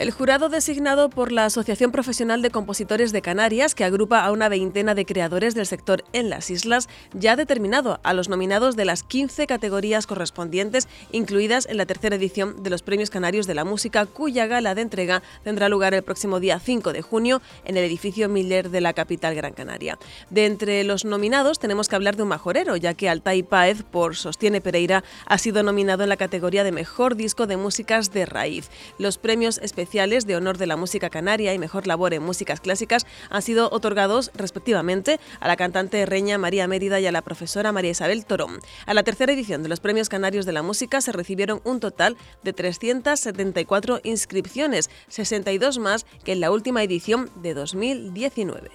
El 0.00 0.10
jurado 0.10 0.48
designado 0.48 1.08
por 1.08 1.30
la 1.30 1.44
Asociación 1.44 1.92
Profesional 1.92 2.42
de 2.42 2.50
Compositores 2.50 3.12
de 3.12 3.22
Canarias, 3.22 3.76
que 3.76 3.84
agrupa 3.84 4.24
a 4.24 4.32
una 4.32 4.48
veintena 4.48 4.96
de 4.96 5.06
creadores 5.06 5.54
del 5.54 5.66
sector 5.66 6.02
en 6.12 6.30
las 6.30 6.50
islas, 6.50 6.88
ya 7.12 7.32
ha 7.32 7.36
determinado 7.36 8.00
a 8.02 8.12
los 8.12 8.28
nominados 8.28 8.74
de 8.74 8.86
las 8.86 9.04
15 9.04 9.46
categorías 9.46 10.08
correspondientes, 10.08 10.88
incluidas 11.12 11.66
en 11.66 11.76
la 11.76 11.86
tercera 11.86 12.16
edición 12.16 12.64
de 12.64 12.70
los 12.70 12.82
Premios 12.82 13.08
Canarios 13.08 13.46
de 13.46 13.54
la 13.54 13.64
Música, 13.64 14.04
cuya 14.04 14.48
gala 14.48 14.74
de 14.74 14.82
entrega 14.82 15.22
tendrá 15.44 15.68
lugar 15.68 15.94
el 15.94 16.02
próximo 16.02 16.40
día 16.40 16.58
5 16.58 16.92
de 16.92 17.00
junio 17.00 17.40
en 17.64 17.76
el 17.76 17.84
edificio 17.84 18.28
Miller 18.28 18.70
de 18.70 18.80
la 18.80 18.94
capital 18.94 19.36
Gran 19.36 19.52
Canaria. 19.52 19.96
De 20.28 20.46
entre 20.46 20.82
los 20.82 21.04
nominados 21.04 21.60
tenemos 21.60 21.88
que 21.88 21.94
hablar 21.94 22.16
de 22.16 22.24
un 22.24 22.30
majorero, 22.30 22.74
ya 22.74 22.94
que 22.94 23.08
Altai 23.08 23.44
Paez, 23.44 23.84
por 23.84 24.16
Sostiene 24.16 24.60
Pereira, 24.60 25.04
ha 25.26 25.38
sido 25.38 25.62
nominado 25.62 26.02
en 26.02 26.08
la 26.08 26.16
categoría 26.16 26.64
de 26.64 26.72
Mejor 26.72 27.14
Disco 27.14 27.46
de 27.46 27.56
Músicas 27.56 28.12
de 28.12 28.26
Raíz. 28.26 28.70
Los 28.98 29.18
premios 29.18 29.58
especiales 29.58 29.83
de 29.84 30.36
honor 30.36 30.58
de 30.58 30.66
la 30.66 30.76
música 30.76 31.10
canaria 31.10 31.54
y 31.54 31.58
mejor 31.58 31.86
labor 31.86 32.14
en 32.14 32.22
músicas 32.22 32.60
clásicas 32.60 33.06
han 33.30 33.42
sido 33.42 33.68
otorgados 33.70 34.30
respectivamente 34.34 35.20
a 35.40 35.46
la 35.46 35.56
cantante 35.56 36.04
reña 36.06 36.38
María 36.38 36.66
Mérida 36.66 37.00
y 37.00 37.06
a 37.06 37.12
la 37.12 37.22
profesora 37.22 37.70
María 37.70 37.90
Isabel 37.90 38.24
Torón. 38.24 38.60
A 38.86 38.94
la 38.94 39.02
tercera 39.02 39.32
edición 39.32 39.62
de 39.62 39.68
los 39.68 39.80
Premios 39.80 40.08
Canarios 40.08 40.46
de 40.46 40.52
la 40.52 40.62
Música 40.62 41.00
se 41.00 41.12
recibieron 41.12 41.60
un 41.64 41.80
total 41.80 42.16
de 42.42 42.52
374 42.52 44.00
inscripciones, 44.04 44.90
62 45.08 45.78
más 45.78 46.06
que 46.24 46.32
en 46.32 46.40
la 46.40 46.50
última 46.50 46.82
edición 46.82 47.30
de 47.42 47.54
2019. 47.54 48.70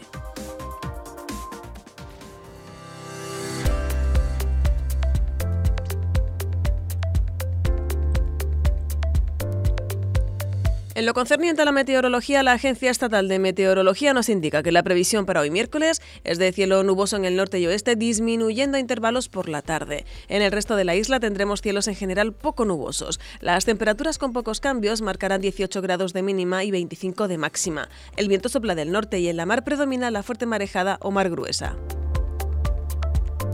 En 10.99 11.05
lo 11.05 11.13
concerniente 11.13 11.61
a 11.61 11.65
la 11.65 11.71
meteorología, 11.71 12.43
la 12.43 12.51
Agencia 12.51 12.91
Estatal 12.91 13.29
de 13.29 13.39
Meteorología 13.39 14.13
nos 14.13 14.27
indica 14.27 14.61
que 14.61 14.73
la 14.73 14.83
previsión 14.83 15.25
para 15.25 15.39
hoy 15.39 15.49
miércoles 15.49 16.01
es 16.25 16.39
de 16.39 16.51
cielo 16.51 16.83
nuboso 16.83 17.15
en 17.15 17.23
el 17.23 17.37
norte 17.37 17.57
y 17.57 17.67
oeste, 17.67 17.95
disminuyendo 17.95 18.75
a 18.75 18.81
intervalos 18.81 19.29
por 19.29 19.47
la 19.47 19.61
tarde. 19.61 20.03
En 20.27 20.41
el 20.41 20.51
resto 20.51 20.75
de 20.75 20.83
la 20.83 20.95
isla 20.95 21.21
tendremos 21.21 21.61
cielos 21.61 21.87
en 21.87 21.95
general 21.95 22.33
poco 22.33 22.65
nubosos. 22.65 23.21
Las 23.39 23.63
temperaturas 23.63 24.17
con 24.17 24.33
pocos 24.33 24.59
cambios 24.59 25.01
marcarán 25.01 25.39
18 25.39 25.81
grados 25.81 26.11
de 26.11 26.21
mínima 26.21 26.65
y 26.65 26.71
25 26.71 27.29
de 27.29 27.37
máxima. 27.37 27.87
El 28.17 28.27
viento 28.27 28.49
sopla 28.49 28.75
del 28.75 28.91
norte 28.91 29.19
y 29.19 29.29
en 29.29 29.37
la 29.37 29.45
mar 29.45 29.63
predomina 29.63 30.11
la 30.11 30.21
fuerte 30.21 30.47
marejada 30.47 30.97
o 30.99 31.11
mar 31.11 31.29
gruesa. 31.29 31.77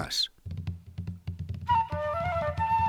μας. 0.00 0.30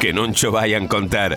que 0.00 0.12
non 0.12 0.32
cho 0.32 0.50
vayan 0.52 0.88
contar. 0.88 1.36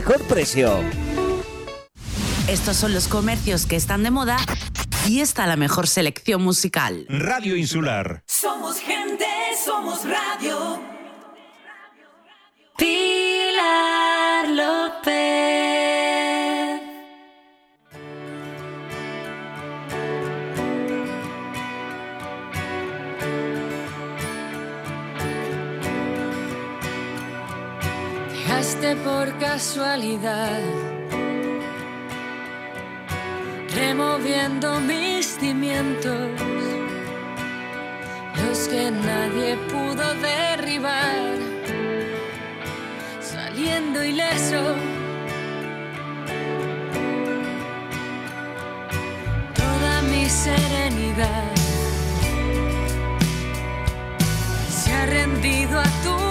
precio. 0.27 0.79
Estos 2.47 2.75
son 2.77 2.93
los 2.93 3.07
comercios 3.07 3.65
que 3.65 3.75
están 3.75 4.03
de 4.03 4.11
moda 4.11 4.37
y 5.07 5.21
está 5.21 5.47
la 5.47 5.55
mejor 5.55 5.87
selección 5.87 6.41
musical. 6.41 7.05
Radio 7.07 7.55
Insular. 7.55 8.23
Somos 8.27 8.79
gente, 8.79 9.25
somos 9.63 10.01
radio. 10.03 10.81
Pilar 12.77 14.00
Por 28.81 29.37
casualidad, 29.37 30.59
removiendo 33.75 34.79
mis 34.79 35.37
cimientos, 35.39 36.29
los 38.43 38.67
que 38.67 38.89
nadie 38.89 39.55
pudo 39.71 40.13
derribar, 40.15 41.37
saliendo 43.21 44.03
ileso. 44.03 44.75
Toda 49.53 50.01
mi 50.11 50.27
serenidad 50.27 51.53
se 54.69 54.91
ha 54.91 55.05
rendido 55.05 55.79
a 55.79 55.89
tu 56.03 56.30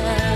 de 0.00 0.33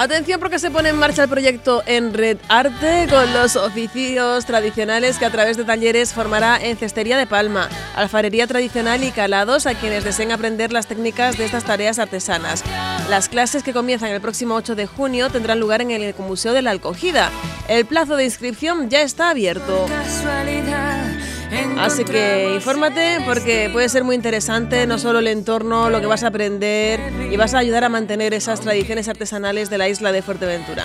Atención 0.00 0.40
porque 0.40 0.58
se 0.58 0.70
pone 0.70 0.88
en 0.88 0.96
marcha 0.96 1.24
el 1.24 1.28
proyecto 1.28 1.82
En 1.84 2.14
Red 2.14 2.38
Arte 2.48 3.06
con 3.10 3.34
los 3.34 3.54
oficios 3.56 4.46
tradicionales 4.46 5.18
que 5.18 5.26
a 5.26 5.30
través 5.30 5.58
de 5.58 5.64
talleres 5.64 6.14
formará 6.14 6.56
en 6.56 6.78
cestería 6.78 7.18
de 7.18 7.26
palma, 7.26 7.68
alfarería 7.94 8.46
tradicional 8.46 9.04
y 9.04 9.10
calados 9.10 9.66
a 9.66 9.74
quienes 9.74 10.02
deseen 10.02 10.32
aprender 10.32 10.72
las 10.72 10.86
técnicas 10.86 11.36
de 11.36 11.44
estas 11.44 11.64
tareas 11.64 11.98
artesanas. 11.98 12.64
Las 13.10 13.28
clases 13.28 13.62
que 13.62 13.74
comienzan 13.74 14.08
el 14.08 14.22
próximo 14.22 14.54
8 14.54 14.74
de 14.74 14.86
junio 14.86 15.28
tendrán 15.28 15.60
lugar 15.60 15.82
en 15.82 15.90
el 15.90 16.02
Ecomuseo 16.02 16.54
de 16.54 16.62
la 16.62 16.70
Alcogida. 16.70 17.30
El 17.68 17.84
plazo 17.84 18.16
de 18.16 18.24
inscripción 18.24 18.88
ya 18.88 19.02
está 19.02 19.28
abierto. 19.28 19.86
Así 21.78 22.04
que 22.04 22.54
infórmate 22.54 23.18
porque 23.24 23.70
puede 23.72 23.88
ser 23.88 24.04
muy 24.04 24.14
interesante 24.14 24.86
no 24.86 24.98
solo 24.98 25.18
el 25.18 25.26
entorno, 25.26 25.90
lo 25.90 26.00
que 26.00 26.06
vas 26.06 26.22
a 26.22 26.28
aprender 26.28 27.00
y 27.30 27.36
vas 27.36 27.54
a 27.54 27.58
ayudar 27.58 27.84
a 27.84 27.88
mantener 27.88 28.34
esas 28.34 28.60
tradiciones 28.60 29.08
artesanales 29.08 29.70
de 29.70 29.78
la 29.78 29.88
isla 29.88 30.12
de 30.12 30.22
Fuerteventura. 30.22 30.84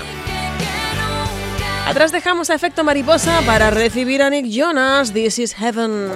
Atrás 1.86 2.12
dejamos 2.12 2.50
a 2.50 2.56
efecto 2.56 2.84
mariposa 2.84 3.42
para 3.46 3.70
recibir 3.70 4.24
a 4.24 4.30
Nick 4.30 4.48
Jonas. 4.48 5.14
This 5.14 5.38
is 5.38 5.54
heaven. 5.54 6.10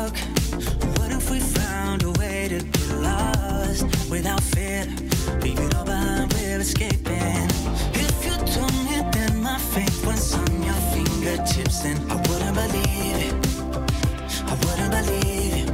Talk. 0.00 0.16
What 0.98 1.10
if 1.12 1.30
we 1.30 1.40
found 1.40 2.02
a 2.02 2.10
way 2.20 2.48
to 2.48 2.58
get 2.58 2.90
lost 3.08 4.10
without 4.10 4.42
fear? 4.42 4.86
Leave 5.42 5.58
it 5.58 5.74
all 5.74 5.84
behind, 5.84 6.32
we're 6.34 6.60
escaping. 6.60 7.48
If 8.04 8.16
you 8.26 8.34
told 8.54 8.74
me 8.86 8.96
that 9.14 9.34
my 9.36 9.58
fate 9.58 9.98
was 10.06 10.34
on 10.34 10.62
your 10.62 10.80
fingertips, 10.92 11.80
then 11.82 11.98
I 12.10 12.16
wouldn't 12.28 12.54
believe 12.62 13.18
it. 13.28 13.34
I 14.50 14.54
wouldn't 14.62 14.92
believe 14.98 15.54
it. 15.60 15.68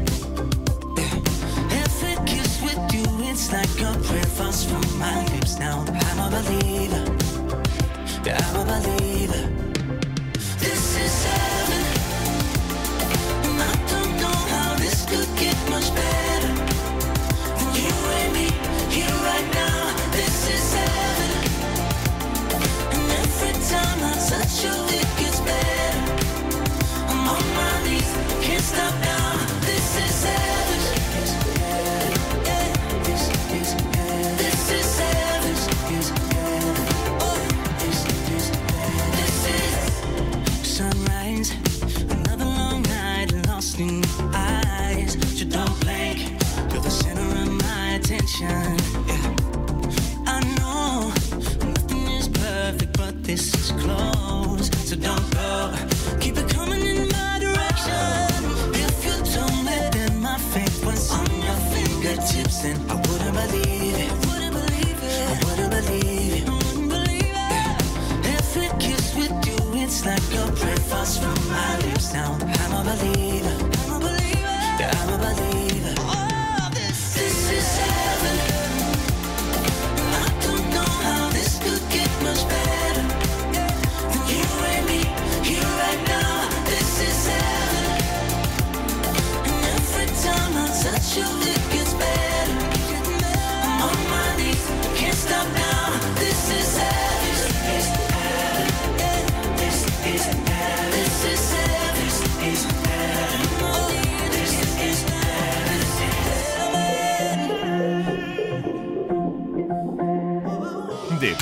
Every 1.82 2.16
kiss 2.26 2.52
with 2.62 2.82
you, 2.94 3.06
it's 3.30 3.52
like 3.52 3.76
a 3.88 3.98
prayer 4.06 4.30
falls 4.36 4.64
from 4.64 4.84
my 4.98 5.24
lips. 5.32 5.58
Now 5.58 5.84
I'm 6.08 6.18
a 6.26 6.28
believer. 6.36 7.04
Yeah, 8.24 8.38
I'm 8.46 8.56
a 8.60 8.64
believer. 8.74 9.75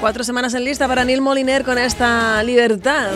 Cuatro 0.00 0.24
semanas 0.24 0.54
en 0.54 0.64
lista 0.64 0.88
para 0.88 1.04
Neil 1.04 1.20
Moliner 1.20 1.62
con 1.62 1.76
esta 1.76 2.42
libertad. 2.42 3.10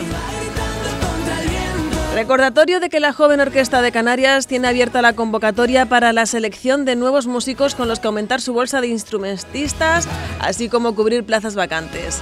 Recordatorio 2.13 2.79
de 2.79 2.89
que 2.89 2.99
la 2.99 3.11
joven 3.11 3.39
orquesta 3.41 3.81
de 3.81 3.91
Canarias 3.91 4.45
tiene 4.45 4.67
abierta 4.67 5.01
la 5.01 5.13
convocatoria 5.13 5.87
para 5.87 6.13
la 6.13 6.27
selección 6.27 6.85
de 6.85 6.95
nuevos 6.95 7.25
músicos 7.25 7.73
con 7.73 7.87
los 7.87 7.99
que 7.99 8.05
aumentar 8.05 8.39
su 8.39 8.53
bolsa 8.53 8.81
de 8.81 8.87
instrumentistas, 8.87 10.07
así 10.39 10.69
como 10.69 10.93
cubrir 10.93 11.23
plazas 11.25 11.55
vacantes. 11.55 12.21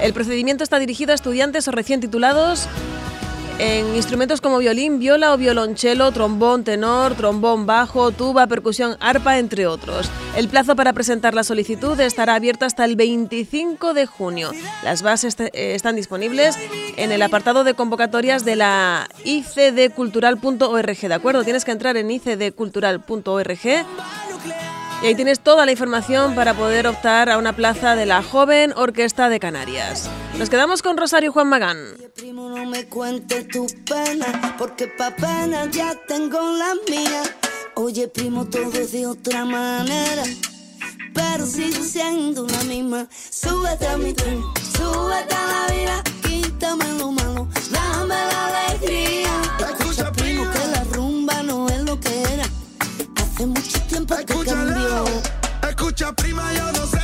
El 0.00 0.14
procedimiento 0.14 0.64
está 0.64 0.78
dirigido 0.78 1.12
a 1.12 1.14
estudiantes 1.14 1.68
o 1.68 1.70
recién 1.70 2.00
titulados 2.00 2.66
en 3.60 3.94
instrumentos 3.94 4.40
como 4.40 4.56
violín, 4.56 4.98
viola 4.98 5.34
o 5.34 5.36
violonchelo, 5.36 6.10
trombón, 6.12 6.64
tenor, 6.64 7.14
trombón 7.14 7.66
bajo, 7.66 8.10
tuba, 8.10 8.46
percusión, 8.46 8.96
arpa, 9.00 9.38
entre 9.38 9.66
otros. 9.66 10.10
El 10.34 10.48
plazo 10.48 10.74
para 10.76 10.94
presentar 10.94 11.34
la 11.34 11.44
solicitud 11.44 12.00
estará 12.00 12.36
abierto 12.36 12.64
hasta 12.64 12.86
el 12.86 12.96
25 12.96 13.92
de 13.92 14.06
junio. 14.06 14.50
Las 14.82 15.02
bases 15.02 15.36
eh, 15.38 15.50
están 15.52 15.94
disponibles 15.94 16.58
en 16.96 17.12
el 17.12 17.20
apartado 17.20 17.62
de 17.62 17.74
convocatorias 17.74 18.46
de 18.46 18.56
la 18.56 19.08
icdcultural.org, 19.24 21.00
¿de 21.00 21.14
acuerdo? 21.14 21.44
Tienes 21.44 21.66
que 21.66 21.72
entrar 21.72 21.98
en 21.98 22.10
icdcultural.org 22.10 23.58
y 25.02 25.06
ahí 25.06 25.14
tienes 25.14 25.40
toda 25.40 25.64
la 25.64 25.72
información 25.72 26.34
para 26.34 26.54
poder 26.54 26.86
optar 26.86 27.30
a 27.30 27.38
una 27.38 27.54
plaza 27.54 27.96
de 27.96 28.06
la 28.06 28.22
joven 28.22 28.72
Orquesta 28.76 29.28
de 29.28 29.40
Canarias. 29.40 30.10
Nos 30.38 30.50
quedamos 30.50 30.82
con 30.82 30.96
Rosario 30.96 31.32
Juan 31.32 31.48
Magán. 31.48 31.76
Primo, 32.14 32.50
no 32.50 32.66
me 32.66 32.86
cuentes 32.86 33.48
tu 33.48 33.66
pena, 33.86 34.56
porque 34.58 34.88
pa' 34.88 35.14
pena 35.16 35.66
ya 35.70 35.94
tengo 36.06 36.38
la 36.52 36.74
mía. 36.88 37.22
Oye, 37.74 38.08
primo, 38.08 38.44
todo 38.46 38.72
es 38.72 38.92
de 38.92 39.06
otra 39.06 39.44
manera, 39.44 40.24
pero 41.14 41.46
sigo 41.46 41.82
siendo 41.82 42.46
la 42.46 42.62
misma. 42.64 43.06
Súbete 43.10 43.86
a 43.86 43.96
mi 43.96 44.12
tren, 44.12 44.42
súbete 44.76 45.34
a 45.34 45.46
la 45.46 45.74
vida, 45.74 46.02
quítame 46.22 46.84
lo 46.98 47.12
malo, 47.12 47.48
dame 47.70 48.14
la 48.14 48.46
alegría. 48.46 49.30
Cambió. 54.16 55.04
Escucha, 55.68 56.12
prima, 56.12 56.52
yo 56.52 56.72
no 56.72 56.86
sé 56.86 56.99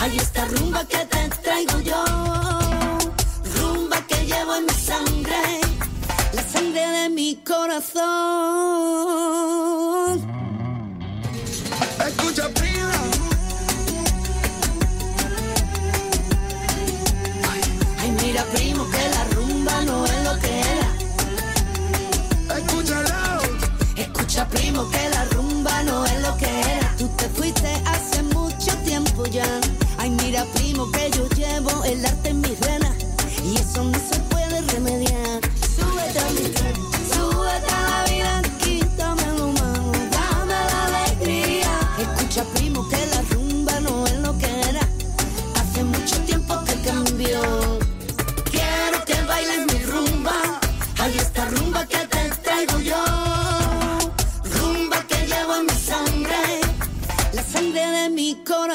Hay 0.00 0.16
esta 0.16 0.44
rumba 0.44 0.84
que 0.84 0.98
te 1.06 1.28
traigo 1.42 1.80
yo. 1.80 2.04
Rumba 3.56 4.00
que 4.06 4.26
llevo 4.26 4.54
en 4.54 4.66
mi 4.66 4.72
sangre. 4.72 5.60
La 6.32 6.42
sangre 6.42 6.86
de 6.86 7.08
mi 7.08 7.34
corazón. 7.44 8.06
Escucha, 12.06 12.48
prima. 12.50 12.92
Ay, 18.00 18.10
mira, 18.22 18.44
primo, 18.54 18.88
que 18.90 19.08
la 19.08 19.24
rumba 19.34 19.80
no 19.82 20.06
es 20.06 20.24
lo 20.24 20.38
que 20.38 20.60
era. 20.60 20.94
Escúchalo. 22.56 23.42
Escucha, 23.96 24.48
primo, 24.48 24.88
que 24.90 25.08
la 25.08 25.24
rumba 25.24 25.82
no 25.82 26.06
es 26.06 26.22
lo 26.22 26.36
que 26.36 26.46
era. 26.46 26.94
Tú 26.96 27.08
te 27.16 27.28
fuiste 27.30 27.82
hace 27.84 28.22
mucho 28.22 28.76
tiempo 28.84 29.26
ya. 29.26 29.60
Ay, 30.38 30.44
mira, 30.44 30.44
primo, 30.54 30.90
que 30.92 31.10
yo 31.10 31.28
llevo 31.30 31.84
el 31.84 32.04
arte 32.04 32.28
en 32.28 32.40
mis 32.40 32.58
venas. 32.60 32.94
Y 33.44 33.56
eso 33.56 33.82
no 33.82 33.98
se 33.98 34.20
puede 34.30 34.60
remediar. 34.62 35.40
Súbete 35.76 36.18
a 36.18 36.30
mi 36.30 36.48
tren, 36.50 36.74
súbete 37.12 37.72
a 37.74 37.90
la 37.90 38.04
vida, 38.10 38.17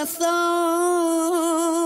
corazón. 0.03 1.82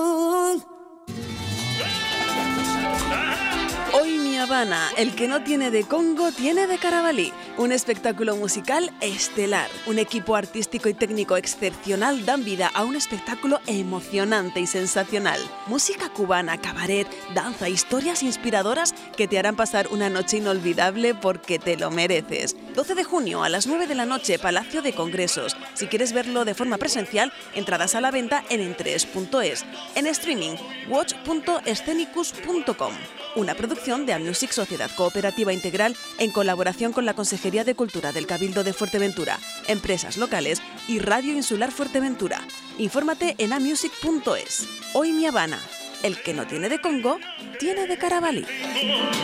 El 4.58 5.14
que 5.14 5.28
no 5.28 5.44
tiene 5.44 5.70
de 5.70 5.84
Congo 5.84 6.32
tiene 6.32 6.66
de 6.66 6.80
Carabalí. 6.80 7.32
Un 7.60 7.72
espectáculo 7.72 8.36
musical 8.36 8.92
estelar. 9.02 9.70
Un 9.86 10.00
equipo 10.00 10.36
artístico 10.36 10.90
y 10.90 10.96
técnico 10.96 11.38
excepcional 11.38 12.26
dan 12.26 12.44
vida 12.44 12.72
a 12.74 12.84
un 12.84 12.96
espectáculo 12.96 13.62
emocionante 13.68 14.60
y 14.60 14.66
sensacional. 14.66 15.40
Música 15.68 16.10
cubana, 16.10 16.60
cabaret, 16.60 17.08
danza, 17.36 17.70
historias 17.70 18.24
inspiradoras 18.24 18.96
que 19.16 19.28
te 19.28 19.38
harán 19.38 19.56
pasar 19.56 19.90
una 19.92 20.10
noche 20.10 20.38
inolvidable 20.38 21.14
porque 21.14 21.60
te 21.60 21.78
lo 21.78 21.92
mereces. 21.92 22.56
12 22.74 22.96
de 22.96 23.04
junio 23.04 23.44
a 23.44 23.50
las 23.50 23.68
9 23.68 23.86
de 23.86 23.94
la 23.94 24.08
noche, 24.08 24.40
Palacio 24.40 24.82
de 24.82 24.94
Congresos. 24.94 25.56
Si 25.76 25.86
quieres 25.86 26.14
verlo 26.14 26.46
de 26.46 26.56
forma 26.56 26.80
presencial, 26.80 27.32
entradas 27.54 27.94
a 27.94 28.02
la 28.02 28.10
venta 28.10 28.44
en 28.50 28.62
entres.es. 28.62 29.66
En 29.94 30.08
streaming, 30.08 30.56
watch.escenicus.com. 30.90 32.94
Una 33.38 33.54
producción 33.54 34.08
de 34.08 34.14
Amusic 34.14 34.50
Sociedad 34.52 34.90
Cooperativa 34.96 35.54
Integral 35.54 35.96
en 36.18 36.32
colaboración 36.32 36.92
con 36.92 37.06
la 37.06 37.14
Consejería 37.14 37.64
de 37.64 37.76
Cultura 37.76 38.12
del 38.12 38.26
Cabildo 38.26 38.64
de 38.64 38.74
Fuerteventura, 38.74 39.38
empresas 39.68 40.18
locales 40.18 40.60
y 40.88 40.98
Radio 40.98 41.34
Insular 41.34 41.72
Fuerteventura. 41.72 42.42
Infórmate 42.80 43.36
en 43.38 43.54
amusic.es. 43.54 44.68
Hoy 44.96 45.12
mi 45.12 45.28
Habana. 45.28 45.60
El 46.02 46.20
que 46.24 46.34
no 46.34 46.48
tiene 46.48 46.68
de 46.68 46.82
Congo, 46.82 47.20
tiene 47.60 47.86
de 47.86 48.00
Carabalí. 48.00 48.44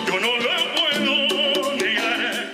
Yo 0.07 0.19
no 0.19 0.37
le 0.37 0.47
puedo 0.75 1.73
negar. 1.75 2.53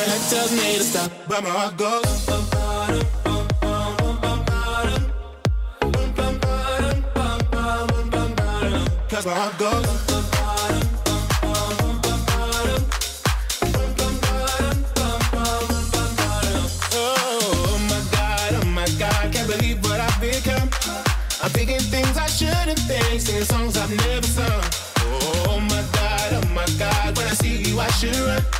My 0.00 0.06
head 0.06 0.30
tells 0.30 0.52
me 0.52 0.76
to 0.78 0.82
stop, 0.82 1.10
but 1.28 1.42
my 1.42 1.50
heart 1.50 1.76
goes. 1.76 2.26
Cause 9.10 9.26
my 9.26 9.34
heart 9.34 9.58
goes. 9.58 9.86
I'm 21.42 21.50
thinking 21.50 21.78
things 21.78 22.16
I 22.16 22.26
shouldn't 22.26 22.78
think, 22.80 23.20
singing 23.20 23.44
songs 23.44 23.76
I've 23.76 23.90
never 23.90 24.26
sung. 24.26 24.62
Oh 25.48 25.58
my 25.60 25.82
god, 25.92 26.44
oh 26.44 26.48
my 26.54 26.66
god, 26.78 27.16
when 27.16 27.26
I 27.26 27.34
see 27.34 27.62
you, 27.62 27.80
I 27.80 27.88
should 27.90 28.14
run. 28.16 28.59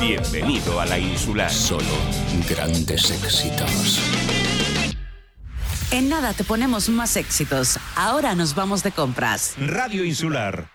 Bienvenido 0.00 0.78
a 0.78 0.84
la 0.84 0.98
insular. 0.98 1.50
Solo 1.50 1.86
grandes 2.48 3.10
éxitos. 3.10 3.98
En 5.90 6.10
nada 6.10 6.34
te 6.34 6.44
ponemos 6.44 6.90
más 6.90 7.16
éxitos. 7.16 7.78
Ahora 7.96 8.34
nos 8.34 8.54
vamos 8.54 8.82
de 8.82 8.92
compras. 8.92 9.54
Radio 9.58 10.04
Insular. 10.04 10.68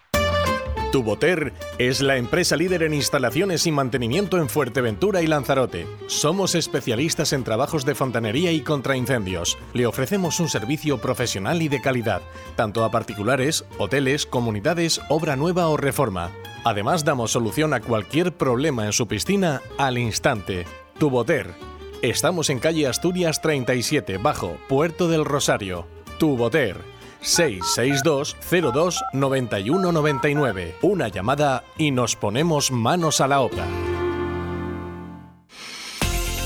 Tuboter 0.92 1.54
es 1.78 2.02
la 2.02 2.18
empresa 2.18 2.58
líder 2.58 2.84
en 2.84 2.94
instalaciones 2.94 3.66
y 3.68 3.72
mantenimiento 3.72 4.40
en 4.40 4.50
Fuerteventura 4.50 5.22
y 5.22 5.28
Lanzarote. 5.28 5.88
Somos 6.08 6.56
especialistas 6.56 7.32
en 7.32 7.44
trabajos 7.44 7.86
de 7.86 7.96
fontanería 7.96 8.52
y 8.52 8.62
contraincendios. 8.62 9.58
Le 9.74 9.86
ofrecemos 9.86 10.40
un 10.40 10.50
servicio 10.50 11.00
profesional 11.00 11.62
y 11.62 11.70
de 11.70 11.80
calidad, 11.80 12.22
tanto 12.56 12.84
a 12.84 12.92
particulares, 12.92 13.66
hoteles, 13.78 14.26
comunidades, 14.26 15.00
obra 15.10 15.36
nueva 15.36 15.68
o 15.70 15.78
reforma. 15.78 16.32
Además, 16.64 17.04
damos 17.04 17.32
solución 17.32 17.74
a 17.74 17.82
cualquier 17.82 18.34
problema 18.34 18.86
en 18.86 18.94
su 18.94 19.08
piscina 19.08 19.62
al 19.78 19.98
instante. 19.98 20.66
Tuboter. 21.00 21.54
Estamos 22.02 22.50
en 22.50 22.60
calle 22.60 22.88
Asturias 22.88 23.42
37, 23.42 24.18
bajo, 24.18 24.58
Puerto 24.68 25.08
del 25.08 25.26
Rosario. 25.26 25.88
Tuboter. 26.20 26.78
662 27.22 28.36
02 28.74 29.04
91 29.14 29.92
99. 29.92 30.76
Una 30.82 31.08
llamada 31.08 31.64
y 31.78 31.92
nos 31.92 32.16
ponemos 32.16 32.72
manos 32.72 33.22
a 33.22 33.28
la 33.28 33.42
obra. 33.42 33.66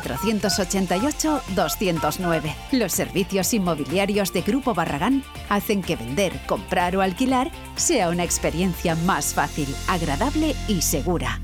488-209. 0.00 2.54
Los 2.72 2.92
servicios 2.92 3.54
inmobiliarios 3.54 4.32
de 4.32 4.42
Grupo 4.42 4.74
Barragán 4.74 5.22
hacen 5.48 5.82
que 5.82 5.96
vender, 5.96 6.32
comprar 6.46 6.96
o 6.96 7.02
alquilar 7.02 7.50
sea 7.76 8.08
una 8.08 8.24
experiencia 8.24 8.94
más 8.94 9.34
fácil, 9.34 9.74
agradable 9.88 10.54
y 10.68 10.82
segura. 10.82 11.40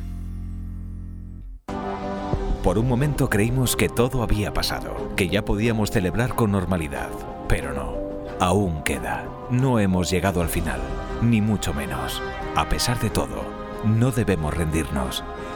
Por 2.63 2.79
un 2.79 2.89
momento 2.89 3.31
creímos 3.31 3.75
que 3.75 3.89
todo 3.89 4.23
había 4.23 4.53
pasado, 4.53 5.15
que 5.17 5.29
ya 5.29 5.47
podíamos 5.47 5.91
celebrar 5.91 6.35
con 6.35 6.53
normalidad, 6.53 7.09
pero 7.49 7.73
no, 7.73 7.95
aún 8.39 8.83
queda. 8.83 9.27
No 9.51 9.79
hemos 9.79 10.11
llegado 10.11 10.43
al 10.43 10.49
final, 10.49 10.81
ni 11.23 11.41
mucho 11.41 11.73
menos. 11.73 12.21
A 12.57 12.69
pesar 12.69 13.01
de 13.01 13.09
todo, 13.09 13.45
no 13.85 14.11
debemos 14.11 14.55
rendirnos, 14.55 15.25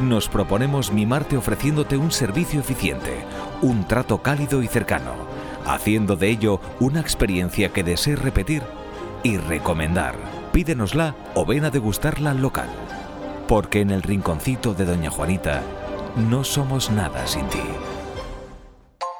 Nos 0.00 0.28
proponemos 0.28 0.92
mimarte 0.92 1.36
ofreciéndote 1.36 1.96
un 1.96 2.10
servicio 2.10 2.58
eficiente, 2.58 3.24
un 3.62 3.86
trato 3.86 4.18
cálido 4.18 4.60
y 4.62 4.66
cercano, 4.66 5.12
haciendo 5.66 6.16
de 6.16 6.30
ello 6.30 6.60
una 6.80 7.00
experiencia 7.00 7.68
que 7.68 7.84
desees 7.84 8.18
repetir 8.18 8.62
y 9.22 9.36
recomendar. 9.36 10.16
Pídenosla 10.52 11.14
o 11.34 11.46
ven 11.46 11.64
a 11.64 11.70
degustarla 11.70 12.32
al 12.32 12.42
local. 12.42 12.68
Porque 13.46 13.82
en 13.82 13.90
el 13.90 14.02
rinconcito 14.02 14.74
de 14.74 14.84
Doña 14.84 15.10
Juanita 15.10 15.62
no 16.16 16.42
somos 16.42 16.90
nada 16.90 17.26
sin 17.28 17.48
ti. 17.48 17.62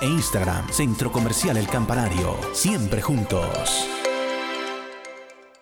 e 0.00 0.06
Instagram. 0.06 0.66
Centro 0.72 1.12
Comercial 1.12 1.56
El 1.56 1.68
Campanario. 1.68 2.36
Siempre 2.52 3.00
juntos. 3.00 4.09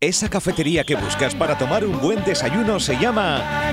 Esa 0.00 0.28
cafetería 0.28 0.84
que 0.84 0.96
buscas 0.96 1.34
para 1.34 1.56
tomar 1.56 1.84
un 1.84 2.00
buen 2.00 2.24
desayuno 2.24 2.78
se 2.80 2.96
llama 2.98 3.72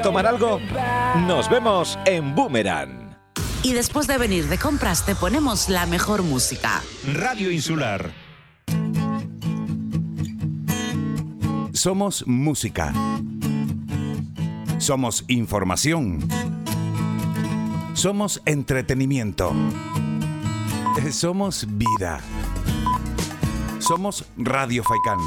tomar 0.00 0.26
algo? 0.26 0.60
Nos 1.26 1.48
vemos 1.48 1.98
en 2.06 2.34
Boomerang. 2.34 3.16
Y 3.62 3.72
después 3.72 4.06
de 4.06 4.16
venir 4.16 4.48
de 4.48 4.58
compras 4.58 5.04
te 5.04 5.14
ponemos 5.14 5.68
la 5.68 5.86
mejor 5.86 6.22
música. 6.22 6.82
Radio 7.14 7.50
Insular. 7.50 8.10
Somos 11.72 12.26
música. 12.26 12.92
Somos 14.78 15.24
información. 15.28 16.26
Somos 17.94 18.40
entretenimiento. 18.46 19.52
Somos 21.10 21.66
vida. 21.70 22.20
Somos 23.78 24.24
Radio 24.36 24.82
Faikán. 24.84 25.18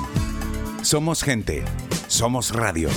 Somos 0.83 1.23
gente. 1.23 1.63
Somos 2.07 2.51
radio. 2.51 2.89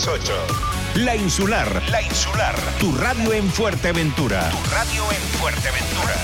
Las 0.00 0.08
8. 0.08 0.32
La 0.96 1.16
Insular. 1.16 1.82
La 1.90 2.00
Insular. 2.00 2.54
Tu 2.78 2.92
radio 2.96 3.32
en 3.32 3.48
Fuerteventura. 3.50 4.48
Tu 4.50 4.70
radio 4.70 5.02
en 5.10 5.20
Fuerteventura. 5.38 6.14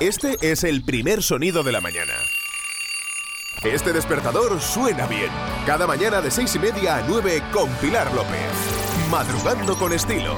Este 0.00 0.36
es 0.40 0.64
el 0.64 0.84
primer 0.84 1.22
sonido 1.22 1.62
de 1.62 1.72
la 1.72 1.80
mañana. 1.80 2.12
Este 3.62 3.92
despertador 3.92 4.60
suena 4.60 5.06
bien. 5.06 5.30
Cada 5.66 5.86
mañana 5.86 6.20
de 6.20 6.30
seis 6.30 6.54
y 6.56 6.58
media 6.58 6.96
a 6.96 7.02
9 7.06 7.42
con 7.52 7.68
Pilar 7.76 8.12
López. 8.14 8.50
Madrugando 9.10 9.76
con 9.76 9.92
estilo. 9.92 10.34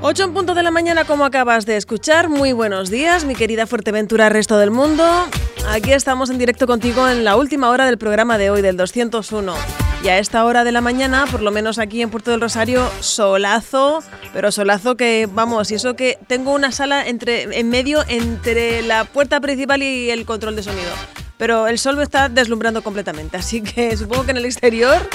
8 0.00 0.24
en 0.24 0.32
punto 0.32 0.54
de 0.54 0.62
la 0.62 0.70
mañana, 0.70 1.04
como 1.04 1.26
acabas 1.26 1.66
de 1.66 1.76
escuchar. 1.76 2.30
Muy 2.30 2.52
buenos 2.52 2.88
días, 2.90 3.24
mi 3.24 3.34
querida 3.34 3.66
Fuerteventura, 3.66 4.30
resto 4.30 4.56
del 4.56 4.70
mundo. 4.70 5.28
Aquí 5.68 5.92
estamos 5.92 6.30
en 6.30 6.38
directo 6.38 6.66
contigo 6.66 7.08
en 7.08 7.24
la 7.24 7.36
última 7.36 7.70
hora 7.70 7.86
del 7.86 7.98
programa 7.98 8.38
de 8.38 8.50
hoy, 8.50 8.62
del 8.62 8.76
201. 8.76 9.54
Y 10.02 10.08
a 10.08 10.18
esta 10.18 10.44
hora 10.44 10.64
de 10.64 10.72
la 10.72 10.80
mañana, 10.80 11.26
por 11.30 11.42
lo 11.42 11.50
menos 11.50 11.78
aquí 11.78 12.00
en 12.02 12.10
Puerto 12.10 12.30
del 12.30 12.40
Rosario, 12.40 12.88
solazo, 13.00 14.02
pero 14.32 14.50
solazo 14.50 14.96
que, 14.96 15.28
vamos, 15.30 15.70
y 15.70 15.74
eso 15.74 15.94
que 15.94 16.18
tengo 16.26 16.52
una 16.52 16.72
sala 16.72 17.06
entre, 17.06 17.58
en 17.58 17.68
medio 17.68 18.02
entre 18.08 18.82
la 18.82 19.04
puerta 19.04 19.40
principal 19.40 19.82
y 19.82 20.10
el 20.10 20.24
control 20.24 20.56
de 20.56 20.62
sonido. 20.62 20.90
Pero 21.36 21.66
el 21.66 21.78
sol 21.78 21.96
me 21.96 22.02
está 22.02 22.28
deslumbrando 22.28 22.82
completamente, 22.82 23.36
así 23.36 23.60
que 23.60 23.96
supongo 23.96 24.24
que 24.24 24.30
en 24.32 24.38
el 24.38 24.46
exterior 24.46 25.08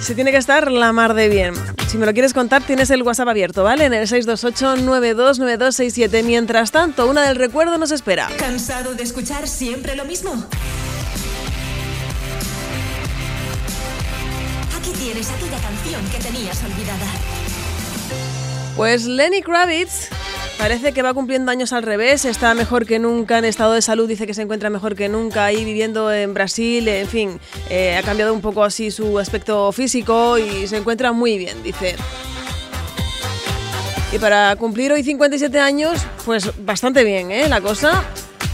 se 0.00 0.14
tiene 0.14 0.30
que 0.30 0.38
estar 0.38 0.72
la 0.72 0.92
mar 0.92 1.14
de 1.14 1.28
bien. 1.28 1.54
Si 1.88 1.98
me 1.98 2.06
lo 2.06 2.12
quieres 2.12 2.32
contar, 2.32 2.62
tienes 2.62 2.90
el 2.90 3.02
WhatsApp 3.02 3.28
abierto, 3.28 3.62
¿vale? 3.62 3.84
En 3.84 3.94
el 3.94 4.08
628-929267. 4.08 6.24
Mientras 6.24 6.72
tanto, 6.72 7.06
una 7.06 7.22
del 7.22 7.36
recuerdo 7.36 7.78
nos 7.78 7.90
espera. 7.90 8.28
¿Cansado 8.38 8.94
de 8.94 9.02
escuchar 9.02 9.46
siempre 9.46 9.96
lo 9.96 10.04
mismo? 10.04 10.32
Aquí 14.78 14.90
tienes 14.98 15.30
aquella 15.30 15.58
canción 15.58 16.02
que 16.10 16.18
tenías 16.18 16.62
olvidada. 16.64 17.06
Pues 18.76 19.04
Lenny 19.04 19.42
Kravitz 19.42 20.08
parece 20.60 20.92
que 20.92 21.00
va 21.00 21.14
cumpliendo 21.14 21.50
años 21.50 21.72
al 21.72 21.82
revés, 21.82 22.26
está 22.26 22.52
mejor 22.52 22.84
que 22.84 22.98
nunca 22.98 23.38
en 23.38 23.46
estado 23.46 23.72
de 23.72 23.80
salud, 23.80 24.06
dice 24.06 24.26
que 24.26 24.34
se 24.34 24.42
encuentra 24.42 24.68
mejor 24.68 24.94
que 24.94 25.08
nunca 25.08 25.46
ahí 25.46 25.64
viviendo 25.64 26.12
en 26.12 26.34
Brasil, 26.34 26.86
en 26.86 27.08
fin, 27.08 27.40
eh, 27.70 27.96
ha 27.96 28.02
cambiado 28.02 28.34
un 28.34 28.42
poco 28.42 28.62
así 28.62 28.90
su 28.90 29.18
aspecto 29.18 29.72
físico 29.72 30.36
y 30.36 30.66
se 30.66 30.76
encuentra 30.76 31.12
muy 31.12 31.38
bien, 31.38 31.62
dice. 31.62 31.96
Y 34.12 34.18
para 34.18 34.54
cumplir 34.56 34.92
hoy 34.92 35.02
57 35.02 35.58
años, 35.58 35.98
pues 36.26 36.52
bastante 36.62 37.04
bien, 37.04 37.30
¿eh? 37.30 37.48
La 37.48 37.62
cosa. 37.62 38.04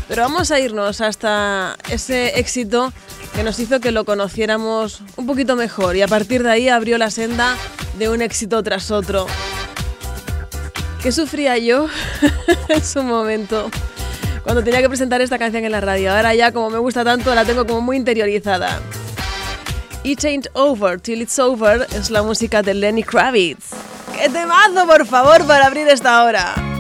Pero 0.07 0.23
vamos 0.23 0.53
a 0.53 0.61
irnos 0.61 1.01
hasta 1.01 1.77
ese 1.91 2.39
éxito 2.39 2.93
que 3.35 3.43
nos 3.43 3.59
hizo 3.59 3.81
que 3.81 3.91
lo 3.91 4.05
conociéramos 4.05 5.03
un 5.17 5.27
poquito 5.27 5.57
mejor 5.57 5.97
y 5.97 6.03
a 6.03 6.07
partir 6.07 6.45
de 6.45 6.51
ahí 6.51 6.69
abrió 6.69 6.99
la 6.99 7.11
senda 7.11 7.57
de 7.99 8.09
un 8.09 8.23
éxito 8.23 8.63
tras 8.63 8.93
otro. 8.93 9.27
¿Qué 11.07 11.13
sufría 11.13 11.57
yo 11.57 11.87
en 12.69 12.85
su 12.85 13.01
momento? 13.05 13.71
Cuando 14.43 14.65
tenía 14.65 14.81
que 14.81 14.89
presentar 14.89 15.21
esta 15.21 15.39
canción 15.39 15.65
en 15.65 15.71
la 15.71 15.81
radio. 15.81 16.13
Ahora 16.13 16.35
ya 16.35 16.51
como 16.51 16.69
me 16.69 16.79
gusta 16.79 17.05
tanto 17.05 17.33
la 17.33 17.45
tengo 17.45 17.65
como 17.65 17.81
muy 17.81 17.97
interiorizada. 17.97 18.81
It 20.03 20.25
Ain't 20.25 20.49
Over 20.55 21.01
Till 21.01 21.23
It's 21.23 21.39
Over 21.39 21.87
es 21.95 22.11
la 22.11 22.25
música 22.25 22.61
de 22.61 22.75
Lenny 22.75 23.05
Kravitz. 23.05 23.67
¡Qué 24.19 24.29
temazo, 24.31 24.85
por 24.85 25.07
favor, 25.07 25.47
para 25.47 25.67
abrir 25.67 25.87
esta 25.87 26.25
hora! 26.25 26.76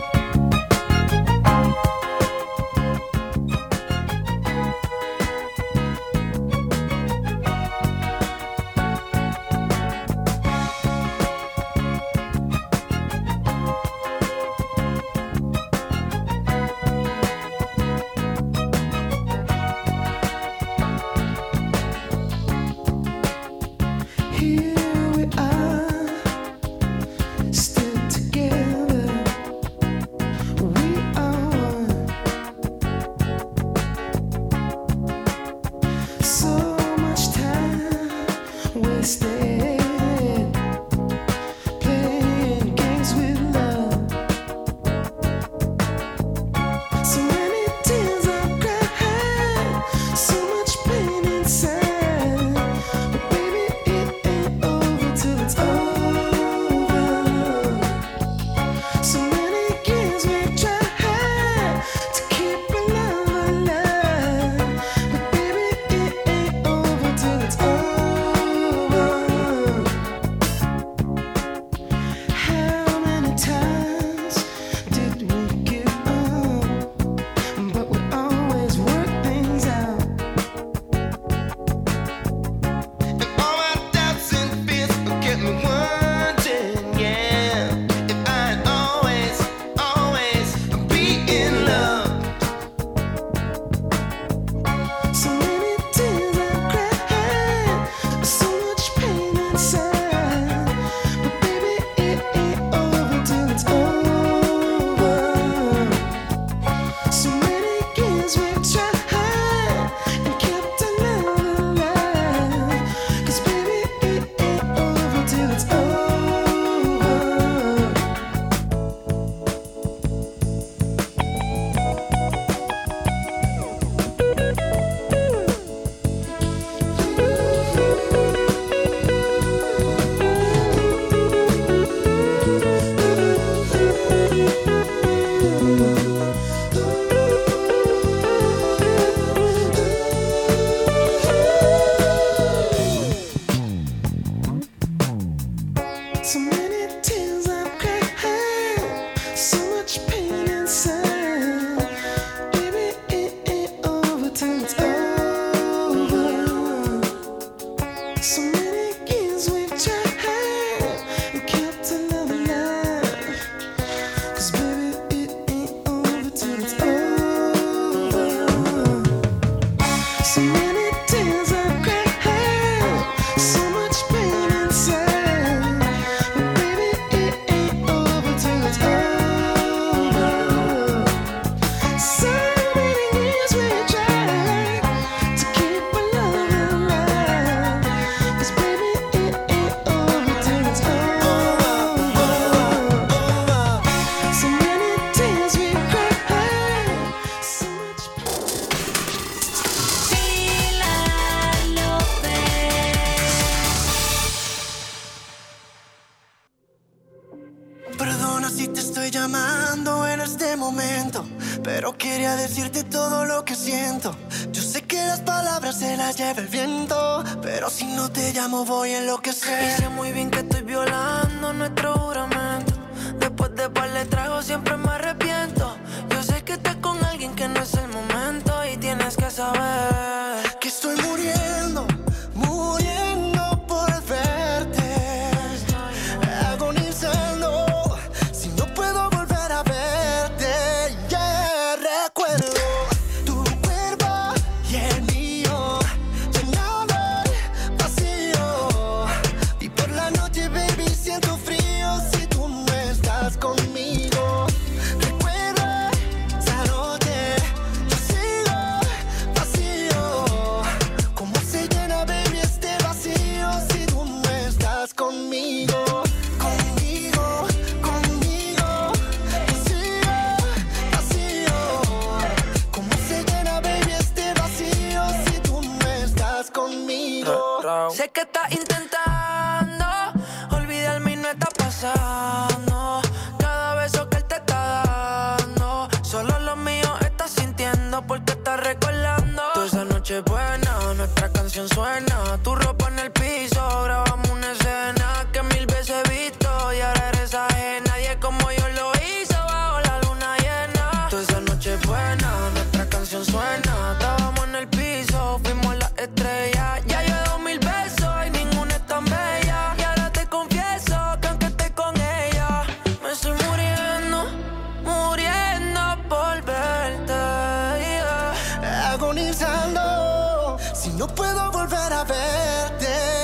Volver 321.77 321.93
a 321.93 322.05
verte, 322.05 323.16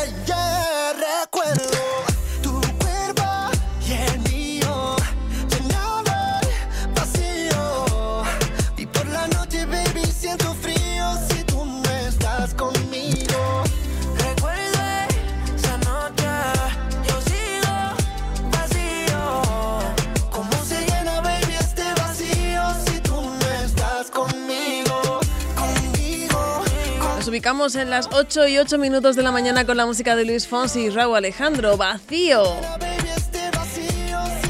Ubicamos 27.43 27.74
en 27.74 27.90
las 27.90 28.09
8 28.12 28.47
y 28.47 28.59
8 28.59 28.78
minutos 28.78 29.16
de 29.16 29.24
la 29.24 29.32
mañana 29.32 29.64
con 29.66 29.77
la 29.77 29.85
música 29.85 30.14
de 30.14 30.24
Luis 30.24 30.47
Fonsi 30.47 30.82
y 30.82 30.90
Raúl 30.90 31.16
Alejandro, 31.16 31.77
Vacío. 31.77 32.44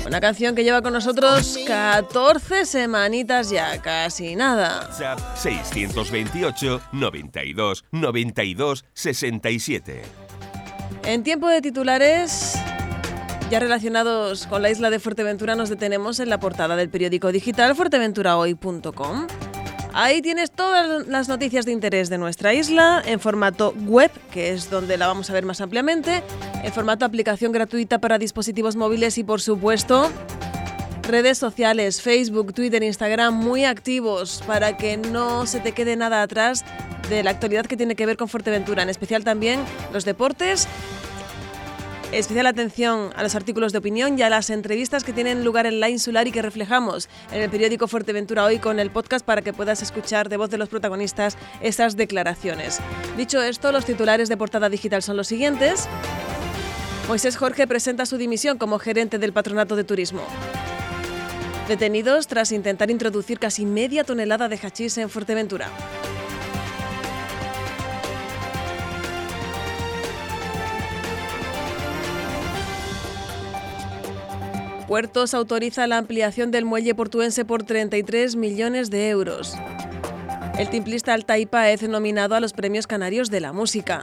Una 0.06 0.20
canción 0.20 0.54
que 0.54 0.62
lleva 0.62 0.82
con 0.82 0.92
nosotros 0.92 1.58
14 1.66 2.66
semanitas 2.66 3.48
ya, 3.48 3.80
casi 3.80 4.36
nada. 4.36 4.80
WhatsApp 4.90 5.36
628 5.38 6.82
92 6.92 7.84
92 7.92 8.84
67. 8.92 10.02
En 11.04 11.22
tiempo 11.22 11.48
de 11.48 11.62
titulares, 11.62 12.58
ya 13.50 13.58
relacionados 13.58 14.46
con 14.46 14.60
la 14.60 14.68
isla 14.68 14.90
de 14.90 14.98
Fuerteventura, 14.98 15.54
nos 15.54 15.70
detenemos 15.70 16.20
en 16.20 16.28
la 16.28 16.38
portada 16.38 16.76
del 16.76 16.90
periódico 16.90 17.32
digital 17.32 17.74
fuerteventurahoy.com. 17.74 19.28
Ahí 19.94 20.22
tienes 20.22 20.50
todas 20.50 21.06
las 21.06 21.28
noticias 21.28 21.66
de 21.66 21.72
interés 21.72 22.08
de 22.08 22.16
nuestra 22.16 22.54
isla 22.54 23.02
en 23.04 23.20
formato 23.20 23.74
web, 23.86 24.10
que 24.30 24.52
es 24.52 24.70
donde 24.70 24.96
la 24.96 25.06
vamos 25.06 25.28
a 25.28 25.34
ver 25.34 25.44
más 25.44 25.60
ampliamente, 25.60 26.22
en 26.62 26.72
formato 26.72 27.04
aplicación 27.04 27.52
gratuita 27.52 27.98
para 27.98 28.18
dispositivos 28.18 28.74
móviles 28.74 29.18
y 29.18 29.24
por 29.24 29.42
supuesto 29.42 30.10
redes 31.02 31.36
sociales, 31.36 32.00
Facebook, 32.00 32.54
Twitter, 32.54 32.82
Instagram 32.82 33.34
muy 33.34 33.64
activos 33.64 34.42
para 34.46 34.78
que 34.78 34.96
no 34.96 35.46
se 35.46 35.60
te 35.60 35.72
quede 35.72 35.96
nada 35.96 36.22
atrás 36.22 36.64
de 37.10 37.22
la 37.22 37.30
actualidad 37.30 37.66
que 37.66 37.76
tiene 37.76 37.94
que 37.94 38.06
ver 38.06 38.16
con 38.16 38.28
Fuerteventura, 38.28 38.82
en 38.82 38.88
especial 38.88 39.24
también 39.24 39.60
los 39.92 40.06
deportes 40.06 40.68
Especial 42.12 42.46
atención 42.46 43.10
a 43.16 43.22
los 43.22 43.34
artículos 43.34 43.72
de 43.72 43.78
opinión 43.78 44.18
y 44.18 44.22
a 44.22 44.28
las 44.28 44.50
entrevistas 44.50 45.02
que 45.02 45.14
tienen 45.14 45.44
lugar 45.44 45.64
en 45.64 45.80
la 45.80 45.88
insular 45.88 46.28
y 46.28 46.30
que 46.30 46.42
reflejamos 46.42 47.08
en 47.32 47.40
el 47.40 47.48
periódico 47.48 47.88
Fuerteventura 47.88 48.44
hoy 48.44 48.58
con 48.58 48.78
el 48.78 48.90
podcast 48.90 49.24
para 49.24 49.40
que 49.40 49.54
puedas 49.54 49.80
escuchar 49.80 50.28
de 50.28 50.36
voz 50.36 50.50
de 50.50 50.58
los 50.58 50.68
protagonistas 50.68 51.38
esas 51.62 51.96
declaraciones. 51.96 52.80
Dicho 53.16 53.42
esto, 53.42 53.72
los 53.72 53.86
titulares 53.86 54.28
de 54.28 54.36
portada 54.36 54.68
digital 54.68 55.02
son 55.02 55.16
los 55.16 55.26
siguientes. 55.26 55.88
Moisés 57.08 57.38
Jorge 57.38 57.66
presenta 57.66 58.04
su 58.04 58.18
dimisión 58.18 58.58
como 58.58 58.78
gerente 58.78 59.18
del 59.18 59.32
Patronato 59.32 59.74
de 59.74 59.84
Turismo. 59.84 60.22
Detenidos 61.66 62.26
tras 62.26 62.52
intentar 62.52 62.90
introducir 62.90 63.38
casi 63.38 63.64
media 63.64 64.04
tonelada 64.04 64.50
de 64.50 64.58
hachís 64.58 64.98
en 64.98 65.08
Fuerteventura. 65.08 65.70
Puertos 74.92 75.32
autoriza 75.32 75.86
la 75.86 75.96
ampliación 75.96 76.50
del 76.50 76.66
muelle 76.66 76.94
portuense 76.94 77.46
por 77.46 77.62
33 77.62 78.36
millones 78.36 78.90
de 78.90 79.08
euros. 79.08 79.54
El 80.58 80.68
timplista 80.68 81.14
Altai 81.14 81.46
Paez 81.46 81.82
nominado 81.88 82.34
a 82.34 82.40
los 82.40 82.52
Premios 82.52 82.86
Canarios 82.86 83.30
de 83.30 83.40
la 83.40 83.54
Música. 83.54 84.02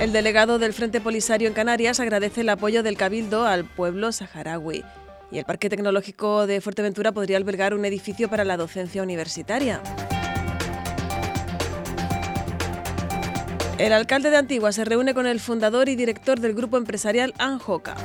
El 0.00 0.10
delegado 0.10 0.58
del 0.58 0.72
Frente 0.72 1.02
Polisario 1.02 1.48
en 1.48 1.52
Canarias 1.52 2.00
agradece 2.00 2.40
el 2.40 2.48
apoyo 2.48 2.82
del 2.82 2.96
Cabildo 2.96 3.44
al 3.44 3.66
pueblo 3.66 4.10
saharaui. 4.10 4.82
Y 5.30 5.36
el 5.36 5.44
Parque 5.44 5.68
Tecnológico 5.68 6.46
de 6.46 6.62
Fuerteventura 6.62 7.12
podría 7.12 7.36
albergar 7.36 7.74
un 7.74 7.84
edificio 7.84 8.30
para 8.30 8.46
la 8.46 8.56
docencia 8.56 9.02
universitaria. 9.02 9.82
El 13.76 13.92
alcalde 13.92 14.30
de 14.30 14.38
Antigua 14.38 14.72
se 14.72 14.86
reúne 14.86 15.12
con 15.12 15.26
el 15.26 15.40
fundador 15.40 15.90
y 15.90 15.94
director 15.94 16.40
del 16.40 16.54
grupo 16.54 16.78
empresarial 16.78 17.34
Anjoca. 17.36 17.96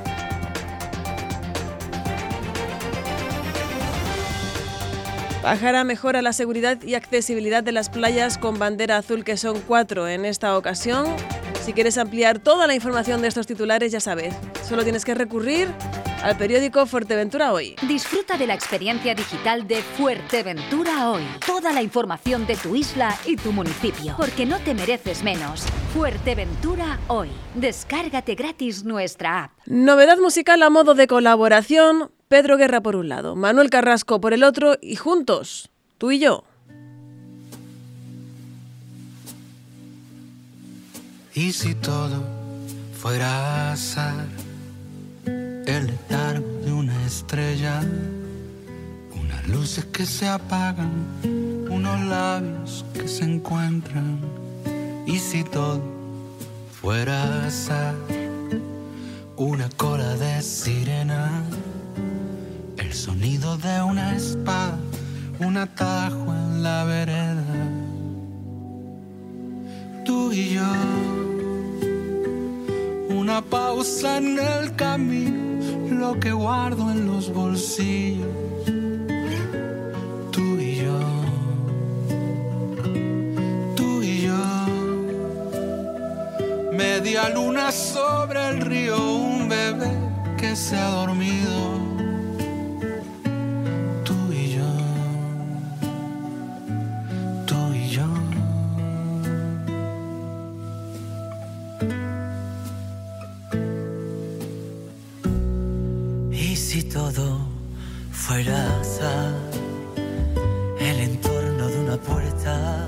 Pájara 5.41 5.85
mejora 5.85 6.21
la 6.21 6.33
seguridad 6.33 6.81
y 6.83 6.95
accesibilidad 6.95 7.63
de 7.63 7.71
las 7.71 7.89
playas 7.89 8.37
con 8.37 8.59
bandera 8.59 8.97
azul, 8.97 9.23
que 9.23 9.37
son 9.37 9.61
cuatro 9.61 10.05
en 10.07 10.25
esta 10.25 10.57
ocasión. 10.57 11.05
Si 11.63 11.71
quieres 11.71 11.97
ampliar 11.97 12.39
toda 12.39 12.67
la 12.67 12.75
información 12.75 13.21
de 13.21 13.29
estos 13.29 13.47
titulares, 13.47 13.93
ya 13.93 14.01
sabes, 14.01 14.35
solo 14.67 14.83
tienes 14.83 15.05
que 15.05 15.15
recurrir 15.15 15.69
al 16.23 16.37
periódico 16.37 16.85
Fuerteventura 16.85 17.53
Hoy. 17.53 17.75
Disfruta 17.87 18.37
de 18.37 18.47
la 18.47 18.53
experiencia 18.53 19.15
digital 19.15 19.67
de 19.67 19.81
Fuerteventura 19.81 21.09
Hoy. 21.09 21.23
Toda 21.45 21.71
la 21.71 21.81
información 21.81 22.45
de 22.45 22.55
tu 22.55 22.75
isla 22.75 23.17
y 23.25 23.35
tu 23.35 23.51
municipio. 23.51 24.15
Porque 24.17 24.45
no 24.45 24.59
te 24.59 24.73
mereces 24.73 25.23
menos. 25.23 25.63
Fuerteventura 25.93 26.99
Hoy. 27.07 27.29
Descárgate 27.55 28.35
gratis 28.35 28.83
nuestra 28.83 29.45
app. 29.45 29.51
Novedad 29.65 30.17
musical 30.17 30.61
a 30.63 30.69
modo 30.69 30.93
de 30.93 31.07
colaboración. 31.07 32.11
Pedro 32.27 32.57
Guerra 32.57 32.81
por 32.81 32.95
un 32.95 33.09
lado, 33.09 33.35
Manuel 33.35 33.71
Carrasco 33.71 34.21
por 34.21 34.33
el 34.33 34.43
otro 34.43 34.77
y 34.81 34.95
juntos, 34.95 35.71
tú 35.97 36.11
y 36.11 36.19
yo. 36.19 36.43
Y 41.33 41.53
si 41.53 41.73
todo 41.73 42.23
fuera 42.93 43.71
azar, 43.71 44.27
el 45.69 45.87
letargo 45.87 46.47
de 46.65 46.71
una 46.73 47.05
estrella 47.05 47.81
luces 49.49 49.85
que 49.85 50.05
se 50.05 50.27
apagan, 50.27 50.91
unos 51.69 51.99
labios 52.01 52.85
que 52.93 53.07
se 53.07 53.23
encuentran. 53.23 54.19
Y 55.05 55.17
si 55.17 55.43
todo 55.43 55.81
fuera 56.79 57.45
azar, 57.45 57.95
una 59.35 59.67
cola 59.69 60.15
de 60.15 60.41
sirena, 60.41 61.43
el 62.77 62.93
sonido 62.93 63.57
de 63.57 63.81
una 63.81 64.15
espada, 64.15 64.77
un 65.39 65.57
atajo 65.57 66.33
en 66.33 66.63
la 66.63 66.83
vereda. 66.83 67.43
Tú 70.05 70.31
y 70.31 70.49
yo, 70.49 70.71
una 73.09 73.41
pausa 73.41 74.17
en 74.17 74.37
el 74.37 74.75
camino, 74.75 75.48
lo 75.89 76.19
que 76.19 76.31
guardo 76.31 76.89
en 76.91 77.05
los 77.07 77.33
bolsillos. 77.33 78.27
Tú 80.31 80.59
y 80.59 80.75
yo, 80.75 80.99
tú 83.75 84.01
y 84.01 84.21
yo, 84.21 84.65
media 86.71 87.29
luna 87.29 87.71
sobre 87.71 88.47
el 88.49 88.61
río, 88.61 88.97
un 89.15 89.49
bebé 89.49 89.91
que 90.37 90.55
se 90.55 90.77
ha 90.77 90.89
dormido. 90.89 91.88
Todo 107.13 107.39
fuera 108.11 108.79
azar, 108.79 109.33
el 110.79 110.99
entorno 110.99 111.67
de 111.67 111.79
una 111.79 111.97
puerta, 111.97 112.87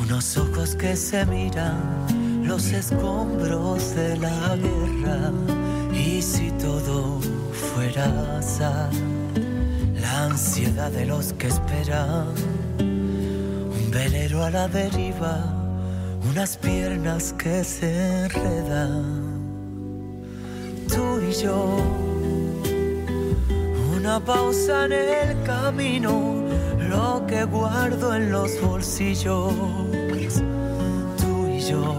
unos 0.00 0.36
ojos 0.36 0.76
que 0.76 0.94
se 0.94 1.26
miran, 1.26 2.06
los 2.44 2.70
escombros 2.72 3.96
de 3.96 4.16
la 4.18 4.56
guerra. 4.56 5.32
Y 5.92 6.22
si 6.22 6.52
todo 6.52 7.20
fuera 7.52 8.38
azar, 8.38 8.90
la 10.00 10.26
ansiedad 10.26 10.92
de 10.92 11.06
los 11.06 11.32
que 11.32 11.48
esperan, 11.48 12.28
un 12.78 13.90
velero 13.90 14.44
a 14.44 14.50
la 14.50 14.68
deriva, 14.68 15.52
unas 16.30 16.56
piernas 16.56 17.34
que 17.36 17.64
se 17.64 18.24
enredan 18.24 19.28
tú 20.88 21.20
y 21.20 21.32
yo. 21.42 22.07
Una 24.08 24.20
pausa 24.20 24.86
en 24.86 24.92
el 24.92 25.42
camino, 25.42 26.42
lo 26.88 27.26
que 27.26 27.44
guardo 27.44 28.14
en 28.14 28.32
los 28.32 28.58
bolsillos. 28.62 29.52
Tú 31.18 31.46
y 31.46 31.60
yo. 31.60 31.94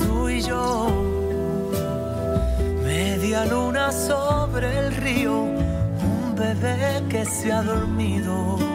Tú 0.00 0.28
y 0.28 0.40
yo. 0.42 0.88
Media 2.82 3.44
luna 3.46 3.92
sobre 3.92 4.78
el 4.80 4.96
río, 4.96 5.34
un 5.34 6.34
bebé 6.34 7.04
que 7.08 7.24
se 7.24 7.52
ha 7.52 7.62
dormido. 7.62 8.65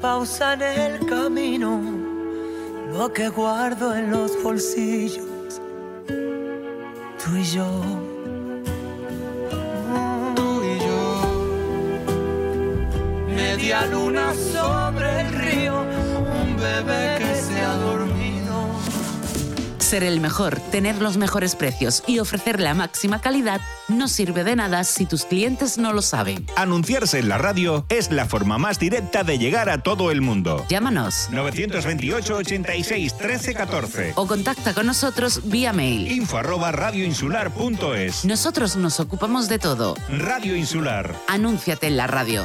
Pausa 0.00 0.54
en 0.54 0.62
el 0.62 1.06
camino, 1.06 1.80
lo 2.92 3.12
que 3.12 3.28
guardo 3.28 3.94
en 3.94 4.10
los 4.10 4.42
bolsillos. 4.42 5.26
Tú 7.22 7.36
y 7.36 7.44
yo. 7.44 7.66
Tú 10.34 10.62
y 10.64 10.78
yo. 10.86 11.02
Media 13.34 13.86
luna 13.86 14.32
sobre 14.34 15.20
el 15.20 15.32
río, 15.34 15.80
un 16.42 16.56
bebé 16.56 17.16
que. 17.18 17.29
Ser 19.90 20.04
el 20.04 20.20
mejor, 20.20 20.60
tener 20.70 21.02
los 21.02 21.16
mejores 21.16 21.56
precios 21.56 22.04
y 22.06 22.20
ofrecer 22.20 22.60
la 22.60 22.74
máxima 22.74 23.20
calidad 23.20 23.60
no 23.88 24.06
sirve 24.06 24.44
de 24.44 24.54
nada 24.54 24.84
si 24.84 25.04
tus 25.04 25.24
clientes 25.24 25.78
no 25.78 25.92
lo 25.92 26.00
saben. 26.00 26.46
Anunciarse 26.54 27.18
en 27.18 27.28
la 27.28 27.38
radio 27.38 27.86
es 27.88 28.12
la 28.12 28.24
forma 28.24 28.56
más 28.56 28.78
directa 28.78 29.24
de 29.24 29.36
llegar 29.36 29.68
a 29.68 29.82
todo 29.82 30.12
el 30.12 30.20
mundo. 30.20 30.64
Llámanos 30.68 31.26
928 31.32 32.36
86 32.36 33.16
13 33.16 33.54
14 33.54 34.12
o 34.14 34.28
contacta 34.28 34.74
con 34.74 34.86
nosotros 34.86 35.40
vía 35.50 35.72
mail. 35.72 36.08
info 36.12 36.38
arroba 36.38 36.70
radioinsular.es 36.70 38.24
Nosotros 38.24 38.76
nos 38.76 39.00
ocupamos 39.00 39.48
de 39.48 39.58
todo. 39.58 39.96
Radio 40.08 40.54
Insular. 40.54 41.16
Anúnciate 41.26 41.88
en 41.88 41.96
la 41.96 42.06
radio. 42.06 42.44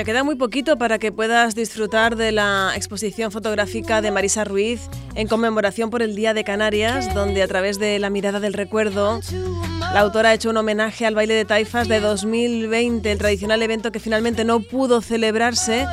Ya 0.00 0.04
queda 0.04 0.24
muy 0.24 0.36
poquito 0.36 0.78
para 0.78 0.98
que 0.98 1.12
puedas 1.12 1.54
disfrutar 1.54 2.16
de 2.16 2.32
la 2.32 2.72
exposición 2.74 3.30
fotográfica 3.30 4.00
de 4.00 4.10
Marisa 4.10 4.44
Ruiz 4.44 4.88
en 5.14 5.28
conmemoración 5.28 5.90
por 5.90 6.00
el 6.00 6.16
Día 6.16 6.32
de 6.32 6.42
Canarias, 6.42 7.12
donde 7.12 7.42
a 7.42 7.48
través 7.48 7.78
de 7.78 7.98
la 7.98 8.08
mirada 8.08 8.40
del 8.40 8.54
recuerdo, 8.54 9.20
la 9.92 10.00
autora 10.00 10.30
ha 10.30 10.32
hecho 10.32 10.48
un 10.48 10.56
homenaje 10.56 11.04
al 11.04 11.14
baile 11.14 11.34
de 11.34 11.44
taifas 11.44 11.86
de 11.86 12.00
2020, 12.00 13.12
el 13.12 13.18
tradicional 13.18 13.60
evento 13.60 13.92
que 13.92 14.00
finalmente 14.00 14.42
no 14.42 14.60
pudo 14.60 15.02
celebrarse, 15.02 15.84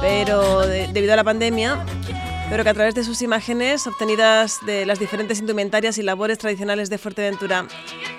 pero 0.00 0.60
debido 0.64 1.14
a 1.14 1.16
la 1.16 1.24
pandemia, 1.24 1.84
pero 2.50 2.64
que 2.64 2.70
a 2.70 2.74
través 2.74 2.94
de 2.94 3.04
sus 3.04 3.20
imágenes 3.22 3.86
obtenidas 3.86 4.58
de 4.64 4.86
las 4.86 4.98
diferentes 4.98 5.38
indumentarias 5.38 5.98
y 5.98 6.02
labores 6.02 6.38
tradicionales 6.38 6.88
de 6.88 6.98
Fuerteventura, 6.98 7.66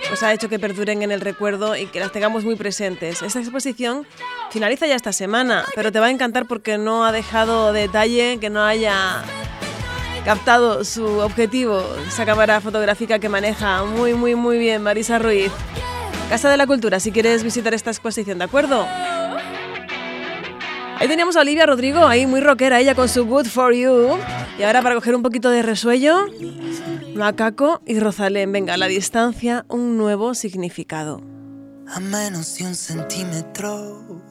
pues 0.07 0.21
ha 0.23 0.33
hecho 0.33 0.49
que 0.49 0.59
perduren 0.59 1.01
en 1.01 1.11
el 1.11 1.21
recuerdo 1.21 1.75
y 1.75 1.87
que 1.87 1.99
las 1.99 2.11
tengamos 2.11 2.45
muy 2.45 2.55
presentes. 2.55 3.21
Esta 3.21 3.39
exposición 3.39 4.05
finaliza 4.51 4.87
ya 4.87 4.95
esta 4.95 5.13
semana, 5.13 5.65
pero 5.75 5.91
te 5.91 5.99
va 5.99 6.07
a 6.07 6.11
encantar 6.11 6.47
porque 6.47 6.77
no 6.77 7.05
ha 7.05 7.11
dejado 7.11 7.73
detalle 7.73 8.37
que 8.39 8.49
no 8.49 8.63
haya 8.63 9.23
captado 10.25 10.83
su 10.83 11.05
objetivo, 11.19 11.83
esa 12.07 12.25
cámara 12.25 12.61
fotográfica 12.61 13.19
que 13.19 13.29
maneja 13.29 13.83
muy, 13.83 14.13
muy, 14.13 14.35
muy 14.35 14.57
bien 14.57 14.83
Marisa 14.83 15.17
Ruiz. 15.17 15.51
Casa 16.29 16.49
de 16.49 16.57
la 16.57 16.67
Cultura, 16.67 16.99
si 16.99 17.11
quieres 17.11 17.43
visitar 17.43 17.73
esta 17.73 17.89
exposición, 17.89 18.37
¿de 18.37 18.43
acuerdo? 18.43 18.85
Ahí 20.99 21.07
teníamos 21.07 21.37
a 21.37 21.41
Olivia 21.41 21.65
Rodrigo, 21.65 22.05
ahí 22.05 22.27
muy 22.27 22.41
rockera, 22.41 22.81
ella 22.81 22.93
con 22.93 23.07
su 23.07 23.25
Good 23.25 23.45
For 23.45 23.73
You. 23.73 24.17
Y 24.59 24.63
ahora 24.63 24.81
para 24.81 24.95
coger 24.95 25.15
un 25.15 25.21
poquito 25.21 25.49
de 25.49 25.61
resuello, 25.61 26.25
Macaco 27.15 27.81
y 27.85 27.97
Rosalén. 28.01 28.51
Venga, 28.51 28.73
a 28.73 28.77
la 28.77 28.87
distancia, 28.87 29.65
un 29.69 29.97
nuevo 29.97 30.33
significado. 30.33 31.21
A 31.87 32.01
menos 32.01 32.53
de 32.57 32.65
un 32.65 32.75
centímetro, 32.75 34.21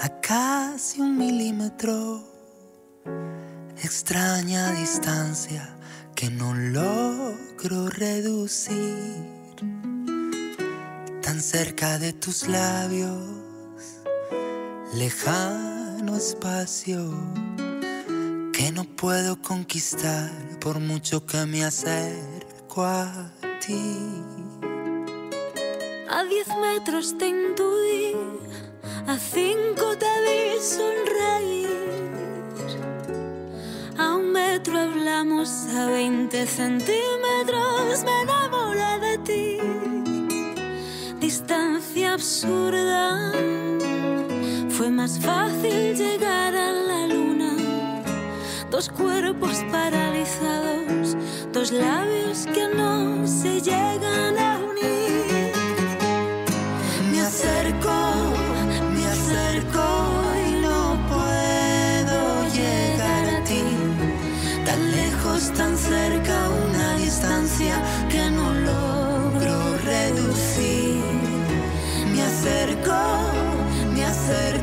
a 0.00 0.20
casi 0.20 1.00
un 1.00 1.16
milímetro, 1.16 2.24
extraña 3.84 4.72
distancia 4.72 5.76
que 6.16 6.28
no 6.28 6.54
logro 6.54 7.88
reducir. 7.88 9.14
Tan 11.22 11.40
cerca 11.40 12.00
de 12.00 12.12
tus 12.12 12.48
labios 12.48 13.45
lejano 14.96 16.16
espacio 16.16 17.12
que 18.52 18.72
no 18.72 18.84
puedo 18.84 19.40
conquistar 19.42 20.30
por 20.58 20.80
mucho 20.80 21.26
que 21.26 21.44
me 21.44 21.64
acerco 21.64 22.82
a 22.82 23.30
ti. 23.60 23.98
A 26.08 26.24
diez 26.24 26.48
metros 26.62 27.18
te 27.18 27.28
intuí, 27.28 28.16
a 29.06 29.18
cinco 29.18 29.96
te 29.98 30.12
vi 30.24 30.58
sonreír. 30.62 31.68
A 33.98 34.16
un 34.16 34.32
metro 34.32 34.78
hablamos, 34.78 35.50
a 35.76 35.86
veinte 35.90 36.46
centímetros 36.46 38.02
me 38.02 38.22
enamoré 38.22 38.98
de 39.06 39.18
ti. 39.18 39.58
Distancia 41.20 42.14
absurda 42.14 43.32
fue 44.76 44.90
más 44.90 45.18
fácil 45.18 45.96
llegar 45.96 46.54
a 46.54 46.70
la 46.70 47.06
luna. 47.06 47.56
Dos 48.70 48.90
cuerpos 48.90 49.64
paralizados, 49.72 51.16
dos 51.50 51.72
labios 51.72 52.46
que 52.52 52.68
no 52.76 53.26
se 53.26 53.62
llegan 53.62 54.38
a 54.38 54.58
unir. 54.58 55.52
Me 57.10 57.20
acerco, 57.22 57.96
me 58.94 59.06
acerco 59.06 59.86
y 60.46 60.60
no 60.60 60.98
puedo 61.08 62.20
llegar 62.52 63.26
a 63.36 63.44
ti. 63.44 63.64
Tan 64.66 64.90
lejos, 64.90 65.52
tan 65.54 65.74
cerca, 65.78 66.50
una 66.68 66.96
distancia 66.98 67.82
que 68.10 68.30
no 68.30 68.52
logro 68.52 69.78
reducir. 69.84 71.00
Me 72.12 72.22
acerco, 72.22 73.00
me 73.94 74.04
acerco 74.04 74.55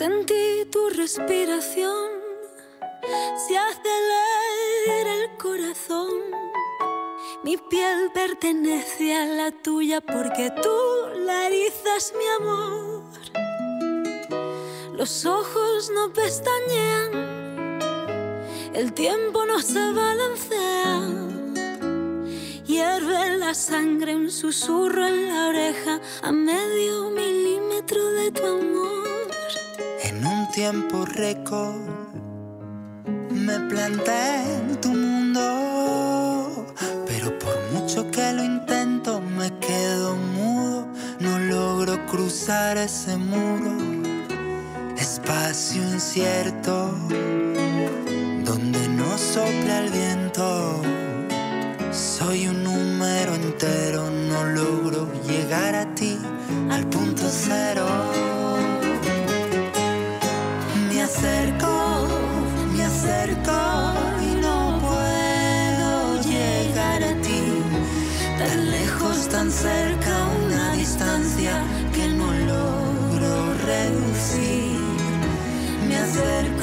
Sentí 0.00 0.64
tu 0.72 0.88
respiración, 0.88 2.08
se 3.36 3.58
acelera 3.58 5.14
el 5.24 5.36
corazón. 5.36 6.20
Mi 7.44 7.58
piel 7.58 8.10
pertenece 8.14 9.14
a 9.14 9.26
la 9.26 9.50
tuya 9.50 10.00
porque 10.00 10.50
tú 10.62 10.78
la 11.26 11.48
erizas, 11.48 12.14
mi 12.16 12.26
amor. 12.38 13.04
Los 14.94 15.26
ojos 15.26 15.90
no 15.94 16.12
pestañean, 16.14 17.78
el 18.72 18.94
tiempo 18.94 19.44
no 19.44 19.60
se 19.60 19.92
balancea. 19.92 21.39
Hierve 22.70 23.36
la 23.36 23.52
sangre, 23.52 24.14
un 24.14 24.30
susurro 24.30 25.04
en 25.04 25.26
la 25.26 25.48
oreja 25.48 26.00
a 26.22 26.30
medio 26.30 27.10
milímetro 27.10 28.00
de 28.12 28.30
tu 28.30 28.46
amor. 28.46 29.26
En 30.04 30.24
un 30.24 30.48
tiempo 30.52 31.04
récord 31.04 31.88
me 33.32 33.58
planté 33.68 34.22
en 34.58 34.80
tu 34.80 34.90
mundo, 34.90 36.64
pero 37.08 37.36
por 37.40 37.58
mucho 37.72 38.08
que 38.08 38.32
lo 38.34 38.44
intento 38.44 39.20
me 39.20 39.50
quedo 39.58 40.14
mudo, 40.14 40.86
no 41.18 41.40
logro 41.40 42.06
cruzar 42.06 42.78
ese 42.78 43.16
muro, 43.16 43.74
espacio 44.96 45.82
incierto 45.82 46.94
donde 48.44 48.88
no 48.90 49.18
sopla 49.18 49.80
el 49.80 49.90
viento. 49.90 50.99
Soy 51.92 52.46
un 52.46 52.62
número 52.62 53.34
entero, 53.34 54.08
no 54.10 54.44
logro 54.44 55.08
llegar 55.26 55.74
a 55.74 55.92
ti 55.92 56.16
al 56.70 56.86
punto 56.86 57.22
cero. 57.28 57.84
Me 60.88 61.02
acerco, 61.02 62.06
me 62.76 62.84
acerco 62.84 63.58
y 64.22 64.40
no 64.40 64.78
puedo 64.80 66.22
llegar 66.22 67.02
a 67.02 67.14
ti. 67.22 67.42
Tan 68.38 68.70
lejos, 68.70 69.28
tan 69.28 69.50
cerca, 69.50 70.28
una 70.46 70.74
distancia 70.74 71.60
que 71.92 72.06
no 72.06 72.32
logro 72.32 73.54
reducir. 73.66 74.78
Me 75.88 75.96
acerco, 75.96 76.59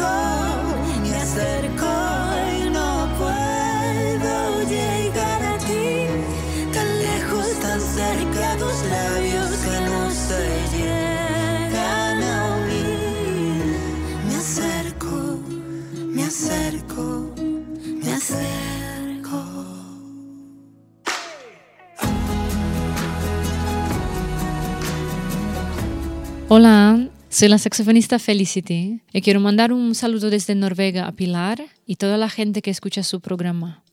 Hola, 26.50 27.10
soy 27.28 27.50
la 27.50 27.58
saxofonista 27.58 28.20
Felicity 28.20 29.02
y 29.12 29.22
quiero 29.22 29.42
mandar 29.42 29.74
un 29.74 29.94
saludo 29.94 30.30
desde 30.30 30.56
Noruega 30.56 31.06
a 31.06 31.12
Pilar 31.12 31.62
y 31.86 31.98
toda 31.98 32.16
la 32.16 32.30
gente 32.30 32.62
que 32.62 32.72
escucha 32.72 33.04
su 33.04 33.20
programa. 33.20 33.84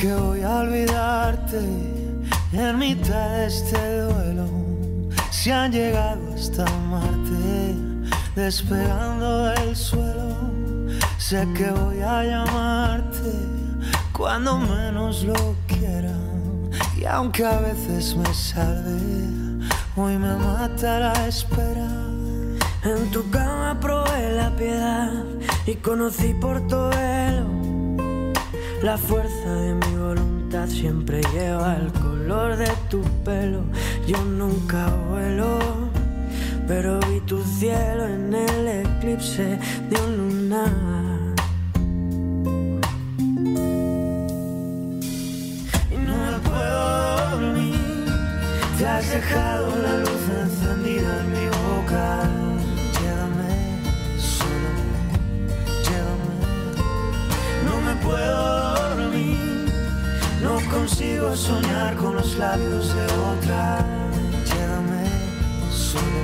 Que 0.00 0.14
voy 0.14 0.42
a 0.42 0.58
olvidarte 0.58 1.58
en 2.52 2.78
mitad 2.78 3.30
de 3.30 3.46
este 3.46 4.00
duelo. 4.02 4.48
Si 5.30 5.50
han 5.50 5.72
llegado 5.72 6.20
hasta 6.34 6.64
Marte, 6.88 7.74
despegando 8.36 9.46
del 9.46 9.74
suelo. 9.74 10.36
Sé 11.16 11.48
que 11.56 11.70
voy 11.70 12.00
a 12.00 12.22
llamarte 12.22 13.32
cuando 14.12 14.58
menos 14.58 15.24
lo 15.24 15.56
quiera. 15.66 16.16
Y 16.96 17.04
aunque 17.04 17.44
a 17.44 17.58
veces 17.58 18.14
me 18.14 18.32
salve, 18.32 19.68
hoy 19.96 20.16
me 20.16 20.34
mata 20.36 21.00
la 21.00 21.26
espera. 21.26 21.90
En 22.84 23.10
tu 23.10 23.28
cama 23.30 23.76
probé 23.80 24.32
la 24.32 24.50
piedad 24.50 25.24
y 25.66 25.74
conocí 25.74 26.34
por 26.34 26.64
tu 26.68 26.76
velo. 26.88 27.57
La 28.82 28.96
fuerza 28.96 29.52
de 29.54 29.74
mi 29.74 29.96
voluntad 29.96 30.68
siempre 30.68 31.20
lleva 31.32 31.76
el 31.76 31.92
color 31.92 32.56
de 32.56 32.70
tu 32.88 33.02
pelo. 33.24 33.64
Yo 34.06 34.22
nunca 34.22 34.86
vuelo, 35.10 35.58
pero 36.68 37.00
vi 37.00 37.18
tu 37.26 37.42
cielo 37.42 38.06
en 38.06 38.32
el 38.32 38.68
eclipse 38.68 39.58
de 39.90 40.00
un 40.00 40.16
lunar. 40.16 40.70
Y 45.90 45.96
no 45.96 46.16
me 46.16 46.38
puedo 46.48 47.30
dormir. 47.30 48.06
Te 48.78 48.86
has 48.86 49.10
dejado 49.10 49.74
la 49.82 49.98
luz 49.98 50.22
encendida 50.40 51.20
en 51.20 51.32
mi 51.32 51.47
consigo 60.98 61.36
soñar 61.36 61.94
con 61.94 62.16
los 62.16 62.36
labios 62.38 62.92
de 62.92 63.04
otra. 63.04 63.86
Llévame, 64.48 65.04
solo 65.70 66.20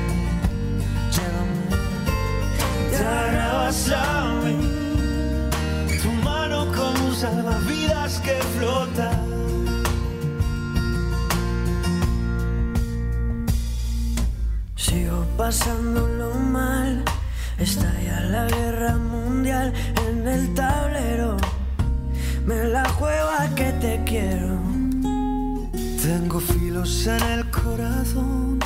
llévame. 1.15 2.91
Te 2.91 2.97
agarrabas 2.97 3.91
a 3.93 4.33
mí. 4.43 5.49
Tu 6.03 6.11
mano 6.25 6.67
como 6.73 7.07
un 7.07 7.15
salvavidas 7.15 8.19
que 8.21 8.35
flota. 8.59 9.11
Sigo 14.75 15.25
pasándolo 15.37 16.35
mal. 16.35 17.05
Estalla 17.59 18.21
la 18.23 18.47
guerra 18.49 18.97
mundial 18.97 19.73
en 20.09 20.27
el 20.27 20.53
tablero. 20.55 21.37
Me 22.45 22.63
la 22.65 22.87
juego 22.91 23.29
a 23.39 23.49
que 23.55 23.73
te 23.81 24.03
quiero. 24.05 24.59
Tengo 26.03 26.41
filos 26.41 27.07
en 27.07 27.23
el 27.23 27.51
corazón. 27.51 28.59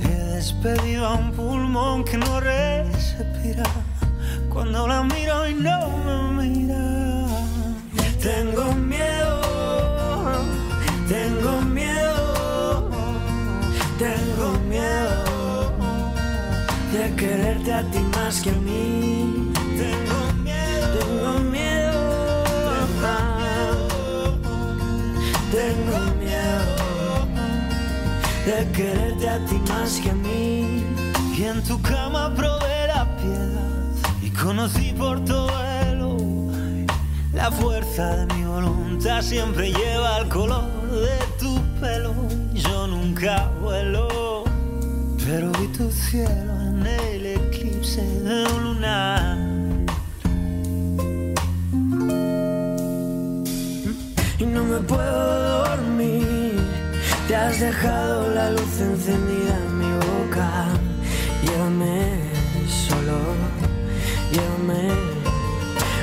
He 0.00 0.18
despedido 0.34 1.06
a 1.06 1.14
un 1.14 1.30
pulmón 1.30 2.04
que 2.04 2.18
no 2.18 2.40
respira. 2.40 3.62
Cuando 4.48 4.88
la 4.88 5.04
miro 5.04 5.48
y 5.48 5.54
no 5.54 5.96
me 6.36 6.48
mira. 6.48 6.84
Tengo 8.20 8.74
miedo, 8.74 9.40
tengo 11.08 11.60
miedo, 11.60 12.90
Tengo 13.98 14.58
miedo 14.68 15.72
de 16.92 17.14
quererte 17.16 17.72
a 17.74 17.82
ti 17.90 18.00
más 18.16 18.40
que 18.40 18.50
a 18.50 18.54
mí. 18.54 18.63
De 28.46 28.70
quererte 28.72 29.28
a 29.28 29.38
ti 29.46 29.60
más 29.68 30.00
que 30.00 30.10
a 30.10 30.14
mí. 30.14 30.84
Y 31.36 31.44
en 31.44 31.62
tu 31.64 31.80
cama 31.80 32.32
probé 32.34 32.86
la 32.86 33.04
piedad 33.16 33.92
y 34.22 34.30
conocí 34.30 34.92
por 34.92 35.24
tu 35.24 35.46
velo. 35.46 36.16
La 37.32 37.50
fuerza 37.50 38.16
de 38.16 38.34
mi 38.34 38.44
voluntad 38.44 39.22
siempre 39.22 39.72
lleva 39.72 40.18
el 40.18 40.28
color 40.28 40.90
de 40.90 41.18
tu 41.38 41.60
pelo. 41.80 42.14
Yo 42.52 42.86
nunca 42.86 43.50
vuelo, 43.60 44.44
pero 45.24 45.50
vi 45.52 45.66
tu 45.68 45.90
cielo 45.90 46.52
en 46.68 46.86
el 46.86 47.26
eclipse 47.26 48.02
de 48.02 48.44
un 48.54 48.64
lunar. 48.64 49.54
y 54.38 54.46
no 54.46 54.64
me 54.64 54.78
puedo 54.80 55.64
dormir. 55.64 56.33
Te 57.34 57.40
has 57.40 57.58
dejado 57.58 58.30
la 58.32 58.50
luz 58.50 58.80
encendida 58.80 59.56
en 59.66 59.78
mi 59.80 59.92
boca. 60.06 60.68
Llévame 61.42 62.20
solo, 62.86 63.18
llévame. 64.30 64.84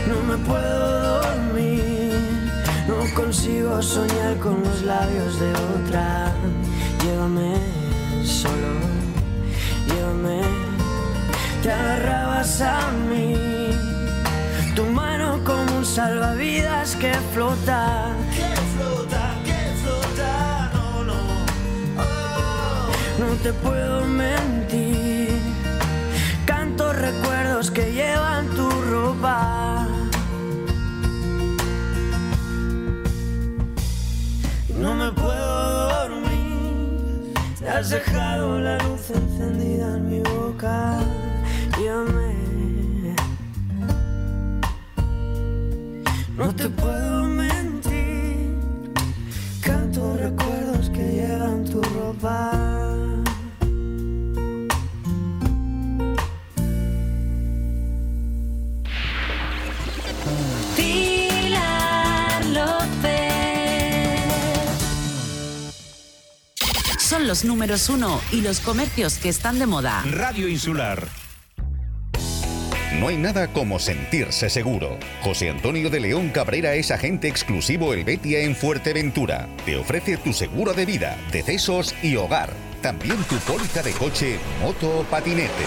No 0.10 0.18
me 0.28 0.38
puedo 0.44 1.22
dormir. 1.22 2.12
No 2.86 3.16
consigo 3.16 3.82
soñar 3.82 4.40
con 4.40 4.62
los 4.62 4.82
labios 4.82 5.40
de 5.40 5.52
otra. 5.54 6.34
Llévame 7.02 7.56
solo, 8.26 8.74
llévame. 9.88 10.42
Te 11.64 11.72
agarrabas 11.72 12.60
a 12.60 12.92
mí. 13.10 13.38
Tu 14.76 14.84
mano 14.84 15.42
como 15.46 15.78
un 15.78 15.86
salvavidas 15.86 16.98
que 16.98 17.14
flota. 17.34 18.18
Que 18.36 18.50
flota, 18.74 18.91
te 23.44 23.54
puedo 23.54 24.06
mentir. 24.06 25.40
Canto 26.46 26.94
recuerdos 26.94 27.72
que 27.72 27.92
llevan 27.92 28.48
tu 28.50 28.70
ropa. 28.70 29.88
No 34.78 34.94
me 34.96 35.12
puedo 35.12 35.90
dormir. 35.90 37.34
Te 37.60 37.70
has 37.70 37.90
dejado 37.90 38.60
la 38.60 38.78
luz 38.78 39.10
encendida 39.10 39.96
en 39.96 40.10
mi 40.10 40.20
boca. 40.20 41.00
Llévame. 41.78 43.16
No 46.38 46.54
te 46.56 46.70
puedo 46.70 47.24
mentir. 47.24 47.51
Los 67.32 67.46
números 67.46 67.88
uno 67.88 68.20
y 68.34 68.42
los 68.42 68.60
comercios 68.60 69.18
que 69.18 69.30
están 69.30 69.58
de 69.58 69.66
moda. 69.66 70.04
Radio 70.12 70.50
Insular. 70.50 71.08
No 73.00 73.08
hay 73.08 73.16
nada 73.16 73.48
como 73.54 73.80
sentirse 73.80 74.50
seguro. 74.50 74.98
José 75.22 75.50
Antonio 75.50 75.90
de 75.90 76.02
León 76.02 76.32
Cabrera 76.32 76.74
es 76.74 76.92
agente 76.92 77.30
exclusivo 77.30 77.94
El 77.94 78.04
Betia 78.04 78.42
en 78.42 78.54
Fuerteventura. 78.54 79.48
Te 79.66 79.78
ofrece 79.78 80.18
tu 80.18 80.34
seguro 80.34 80.74
de 80.74 80.86
vida, 80.86 81.16
decesos 81.32 81.96
y 82.04 82.18
hogar. 82.18 82.50
También 82.82 83.16
tu 83.30 83.38
póliza 83.38 83.82
de 83.82 83.94
coche, 83.94 84.38
moto 84.60 85.00
o 85.00 85.04
patinete. 85.04 85.64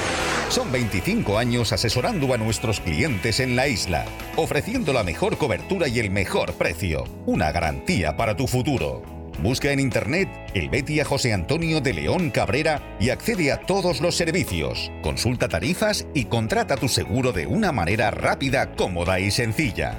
Son 0.51 0.71
25 0.71 1.39
años 1.39 1.73
asesorando 1.73 2.35
a 2.35 2.37
nuestros 2.37 2.81
clientes 2.81 3.41
en 3.41 3.57
la 3.57 3.69
isla, 3.69 4.05
ofreciendo 4.37 4.93
la 4.93 5.03
mejor 5.03 5.39
cobertura 5.39 5.89
y 5.89 5.99
el 5.99 6.11
mejor 6.11 6.53
precio. 6.57 7.05
Una 7.25 7.53
garantía 7.53 8.19
para 8.19 8.37
tu 8.37 8.47
futuro. 8.47 9.14
Busca 9.43 9.73
en 9.73 9.81
internet 9.81 10.29
el 10.55 10.71
Betia 10.71 11.05
José 11.05 11.33
Antonio 11.33 11.81
de 11.81 11.93
León 11.93 12.31
Cabrera 12.31 12.81
y 13.01 13.11
accede 13.11 13.53
a 13.53 13.61
todos 13.61 14.01
los 14.01 14.17
servicios. 14.17 14.91
Consulta 15.03 15.49
tarifas 15.49 16.07
y 16.15 16.27
contrata 16.27 16.77
tu 16.77 16.89
seguro 16.89 17.33
de 17.33 17.47
una 17.47 17.73
manera 17.73 18.11
rápida, 18.11 18.73
cómoda 18.73 19.21
y 19.21 19.31
sencilla. 19.31 19.99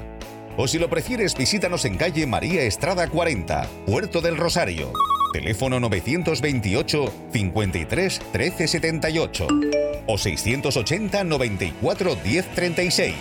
O 0.57 0.67
si 0.67 0.79
lo 0.79 0.89
prefieres, 0.89 1.35
visítanos 1.35 1.85
en 1.85 1.97
calle 1.97 2.25
María 2.25 2.63
Estrada 2.63 3.07
40, 3.07 3.67
Puerto 3.85 4.21
del 4.21 4.37
Rosario. 4.37 4.93
Teléfono 5.33 5.79
928 5.81 7.13
53 7.33 8.21
13 8.31 8.67
78 8.67 9.47
o 10.07 10.17
680 10.17 11.23
94 11.23 12.15
10 12.15 12.55
36. 12.55 13.15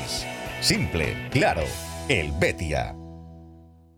Simple, 0.60 1.16
claro, 1.30 1.64
el 2.08 2.30
Betia. 2.32 2.94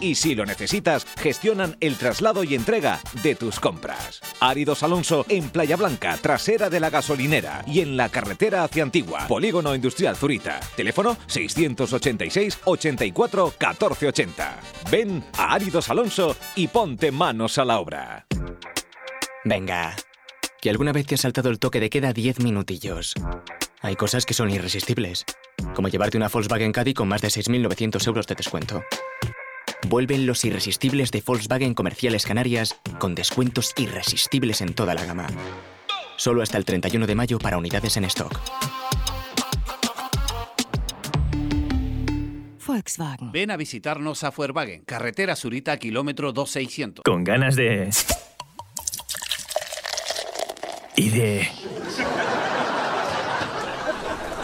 Y 0.00 0.14
si 0.14 0.34
lo 0.34 0.44
necesitas, 0.46 1.06
gestionan 1.16 1.76
el 1.80 1.96
traslado 1.96 2.44
y 2.44 2.54
entrega 2.54 3.00
de 3.22 3.34
tus 3.34 3.60
compras. 3.60 4.20
Áridos 4.40 4.82
Alonso 4.82 5.26
en 5.28 5.50
Playa 5.50 5.76
Blanca, 5.76 6.16
trasera 6.20 6.70
de 6.70 6.80
la 6.80 6.90
gasolinera 6.90 7.64
y 7.66 7.80
en 7.80 7.96
la 7.96 8.08
carretera 8.08 8.64
hacia 8.64 8.82
Antigua, 8.82 9.26
Polígono 9.28 9.74
Industrial 9.74 10.16
Zurita. 10.16 10.60
Teléfono 10.76 11.16
686 11.26 12.58
84 12.64 13.44
1480. 13.58 14.60
Ven 14.90 15.24
a 15.36 15.54
Áridos 15.54 15.88
Alonso 15.88 16.36
y 16.56 16.68
ponte 16.68 17.10
manos 17.10 17.58
a 17.58 17.64
la 17.64 17.78
obra. 17.78 18.26
Venga, 19.44 19.94
que 20.60 20.70
alguna 20.70 20.92
vez 20.92 21.06
te 21.06 21.14
has 21.14 21.22
saltado 21.22 21.50
el 21.50 21.58
toque 21.58 21.80
de 21.80 21.90
queda 21.90 22.12
10 22.12 22.40
minutillos. 22.40 23.14
Hay 23.80 23.96
cosas 23.96 24.26
que 24.26 24.34
son 24.34 24.50
irresistibles, 24.50 25.24
como 25.74 25.88
llevarte 25.88 26.16
una 26.16 26.28
Volkswagen 26.28 26.72
Caddy 26.72 26.94
con 26.94 27.08
más 27.08 27.22
de 27.22 27.28
6.900 27.28 28.06
euros 28.06 28.26
de 28.26 28.34
descuento. 28.34 28.82
Vuelven 29.86 30.26
los 30.26 30.44
irresistibles 30.44 31.10
de 31.10 31.22
Volkswagen 31.24 31.74
Comerciales 31.74 32.26
Canarias 32.26 32.78
con 32.98 33.14
descuentos 33.14 33.72
irresistibles 33.76 34.60
en 34.60 34.74
toda 34.74 34.94
la 34.94 35.04
gama. 35.04 35.26
Solo 36.16 36.42
hasta 36.42 36.58
el 36.58 36.64
31 36.64 37.06
de 37.06 37.14
mayo 37.14 37.38
para 37.38 37.58
unidades 37.58 37.96
en 37.96 38.04
stock. 38.04 38.38
Volkswagen. 42.66 43.32
Ven 43.32 43.50
a 43.50 43.56
visitarnos 43.56 44.24
a 44.24 44.30
Volkswagen, 44.30 44.82
carretera 44.84 45.36
Surita, 45.36 45.76
kilómetro 45.78 46.32
2600. 46.32 47.04
Con 47.04 47.24
ganas 47.24 47.56
de... 47.56 47.88
Y 50.96 51.10
de... 51.10 51.48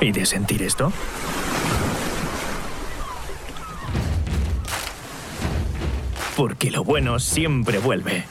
¿Y 0.01 0.13
de 0.13 0.27
sentir 0.27 0.63
esto? 0.63 0.93
Porque 6.37 6.71
lo 6.71 6.83
bueno 6.83 7.19
siempre 7.19 7.79
vuelve. 7.79 8.25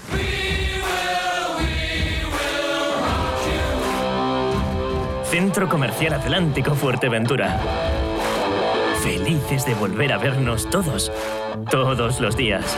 Centro 5.24 5.68
Comercial 5.70 6.14
Atlántico 6.14 6.76
Fuerteventura. 6.76 7.60
Felices 9.02 9.66
de 9.66 9.74
volver 9.74 10.14
a 10.14 10.18
vernos 10.18 10.70
todos, 10.70 11.12
todos 11.72 12.20
los 12.20 12.38
días. 12.38 12.78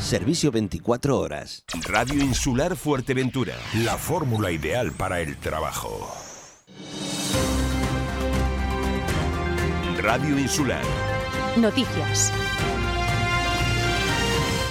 Servicio 0.00 0.50
24 0.50 1.18
horas. 1.18 1.64
Radio 1.86 2.22
Insular 2.22 2.76
Fuerteventura. 2.76 3.54
La 3.84 3.96
fórmula 3.98 4.50
ideal 4.50 4.92
para 4.92 5.20
el 5.20 5.36
trabajo. 5.36 6.08
Radio 10.00 10.38
Insular. 10.38 10.82
Noticias. 11.56 12.32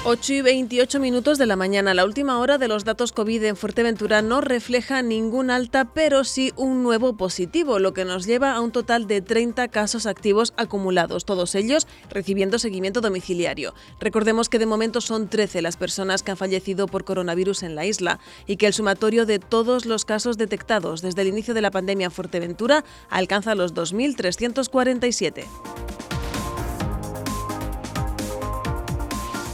8 0.10 0.34
y 0.36 0.42
28 0.42 1.02
minutos 1.02 1.38
de 1.38 1.46
la 1.46 1.58
mañana. 1.58 1.94
La 1.94 2.06
última 2.06 2.40
hora 2.40 2.58
de 2.58 2.70
los 2.70 2.86
datos 2.86 3.12
COVID 3.12 3.44
en 3.44 3.58
Fuerteventura 3.58 4.22
no 4.22 4.40
refleja 4.40 5.02
ningún 5.02 5.52
alta, 5.52 5.92
pero 5.94 6.24
sí 6.24 6.54
un 6.56 6.82
nuevo 6.82 7.18
positivo, 7.18 7.78
lo 7.78 7.94
que 7.94 8.06
nos 8.06 8.26
lleva 8.26 8.54
a 8.54 8.62
un 8.62 8.72
total 8.72 9.06
de 9.06 9.22
30 9.22 9.68
casos 9.68 10.06
activos 10.06 10.54
acumulados, 10.56 11.26
todos 11.26 11.56
ellos 11.56 11.88
recibiendo 12.10 12.58
seguimiento 12.58 13.02
domiciliario. 13.02 13.74
Recordemos 14.00 14.48
que 14.48 14.60
de 14.60 14.66
momento 14.66 15.02
son 15.02 15.28
13 15.28 15.62
las 15.62 15.76
personas 15.76 16.24
que 16.24 16.32
han 16.32 16.38
fallecido 16.38 16.88
por 16.88 17.04
coronavirus 17.04 17.64
en 17.64 17.76
la 17.76 17.86
isla 17.86 18.22
y 18.46 18.56
que 18.56 18.68
el 18.68 18.74
sumatorio 18.74 19.26
de 19.26 19.40
todos 19.40 19.86
los 19.86 20.06
casos 20.06 20.38
detectados 20.38 21.02
desde 21.02 21.24
el 21.24 21.28
inicio 21.28 21.54
de 21.54 21.60
la 21.60 21.72
pandemia 21.72 22.06
en 22.06 22.12
Fuerteventura 22.12 22.86
alcanza 23.10 23.56
los 23.56 23.76
2.347. 23.76 26.17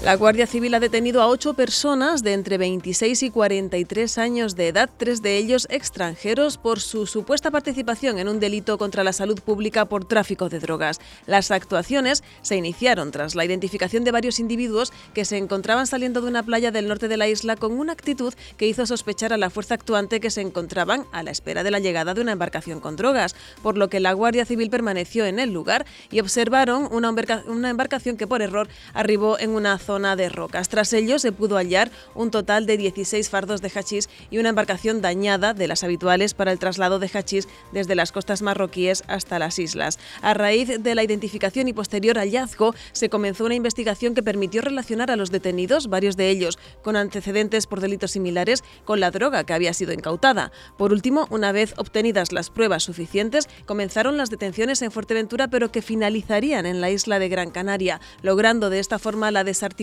La 0.04 0.18
Guardia 0.18 0.48
Civil 0.48 0.74
ha 0.74 0.82
detenido 0.82 1.22
a 1.22 1.28
ocho 1.28 1.54
personas 1.54 2.24
de 2.24 2.34
entre 2.34 2.58
26 2.58 3.24
y 3.24 3.30
43 3.30 4.18
años 4.18 4.58
de 4.58 4.68
edad, 4.68 4.90
tres 4.98 5.22
de 5.22 5.38
ellos 5.38 5.66
extranjeros, 5.70 6.58
por 6.58 6.82
su 6.82 7.08
supuesta 7.08 7.52
participación 7.52 8.20
en 8.20 8.28
un 8.28 8.42
delito 8.42 8.78
contra 8.78 9.06
la 9.06 9.14
salud 9.14 9.40
pública 9.40 9.86
por 9.86 10.04
tráfico 10.04 10.50
de 10.50 10.60
drogas. 10.60 11.00
Las 11.26 11.52
actuaciones 11.52 12.22
se 12.42 12.58
iniciaron 12.58 13.12
tras 13.12 13.34
la 13.34 13.46
identificación 13.46 14.04
de 14.04 14.12
varios 14.12 14.42
individuos 14.42 14.92
que 15.14 15.24
se 15.24 15.38
encontraban 15.38 15.88
saliendo 15.88 16.20
de 16.20 16.28
una 16.28 16.44
playa 16.44 16.72
del 16.72 16.90
norte 16.90 17.08
de 17.08 17.16
la 17.16 17.30
isla 17.30 17.56
con 17.56 17.72
una 17.72 17.94
actitud 17.94 18.34
que 18.58 18.68
hizo 18.68 18.86
sospechar 18.86 19.32
a 19.32 19.38
la 19.38 19.50
fuerza 19.50 19.76
actuante 19.76 20.20
que 20.20 20.32
se 20.32 20.42
encontraban 20.42 21.06
a 21.14 21.24
la 21.24 21.32
espera 21.32 21.64
de 21.64 21.72
la 21.72 21.80
llegada 21.80 22.14
de 22.14 22.20
una 22.20 22.34
embarcación 22.34 22.82
con 22.82 22.98
drogas, 22.98 23.38
por 23.62 23.78
lo 23.78 23.88
que 23.88 24.02
la 24.02 24.12
Guardia 24.12 24.44
Civil 24.44 24.70
permaneció 24.70 25.24
en 25.26 25.40
el 25.40 25.54
lugar 25.54 25.86
y 26.12 26.20
observaron 26.20 26.90
una, 26.92 27.08
embarca- 27.08 27.46
una 27.48 27.70
embarcación 27.70 28.18
que 28.18 28.28
por 28.28 28.42
error 28.42 28.68
arribó 28.94 29.40
en 29.40 29.52
una 29.52 29.78
zona 29.78 29.93
de 29.94 30.28
rocas. 30.28 30.70
Tras 30.70 30.92
ello 30.92 31.20
se 31.20 31.32
pudo 31.32 31.56
hallar 31.56 31.92
un 32.16 32.32
total 32.32 32.66
de 32.66 32.78
16 32.78 33.30
fardos 33.30 33.62
de 33.62 33.70
hachís 33.70 34.10
y 34.32 34.40
una 34.40 34.50
embarcación 34.50 35.02
dañada 35.02 35.54
de 35.54 35.68
las 35.68 35.84
habituales 35.84 36.34
para 36.34 36.52
el 36.52 36.58
traslado 36.58 36.98
de 36.98 37.12
hachís 37.14 37.48
desde 37.72 37.94
las 37.94 38.12
costas 38.12 38.42
marroquíes 38.42 39.04
hasta 39.08 39.38
las 39.38 39.60
islas. 39.60 40.00
A 40.24 40.34
raíz 40.34 40.82
de 40.82 40.96
la 40.96 41.04
identificación 41.04 41.68
y 41.68 41.74
posterior 41.74 42.18
hallazgo, 42.18 42.74
se 42.92 43.10
comenzó 43.10 43.46
una 43.46 43.54
investigación 43.54 44.16
que 44.16 44.24
permitió 44.24 44.64
relacionar 44.64 45.12
a 45.12 45.16
los 45.16 45.30
detenidos, 45.30 45.88
varios 45.88 46.18
de 46.18 46.32
ellos 46.32 46.58
con 46.82 46.96
antecedentes 46.96 47.68
por 47.68 47.80
delitos 47.80 48.12
similares, 48.12 48.64
con 48.86 49.00
la 49.00 49.12
droga 49.12 49.44
que 49.44 49.54
había 49.54 49.74
sido 49.76 49.94
incautada. 49.94 50.52
Por 50.76 50.92
último, 50.92 51.28
una 51.30 51.52
vez 51.52 51.76
obtenidas 51.78 52.32
las 52.32 52.50
pruebas 52.50 52.82
suficientes, 52.82 53.48
comenzaron 53.68 54.18
las 54.18 54.32
detenciones 54.32 54.82
en 54.82 54.90
Fuerteventura, 54.90 55.50
pero 55.50 55.72
que 55.72 55.84
finalizarían 55.84 56.66
en 56.66 56.82
la 56.82 56.90
isla 56.90 57.20
de 57.20 57.30
Gran 57.30 57.52
Canaria, 57.52 58.02
logrando 58.24 58.72
de 58.72 58.80
esta 58.80 58.98
forma 58.98 59.30
la 59.30 59.44
desarticulación 59.44 59.83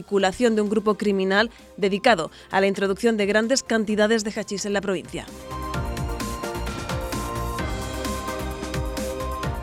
de 0.56 0.62
un 0.62 0.68
grupo 0.68 0.96
criminal 0.96 1.50
dedicado 1.76 2.30
a 2.50 2.60
la 2.60 2.66
introducción 2.66 3.16
de 3.16 3.26
grandes 3.26 3.62
cantidades 3.62 4.24
de 4.24 4.32
hachís 4.38 4.66
en 4.66 4.72
la 4.72 4.80
provincia. 4.80 5.26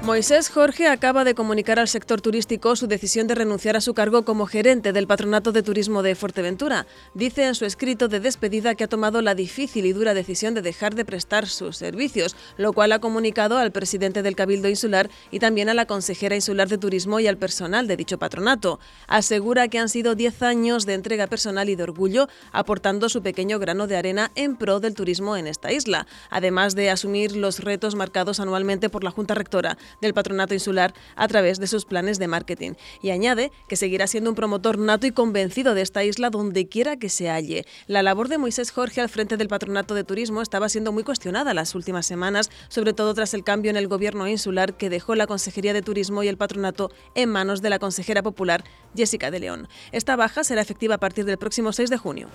Moisés 0.08 0.48
Jorge 0.48 0.88
acaba 0.88 1.26
de 1.26 1.36
comunicar 1.36 1.80
al 1.80 1.90
sector 1.90 2.22
turístico 2.22 2.78
su 2.78 2.88
decisión 2.88 3.28
de 3.28 3.36
renunciar 3.36 3.76
a 3.76 3.82
su 3.82 3.94
cargo 3.94 4.24
como 4.24 4.46
gerente 4.46 4.94
del 4.94 5.06
Patronato 5.06 5.52
de 5.52 5.64
Turismo 5.64 6.02
de 6.02 6.16
Fuerteventura. 6.16 6.88
Dice 7.14 7.46
en 7.46 7.56
su 7.56 7.66
escrito 7.66 8.08
de 8.08 8.22
despedida 8.22 8.74
que 8.76 8.86
ha 8.86 8.88
tomado 8.88 9.22
la 9.22 9.36
difícil 9.36 9.86
y 9.86 9.92
dura 9.92 10.14
decisión 10.14 10.54
de 10.54 10.62
dejar 10.62 10.96
de 10.96 11.04
prestar 11.04 11.46
sus 11.46 11.76
servicios, 11.76 12.38
lo 12.56 12.72
cual 12.72 12.94
ha 12.94 13.00
comunicado 13.00 13.58
al 13.58 13.74
presidente 13.74 14.24
del 14.24 14.38
Cabildo 14.38 14.70
Insular 14.70 15.10
y 15.30 15.40
también 15.40 15.68
a 15.68 15.74
la 15.74 15.88
consejera 15.88 16.36
insular 16.36 16.70
de 16.70 16.78
Turismo 16.78 17.20
y 17.20 17.28
al 17.28 17.36
personal 17.36 17.86
de 17.86 17.98
dicho 17.98 18.18
patronato. 18.18 18.80
Asegura 19.08 19.68
que 19.68 19.78
han 19.78 19.90
sido 19.90 20.16
10 20.16 20.42
años 20.42 20.86
de 20.86 20.94
entrega 20.94 21.28
personal 21.28 21.68
y 21.68 21.76
de 21.76 21.84
orgullo, 21.84 22.30
aportando 22.54 23.10
su 23.10 23.22
pequeño 23.22 23.60
grano 23.60 23.88
de 23.88 23.98
arena 23.98 24.32
en 24.36 24.56
pro 24.56 24.80
del 24.80 24.94
turismo 24.94 25.36
en 25.36 25.48
esta 25.48 25.74
isla, 25.74 26.08
además 26.30 26.76
de 26.76 26.92
asumir 26.92 27.36
los 27.36 27.60
retos 27.60 27.96
marcados 27.96 28.40
anualmente 28.40 28.88
por 28.88 29.04
la 29.04 29.12
Junta 29.12 29.34
Rectora 29.34 29.78
del 30.02 30.14
Patronato 30.14 30.54
Insular 30.54 30.94
a 31.16 31.28
través 31.28 31.60
de 31.60 31.68
sus 31.68 31.86
planes 31.86 32.20
de 32.20 32.28
marketing. 32.28 32.74
Y 33.02 33.12
añade 33.12 33.52
que 33.68 33.76
seguirá 33.76 34.08
siendo 34.08 34.30
un 34.30 34.36
promotor 34.36 34.78
nato 34.78 35.08
y 35.08 35.12
convencido 35.12 35.74
de 35.74 35.82
esta 35.82 36.04
isla 36.04 36.30
donde 36.30 36.68
quiera 36.68 36.98
que 36.98 37.10
se 37.10 37.30
halle. 37.30 37.66
La 37.88 38.04
labor 38.04 38.28
de 38.28 38.38
Moisés 38.38 38.72
Jorge 38.72 39.02
al 39.02 39.10
frente 39.10 39.38
del 39.38 39.48
Patronato 39.48 39.96
de 39.96 40.04
Turismo 40.04 40.42
estaba 40.42 40.70
siendo 40.70 40.92
muy 40.92 41.04
cuestionada 41.04 41.54
las 41.54 41.76
últimas 41.76 42.06
semanas, 42.06 42.50
sobre 42.70 42.94
todo 42.94 43.14
tras 43.14 43.34
el 43.34 43.44
cambio 43.44 43.72
en 43.72 43.78
el 43.78 43.88
gobierno 43.88 44.28
insular 44.28 44.76
que 44.78 44.90
dejó 44.90 45.16
la 45.16 45.28
Consejería 45.28 45.74
de 45.74 45.82
Turismo 45.82 46.24
y 46.24 46.28
el 46.28 46.38
Patronato 46.38 46.92
en 47.16 47.30
manos 47.30 47.62
de 47.62 47.70
la 47.70 47.80
consejera 47.80 48.24
popular 48.24 48.64
Jessica 48.96 49.32
de 49.32 49.40
León. 49.40 49.68
Esta 49.92 50.16
baja 50.16 50.44
será 50.44 50.62
efectiva 50.62 50.96
a 50.96 51.00
partir 51.00 51.26
del 51.26 51.38
próximo 51.38 51.74
6 51.74 51.90
de 51.90 51.98
junio. 51.98 52.28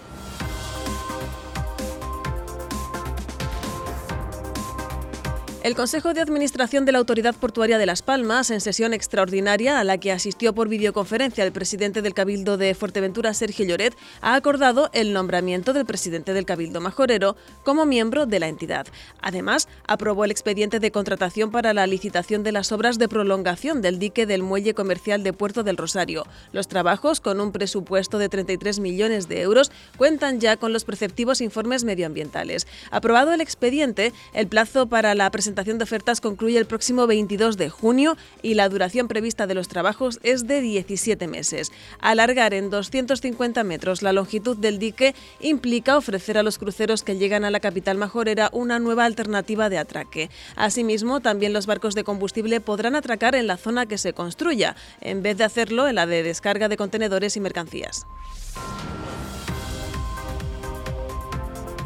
El 5.63 5.77
Consejo 5.77 6.13
de 6.13 6.21
Administración 6.21 6.85
de 6.85 6.91
la 6.91 6.99
Autoridad 6.99 7.37
Portuaria 7.37 7.79
de 7.79 7.87
Las 7.87 8.03
Palmas, 8.03 8.51
en 8.51 8.61
sesión 8.61 8.93
extraordinaria 8.93 9.79
a 9.79 9.85
la 9.85 9.97
que 9.97 10.11
asistió 10.11 10.53
por 10.53 10.69
videoconferencia 10.69 11.45
el 11.45 11.53
presidente 11.53 12.03
del 12.03 12.15
Cabildo 12.15 12.57
de 12.57 12.75
Fuerteventura, 12.75 13.33
Sergio 13.33 13.65
Lloret, 13.65 13.97
ha 14.23 14.35
acordado 14.35 14.91
el 14.93 15.13
nombramiento 15.13 15.73
del 15.73 15.87
presidente 15.87 16.33
del 16.33 16.47
Cabildo 16.47 16.81
Majorero 16.81 17.37
como 17.63 17.87
miembro 17.87 18.27
de 18.27 18.41
la 18.41 18.49
entidad. 18.49 18.89
Además, 19.21 19.69
aprobó 19.87 20.25
el 20.25 20.33
expediente 20.33 20.81
de 20.81 20.91
contratación 20.91 21.53
para 21.53 21.73
la 21.73 21.87
licitación 21.87 22.43
de 22.43 22.51
las 22.51 22.73
obras 22.73 22.99
de 22.99 23.09
prolongación 23.09 23.83
del 23.83 24.01
dique 24.01 24.27
del 24.27 24.43
muelle 24.43 24.75
comercial 24.75 25.23
de 25.23 25.33
Puerto 25.33 25.63
del 25.63 25.77
Rosario. 25.77 26.27
Los 26.51 26.67
trabajos, 26.67 27.21
con 27.21 27.41
un 27.41 27.53
presupuesto 27.53 28.19
de 28.19 28.29
33 28.29 28.81
millones 28.81 29.29
de 29.29 29.43
euros, 29.43 29.71
cuentan 29.97 30.41
ya 30.41 30.57
con 30.57 30.73
los 30.73 30.85
preceptivos 30.85 31.41
informes 31.41 31.85
medioambientales. 31.85 32.67
Aprobado 32.91 33.33
el 33.33 33.41
expediente, 33.41 34.13
el 34.35 34.49
plazo 34.49 34.89
para 34.89 35.15
la 35.15 35.31
presentación 35.31 35.52
presentación 35.53 35.77
de 35.77 35.85
ofertas 35.85 36.23
concluye 36.23 36.59
el 36.59 36.65
próximo 36.65 37.07
22 37.07 37.59
de 37.59 37.69
junio 37.69 38.17
y 38.41 38.55
la 38.55 38.71
duración 38.71 39.07
prevista 39.07 39.47
de 39.47 39.55
los 39.55 39.69
trabajos 39.69 40.19
es 40.23 40.47
de 40.47 40.63
17 40.63 41.29
meses. 41.29 41.73
Alargar 42.01 42.55
en 42.55 42.71
250 42.71 43.63
metros 43.63 44.01
la 44.01 44.15
longitud 44.15 44.57
del 44.57 44.79
dique 44.79 45.15
implica 45.41 45.99
ofrecer 45.99 46.39
a 46.39 46.43
los 46.43 46.59
cruceros 46.59 47.03
que 47.03 47.19
llegan 47.19 47.45
a 47.45 47.51
la 47.51 47.61
capital 47.61 47.99
majorera 47.99 48.49
una 48.55 48.79
nueva 48.79 49.05
alternativa 49.05 49.69
de 49.69 49.77
atraque. 49.77 50.31
Asimismo, 50.57 51.21
también 51.21 51.53
los 51.53 51.67
barcos 51.67 51.95
de 51.95 52.05
combustible 52.05 52.63
podrán 52.63 52.97
atracar 52.97 53.35
en 53.35 53.47
la 53.47 53.59
zona 53.59 53.85
que 53.85 53.99
se 53.99 54.15
construya, 54.15 54.75
en 55.03 55.23
vez 55.23 55.37
de 55.37 55.45
hacerlo 55.45 55.87
en 55.87 55.97
la 55.97 56.07
de 56.07 56.23
descarga 56.23 56.71
de 56.71 56.79
contenedores 56.79 57.37
y 57.37 57.41
mercancías. 57.41 58.07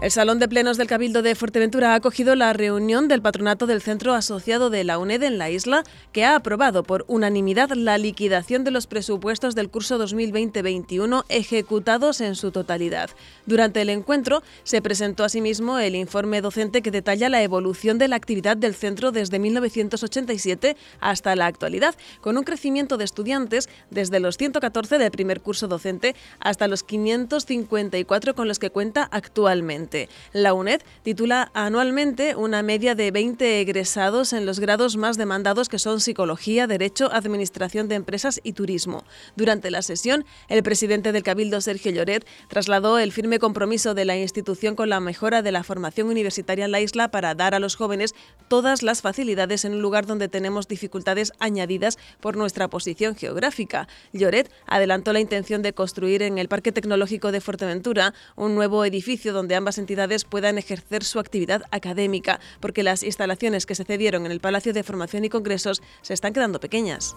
El 0.02 0.10
Salón 0.10 0.38
de 0.38 0.46
Plenos 0.46 0.76
del 0.76 0.88
Cabildo 0.88 1.22
de 1.22 1.34
Fuerteventura 1.34 1.92
ha 1.92 1.94
acogido 1.94 2.34
la 2.34 2.52
reunión 2.52 3.08
del 3.08 3.22
patronato 3.22 3.66
del 3.66 3.80
Centro 3.80 4.12
Asociado 4.12 4.68
de 4.68 4.84
la 4.84 4.98
UNED 4.98 5.22
en 5.22 5.38
la 5.38 5.48
isla, 5.48 5.84
que 6.12 6.26
ha 6.26 6.36
aprobado 6.36 6.82
por 6.82 7.06
unanimidad 7.08 7.70
la 7.70 7.96
liquidación 7.96 8.62
de 8.62 8.70
los 8.70 8.86
presupuestos 8.86 9.54
del 9.54 9.70
curso 9.70 9.98
2020-21 9.98 11.24
ejecutados 11.30 12.20
en 12.20 12.34
su 12.34 12.50
totalidad. 12.50 13.08
Durante 13.46 13.80
el 13.80 13.88
encuentro 13.88 14.42
se 14.64 14.82
presentó 14.82 15.24
asimismo 15.24 15.78
el 15.78 15.94
informe 15.94 16.42
docente 16.42 16.82
que 16.82 16.90
detalla 16.90 17.30
la 17.30 17.42
evolución 17.42 17.96
de 17.96 18.08
la 18.08 18.16
actividad 18.16 18.58
del 18.58 18.74
centro 18.74 19.12
desde 19.12 19.38
1987 19.38 20.76
hasta 21.00 21.34
la 21.36 21.46
actualidad, 21.46 21.94
con 22.20 22.36
un 22.36 22.44
crecimiento 22.44 22.98
de 22.98 23.04
estudiantes 23.04 23.70
desde 23.90 24.20
los 24.20 24.36
114 24.36 24.98
del 24.98 25.10
primer 25.10 25.40
curso 25.40 25.68
docente 25.68 26.14
hasta 26.38 26.68
los 26.68 26.82
554 26.82 28.34
con 28.34 28.46
los 28.46 28.58
que 28.58 28.68
cuenta 28.68 29.08
actualmente. 29.10 29.85
La 30.32 30.54
UNED 30.54 30.82
titula 31.02 31.50
anualmente 31.54 32.36
una 32.36 32.62
media 32.62 32.94
de 32.94 33.10
20 33.10 33.60
egresados 33.60 34.32
en 34.32 34.46
los 34.46 34.60
grados 34.60 34.96
más 34.96 35.16
demandados 35.16 35.68
que 35.68 35.78
son 35.78 36.00
Psicología, 36.00 36.66
Derecho, 36.66 37.10
Administración 37.12 37.88
de 37.88 37.94
Empresas 37.94 38.40
y 38.42 38.52
Turismo. 38.52 39.04
Durante 39.36 39.70
la 39.70 39.82
sesión, 39.82 40.24
el 40.48 40.62
presidente 40.62 41.12
del 41.12 41.22
Cabildo, 41.22 41.60
Sergio 41.60 41.92
Lloret, 41.92 42.26
trasladó 42.48 42.98
el 42.98 43.12
firme 43.12 43.38
compromiso 43.38 43.94
de 43.94 44.04
la 44.04 44.16
institución 44.16 44.74
con 44.74 44.88
la 44.88 45.00
mejora 45.00 45.42
de 45.42 45.52
la 45.52 45.62
formación 45.62 46.08
universitaria 46.08 46.64
en 46.64 46.72
la 46.72 46.80
isla 46.80 47.10
para 47.10 47.34
dar 47.34 47.54
a 47.54 47.58
los 47.58 47.76
jóvenes 47.76 48.14
todas 48.48 48.82
las 48.82 49.02
facilidades 49.02 49.64
en 49.64 49.74
un 49.74 49.82
lugar 49.82 50.06
donde 50.06 50.28
tenemos 50.28 50.68
dificultades 50.68 51.32
añadidas 51.38 51.98
por 52.20 52.36
nuestra 52.36 52.68
posición 52.68 53.16
geográfica. 53.16 53.88
Lloret 54.12 54.50
adelantó 54.66 55.12
la 55.12 55.20
intención 55.20 55.62
de 55.62 55.72
construir 55.72 56.22
en 56.22 56.38
el 56.38 56.48
Parque 56.48 56.72
Tecnológico 56.72 57.32
de 57.32 57.40
Fuerteventura 57.40 58.14
un 58.36 58.54
nuevo 58.54 58.84
edificio 58.84 59.32
donde 59.32 59.54
ambas 59.54 59.75
entidades 59.78 60.24
puedan 60.24 60.58
ejercer 60.58 61.04
su 61.04 61.18
actividad 61.18 61.62
académica, 61.70 62.40
porque 62.60 62.82
las 62.82 63.02
instalaciones 63.02 63.66
que 63.66 63.74
se 63.74 63.84
cedieron 63.84 64.26
en 64.26 64.32
el 64.32 64.40
Palacio 64.40 64.72
de 64.72 64.82
Formación 64.82 65.24
y 65.24 65.28
Congresos 65.28 65.82
se 66.02 66.14
están 66.14 66.32
quedando 66.32 66.60
pequeñas. 66.60 67.14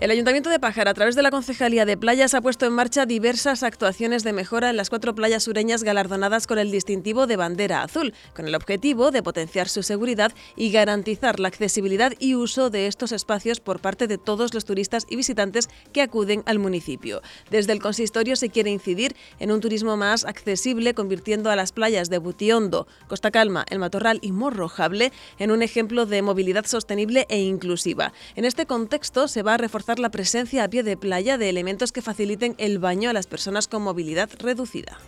El 0.00 0.10
Ayuntamiento 0.10 0.48
de 0.48 0.58
Pájara, 0.58 0.92
a 0.92 0.94
través 0.94 1.14
de 1.14 1.20
la 1.20 1.30
Concejalía 1.30 1.84
de 1.84 1.98
Playas, 1.98 2.32
ha 2.32 2.40
puesto 2.40 2.64
en 2.64 2.72
marcha 2.72 3.04
diversas 3.04 3.62
actuaciones 3.62 4.24
de 4.24 4.32
mejora 4.32 4.70
en 4.70 4.78
las 4.78 4.88
cuatro 4.88 5.14
playas 5.14 5.42
sureñas 5.42 5.82
galardonadas 5.82 6.46
con 6.46 6.58
el 6.58 6.70
distintivo 6.70 7.26
de 7.26 7.36
bandera 7.36 7.82
azul, 7.82 8.14
con 8.34 8.48
el 8.48 8.54
objetivo 8.54 9.10
de 9.10 9.22
potenciar 9.22 9.68
su 9.68 9.82
seguridad 9.82 10.32
y 10.56 10.72
garantizar 10.72 11.38
la 11.38 11.48
accesibilidad 11.48 12.14
y 12.18 12.34
uso 12.34 12.70
de 12.70 12.86
estos 12.86 13.12
espacios 13.12 13.60
por 13.60 13.80
parte 13.80 14.06
de 14.06 14.16
todos 14.16 14.54
los 14.54 14.64
turistas 14.64 15.04
y 15.06 15.16
visitantes 15.16 15.68
que 15.92 16.00
acuden 16.00 16.44
al 16.46 16.58
municipio. 16.58 17.20
Desde 17.50 17.74
el 17.74 17.82
consistorio 17.82 18.36
se 18.36 18.48
quiere 18.48 18.70
incidir 18.70 19.14
en 19.38 19.52
un 19.52 19.60
turismo 19.60 19.98
más 19.98 20.24
accesible, 20.24 20.94
convirtiendo 20.94 21.50
a 21.50 21.56
las 21.56 21.72
playas 21.72 22.08
de 22.08 22.16
Butiondo, 22.16 22.86
Costa 23.06 23.30
Calma, 23.30 23.66
El 23.68 23.80
Matorral 23.80 24.18
y 24.22 24.32
Morrojable 24.32 25.12
en 25.38 25.50
un 25.50 25.60
ejemplo 25.60 26.06
de 26.06 26.22
movilidad 26.22 26.64
sostenible 26.64 27.26
e 27.28 27.40
inclusiva. 27.40 28.14
En 28.34 28.46
este 28.46 28.64
contexto 28.64 29.28
se 29.28 29.42
va 29.42 29.52
a 29.52 29.58
reforzar 29.58 29.89
la 29.98 30.10
presencia 30.10 30.64
a 30.64 30.68
pie 30.68 30.82
de 30.82 30.96
playa 30.96 31.38
de 31.38 31.48
elementos 31.48 31.92
que 31.92 32.02
faciliten 32.02 32.54
el 32.58 32.78
baño 32.78 33.10
a 33.10 33.12
las 33.12 33.26
personas 33.26 33.68
con 33.68 33.82
movilidad 33.82 34.30
reducida. 34.38 34.98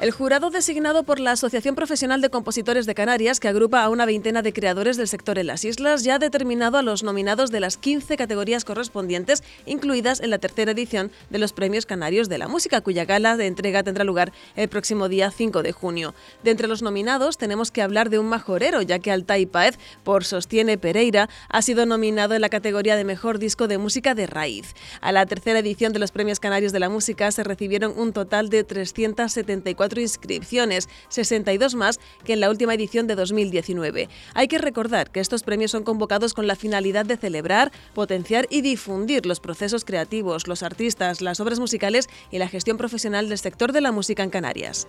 El 0.00 0.12
jurado 0.12 0.48
designado 0.48 1.02
por 1.02 1.20
la 1.20 1.32
Asociación 1.32 1.74
Profesional 1.74 2.22
de 2.22 2.30
Compositores 2.30 2.86
de 2.86 2.94
Canarias, 2.94 3.38
que 3.38 3.48
agrupa 3.48 3.82
a 3.82 3.90
una 3.90 4.06
veintena 4.06 4.40
de 4.40 4.54
creadores 4.54 4.96
del 4.96 5.08
sector 5.08 5.38
en 5.38 5.48
las 5.48 5.62
islas, 5.62 6.04
ya 6.04 6.14
ha 6.14 6.18
determinado 6.18 6.78
a 6.78 6.82
los 6.82 7.02
nominados 7.02 7.50
de 7.50 7.60
las 7.60 7.76
15 7.76 8.16
categorías 8.16 8.64
correspondientes, 8.64 9.44
incluidas 9.66 10.20
en 10.20 10.30
la 10.30 10.38
tercera 10.38 10.72
edición 10.72 11.10
de 11.28 11.38
los 11.38 11.52
Premios 11.52 11.84
Canarios 11.84 12.30
de 12.30 12.38
la 12.38 12.48
Música, 12.48 12.80
cuya 12.80 13.04
gala 13.04 13.36
de 13.36 13.46
entrega 13.46 13.82
tendrá 13.82 14.04
lugar 14.04 14.32
el 14.56 14.70
próximo 14.70 15.10
día 15.10 15.30
5 15.30 15.62
de 15.62 15.72
junio. 15.72 16.14
De 16.42 16.50
entre 16.50 16.66
los 16.66 16.80
nominados 16.80 17.36
tenemos 17.36 17.70
que 17.70 17.82
hablar 17.82 18.08
de 18.08 18.18
un 18.18 18.26
majorero, 18.26 18.80
ya 18.80 19.00
que 19.00 19.12
Altai 19.12 19.44
Paez, 19.44 19.78
por 20.02 20.24
Sostiene 20.24 20.78
Pereira, 20.78 21.28
ha 21.50 21.60
sido 21.60 21.84
nominado 21.84 22.34
en 22.34 22.40
la 22.40 22.48
categoría 22.48 22.96
de 22.96 23.04
Mejor 23.04 23.38
Disco 23.38 23.68
de 23.68 23.76
Música 23.76 24.14
de 24.14 24.26
Raíz. 24.26 24.74
A 25.02 25.12
la 25.12 25.26
tercera 25.26 25.58
edición 25.58 25.92
de 25.92 25.98
los 25.98 26.10
Premios 26.10 26.40
Canarios 26.40 26.72
de 26.72 26.80
la 26.80 26.88
Música 26.88 27.30
se 27.32 27.44
recibieron 27.44 27.92
un 27.98 28.14
total 28.14 28.48
de 28.48 28.64
374 28.64 29.89
inscripciones, 29.98 30.88
62 31.08 31.74
más 31.74 31.98
que 32.24 32.34
en 32.34 32.40
la 32.40 32.50
última 32.50 32.74
edición 32.74 33.06
de 33.06 33.14
2019. 33.16 34.08
Hay 34.34 34.48
que 34.48 34.58
recordar 34.58 35.10
que 35.10 35.20
estos 35.20 35.42
premios 35.42 35.70
son 35.70 35.82
convocados 35.82 36.34
con 36.34 36.46
la 36.46 36.56
finalidad 36.56 37.06
de 37.06 37.16
celebrar, 37.16 37.72
potenciar 37.94 38.46
y 38.50 38.60
difundir 38.60 39.26
los 39.26 39.40
procesos 39.40 39.84
creativos, 39.84 40.46
los 40.46 40.62
artistas, 40.62 41.20
las 41.20 41.40
obras 41.40 41.58
musicales 41.58 42.08
y 42.30 42.38
la 42.38 42.48
gestión 42.48 42.76
profesional 42.76 43.28
del 43.28 43.38
sector 43.38 43.72
de 43.72 43.80
la 43.80 43.92
música 43.92 44.22
en 44.22 44.30
Canarias. 44.30 44.86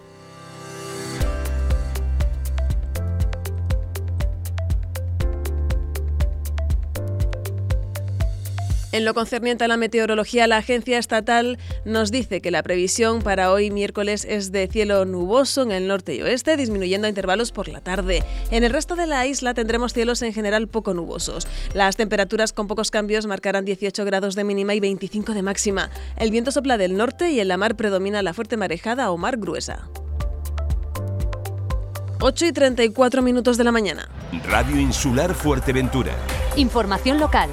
En 8.93 9.05
lo 9.05 9.13
concerniente 9.13 9.63
a 9.63 9.67
la 9.69 9.77
meteorología, 9.77 10.47
la 10.47 10.57
agencia 10.57 10.97
estatal 10.97 11.57
nos 11.85 12.11
dice 12.11 12.41
que 12.41 12.51
la 12.51 12.61
previsión 12.61 13.21
para 13.21 13.51
hoy 13.53 13.71
miércoles 13.71 14.25
es 14.27 14.51
de 14.51 14.67
cielo 14.67 15.05
nuboso 15.05 15.61
en 15.61 15.71
el 15.71 15.87
norte 15.87 16.13
y 16.13 16.21
oeste, 16.21 16.57
disminuyendo 16.57 17.07
a 17.07 17.09
intervalos 17.09 17.53
por 17.53 17.69
la 17.69 17.79
tarde. 17.79 18.23
En 18.51 18.65
el 18.65 18.71
resto 18.71 18.97
de 18.97 19.07
la 19.07 19.25
isla 19.25 19.53
tendremos 19.53 19.93
cielos 19.93 20.21
en 20.23 20.33
general 20.33 20.67
poco 20.67 20.93
nubosos. 20.93 21.47
Las 21.73 21.95
temperaturas 21.95 22.51
con 22.51 22.67
pocos 22.67 22.91
cambios 22.91 23.27
marcarán 23.27 23.63
18 23.63 24.03
grados 24.03 24.35
de 24.35 24.43
mínima 24.43 24.73
y 24.73 24.81
25 24.81 25.33
de 25.33 25.41
máxima. 25.41 25.89
El 26.17 26.31
viento 26.31 26.51
sopla 26.51 26.77
del 26.77 26.97
norte 26.97 27.31
y 27.31 27.39
en 27.39 27.47
la 27.47 27.55
mar 27.55 27.77
predomina 27.77 28.21
la 28.21 28.33
fuerte 28.33 28.57
marejada 28.57 29.09
o 29.11 29.17
mar 29.17 29.37
gruesa. 29.37 29.87
8 32.19 32.45
y 32.45 32.51
34 32.51 33.21
minutos 33.21 33.57
de 33.57 33.63
la 33.63 33.71
mañana. 33.71 34.09
Radio 34.49 34.77
Insular 34.77 35.33
Fuerteventura. 35.33 36.11
Información 36.57 37.19
local. 37.19 37.49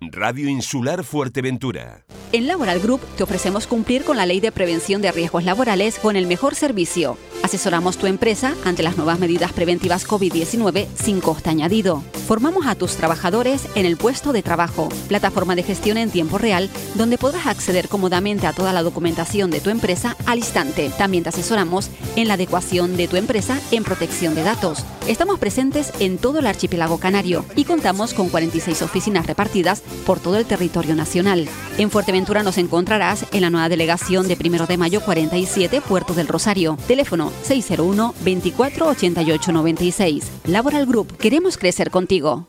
Radio 0.00 0.48
Insular 0.48 1.04
Fuerteventura. 1.04 2.06
En 2.32 2.46
Laboral 2.46 2.80
Group 2.80 3.00
te 3.16 3.22
ofrecemos 3.22 3.66
cumplir 3.66 4.02
con 4.04 4.16
la 4.16 4.24
ley 4.24 4.40
de 4.40 4.50
prevención 4.50 5.02
de 5.02 5.12
riesgos 5.12 5.44
laborales 5.44 5.98
con 5.98 6.16
el 6.16 6.26
mejor 6.26 6.54
servicio. 6.54 7.18
Asesoramos 7.42 7.96
tu 7.96 8.06
empresa 8.06 8.54
ante 8.64 8.82
las 8.82 8.96
nuevas 8.96 9.18
medidas 9.18 9.52
preventivas 9.52 10.06
COVID-19 10.06 10.86
sin 10.94 11.20
coste 11.20 11.50
añadido. 11.50 12.02
Formamos 12.26 12.66
a 12.66 12.76
tus 12.76 12.96
trabajadores 12.96 13.66
en 13.74 13.86
el 13.86 13.96
puesto 13.96 14.32
de 14.32 14.42
trabajo, 14.42 14.88
plataforma 15.08 15.56
de 15.56 15.64
gestión 15.64 15.96
en 15.96 16.10
tiempo 16.10 16.38
real, 16.38 16.70
donde 16.94 17.18
podrás 17.18 17.46
acceder 17.46 17.88
cómodamente 17.88 18.46
a 18.46 18.52
toda 18.52 18.72
la 18.72 18.82
documentación 18.82 19.50
de 19.50 19.60
tu 19.60 19.70
empresa 19.70 20.16
al 20.26 20.38
instante. 20.38 20.90
También 20.96 21.24
te 21.24 21.30
asesoramos 21.30 21.90
en 22.14 22.28
la 22.28 22.34
adecuación 22.34 22.96
de 22.96 23.08
tu 23.08 23.16
empresa 23.16 23.58
en 23.72 23.82
protección 23.82 24.34
de 24.34 24.44
datos. 24.44 24.84
Estamos 25.08 25.40
presentes 25.40 25.92
en 25.98 26.18
todo 26.18 26.38
el 26.38 26.46
archipiélago 26.46 26.98
canario 26.98 27.44
y 27.56 27.64
contamos 27.64 28.14
con 28.14 28.28
46 28.28 28.82
oficinas 28.82 29.26
repartidas 29.26 29.82
por 30.06 30.20
todo 30.20 30.36
el 30.36 30.46
territorio 30.46 30.94
nacional. 30.94 31.48
En 31.78 31.90
Fuerteventura 31.90 32.42
nos 32.42 32.58
encontrarás 32.58 33.26
en 33.32 33.42
la 33.42 33.50
nueva 33.50 33.68
delegación 33.68 34.28
de 34.28 34.36
1 34.42 34.66
de 34.66 34.76
mayo 34.76 35.00
47, 35.00 35.80
Puerto 35.80 36.14
del 36.14 36.28
Rosario. 36.28 36.76
Teléfono 36.86 37.32
601 37.42 38.14
24 38.24 38.88
88 38.88 39.52
96. 39.52 40.30
Laboral 40.46 40.86
Group, 40.86 41.16
queremos 41.16 41.56
crecer 41.56 41.90
contigo. 41.90 42.48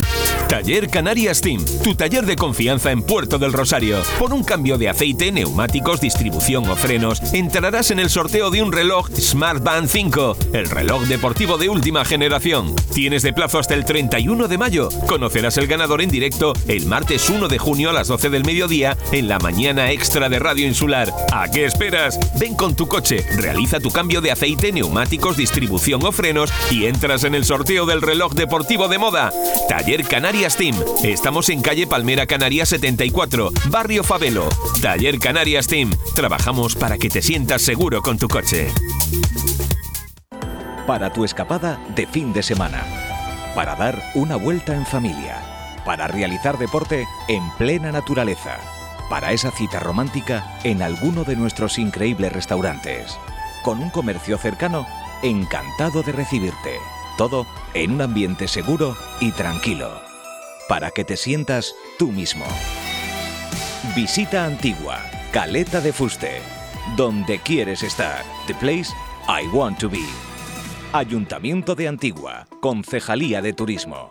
Taller 0.49 0.89
Canarias 0.89 1.41
Team, 1.41 1.65
tu 1.83 1.95
taller 1.95 2.27
de 2.27 2.37
confianza 2.37 2.93
en 2.93 3.03
Puerto 3.03 3.39
del 3.39 3.53
Rosario. 3.53 3.99
Por 4.19 4.33
un 4.33 4.45
cambio 4.45 4.79
de 4.79 4.89
aceite, 4.89 5.33
neumáticos, 5.33 6.01
distribución 6.01 6.69
o 6.69 6.77
frenos, 6.77 7.21
entrarás 7.33 7.91
en 7.91 7.99
el 7.99 8.11
sorteo 8.11 8.51
de 8.51 8.63
un 8.63 8.71
reloj 8.71 9.09
Smart 9.11 9.63
Band 9.63 9.89
5, 9.89 10.37
el 10.53 10.69
reloj 10.69 11.05
deportivo 11.05 11.57
de 11.59 11.69
última 11.69 12.05
generación. 12.05 12.75
Tienes 12.93 13.23
de 13.23 13.33
plazo 13.33 13.59
hasta 13.59 13.75
el 13.75 13.85
31 13.85 14.47
de 14.47 14.59
mayo. 14.59 14.91
Conocerás 15.07 15.57
el 15.57 15.67
ganador 15.67 16.03
en 16.03 16.11
directo 16.11 16.53
el 16.69 16.87
martes 16.87 17.29
1 17.31 17.49
de 17.49 17.59
junio 17.59 17.91
a 17.91 17.95
las 17.95 18.09
12 18.09 18.31
del 18.31 18.45
mediodía 18.45 18.97
en 19.13 19.29
la 19.29 19.39
mañana 19.39 19.91
extra 19.91 20.29
de 20.29 20.39
Radio 20.39 20.67
Insular. 20.67 21.11
¿A 21.33 21.51
qué 21.51 21.65
esperas? 21.65 22.21
Ven 22.39 22.55
con 22.55 22.77
tu 22.77 22.87
coche, 22.87 23.25
realiza 23.37 23.81
tu 23.81 23.91
cambio 23.91 24.21
de 24.21 24.31
aceite, 24.31 24.73
neumáticos, 24.73 25.37
distribución 25.37 26.05
o 26.05 26.13
frenos 26.13 26.53
y 26.71 26.85
entras 26.85 27.25
en 27.25 27.35
el 27.35 27.45
sorteo 27.45 27.87
del 27.87 28.03
reloj 28.03 28.35
deportivo 28.35 28.89
de 28.89 28.99
moda. 28.99 29.33
Taller 29.69 30.05
Canarias 30.05 30.34
Team. 30.35 30.75
Estamos 31.05 31.49
en 31.49 31.63
calle 31.63 31.87
Palmera 31.87 32.27
Canarias 32.27 32.69
74, 32.71 33.53
Barrio 33.71 34.03
Favelo. 34.03 34.49
Taller 34.83 35.21
Canarias 35.21 35.69
Team. 35.69 35.93
Trabajamos 36.17 36.75
para 36.75 36.99
que 36.99 37.09
te 37.09 37.23
sientas 37.23 37.63
seguro 37.63 38.03
con 38.03 38.19
tu 38.19 38.27
coche. 38.27 38.67
Para 40.89 41.13
tu 41.13 41.25
escapada 41.25 41.79
de 41.95 42.09
fin 42.09 42.33
de 42.33 42.43
semana. 42.43 42.85
Para 43.55 43.77
dar 43.77 44.03
una 44.17 44.35
vuelta 44.35 44.75
en 44.75 44.85
familia. 44.85 45.41
Para 45.85 46.09
realizar 46.09 46.59
deporte 46.59 47.07
en 47.29 47.49
plena 47.57 47.93
naturaleza. 47.93 48.59
Para 49.09 49.33
esa 49.33 49.53
cita 49.53 49.79
romántica 49.79 50.59
en 50.65 50.83
alguno 50.83 51.23
de 51.23 51.37
nuestros 51.37 51.79
increíbles 51.79 52.33
restaurantes. 52.33 53.17
Con 53.63 53.81
un 53.81 53.91
comercio 53.91 54.37
cercano, 54.37 54.85
encantado 55.23 56.03
de 56.03 56.11
recibirte. 56.11 56.77
Todo 57.17 57.47
en 57.73 57.93
un 57.93 58.03
ambiente 58.03 58.49
seguro 58.49 58.97
y 59.21 59.31
tranquilo. 59.31 60.04
Para 60.69 60.91
que 60.91 61.05
te 61.05 61.17
sientas 61.17 61.75
tú 61.99 62.11
mismo. 62.11 62.47
Visita 63.95 64.47
Antigua, 64.47 64.99
Caleta 65.31 65.81
de 65.81 65.93
Fuste. 65.93 66.41
Donde 66.97 67.39
quieres 67.39 67.83
estar. 67.83 68.23
The 68.47 68.55
place 68.55 68.91
I 69.29 69.47
want 69.53 69.79
to 69.81 69.91
be. 69.91 70.05
Ayuntamiento 70.93 71.75
de 71.75 71.89
Antigua, 71.89 72.47
Concejalía 72.61 73.43
de 73.43 73.53
Turismo. 73.53 74.11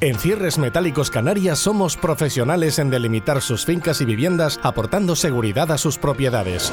En 0.00 0.18
Cierres 0.18 0.58
Metálicos 0.58 1.10
Canarias 1.10 1.58
somos 1.58 1.96
profesionales 1.96 2.78
en 2.78 2.90
delimitar 2.90 3.40
sus 3.40 3.64
fincas 3.64 4.00
y 4.02 4.04
viviendas 4.04 4.60
aportando 4.62 5.16
seguridad 5.16 5.72
a 5.72 5.78
sus 5.78 5.96
propiedades. 5.96 6.72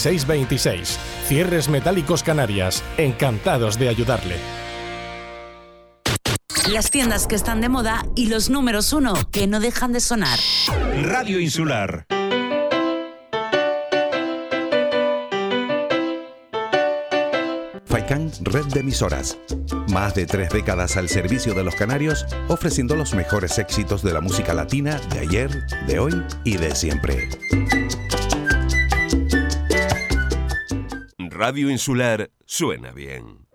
46 0.01 0.25
26. 0.25 0.99
Cierres 1.27 1.69
Metálicos 1.69 2.23
Canarias, 2.23 2.83
encantados 2.97 3.77
de 3.77 3.89
ayudarle. 3.89 4.35
Las 6.71 6.89
tiendas 6.89 7.27
que 7.27 7.35
están 7.35 7.61
de 7.61 7.69
moda 7.69 8.05
y 8.15 8.27
los 8.27 8.49
números 8.49 8.93
uno 8.93 9.13
que 9.31 9.47
no 9.47 9.59
dejan 9.59 9.93
de 9.93 9.99
sonar. 9.99 10.39
Radio 11.03 11.39
Insular. 11.39 12.05
Faikan 17.85 18.31
Red 18.41 18.65
de 18.67 18.79
Emisoras. 18.79 19.37
Más 19.91 20.15
de 20.15 20.25
tres 20.25 20.49
décadas 20.49 20.97
al 20.97 21.09
servicio 21.09 21.53
de 21.53 21.63
los 21.63 21.75
canarios, 21.75 22.25
ofreciendo 22.47 22.95
los 22.95 23.13
mejores 23.13 23.59
éxitos 23.59 24.01
de 24.01 24.13
la 24.13 24.21
música 24.21 24.53
latina 24.53 24.99
de 25.13 25.19
ayer, 25.19 25.65
de 25.87 25.99
hoy 25.99 26.23
y 26.43 26.57
de 26.57 26.73
siempre. 26.73 27.27
Radio 31.41 31.71
Insular 31.71 32.29
suena 32.45 32.91
bien. 32.91 33.47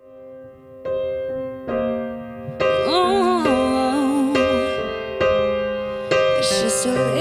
It's 6.40 6.62
just 6.62 6.86
a 6.86 7.16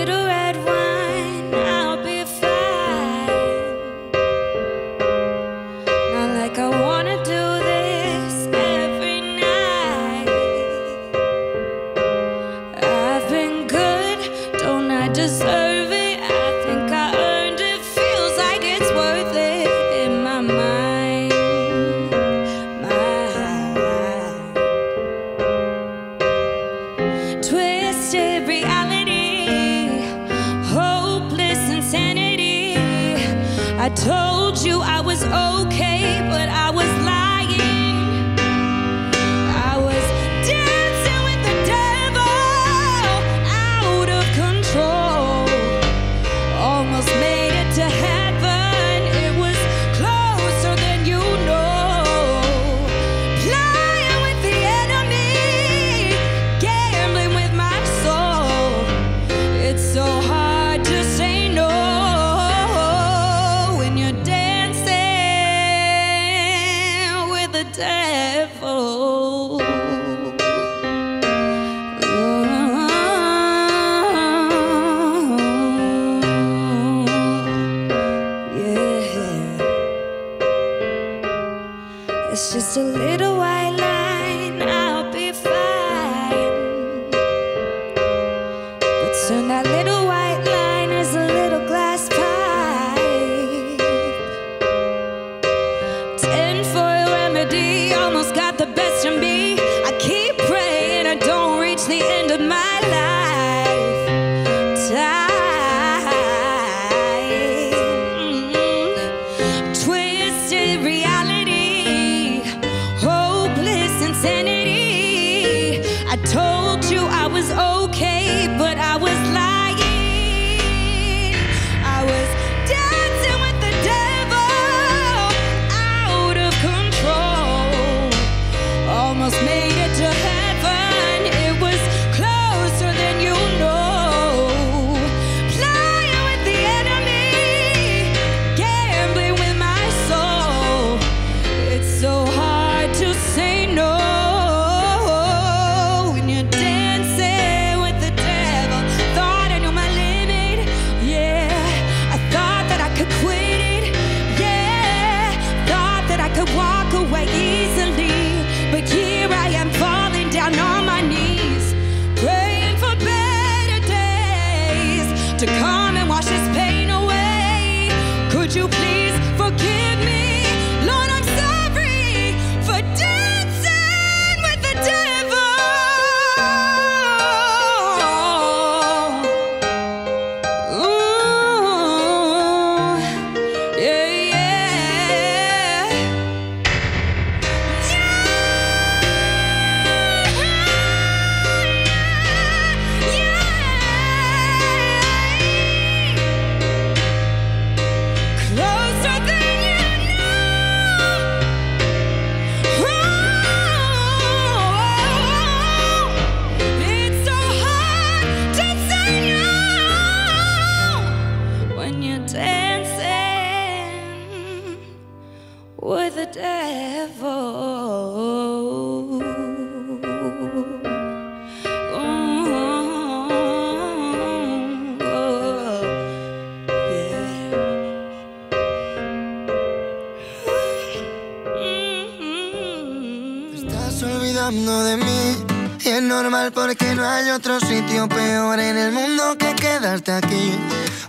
en 238.54 238.78
el 238.78 238.92
mundo 238.92 239.38
que 239.38 239.56
quedarte 239.56 240.12
aquí. 240.12 240.52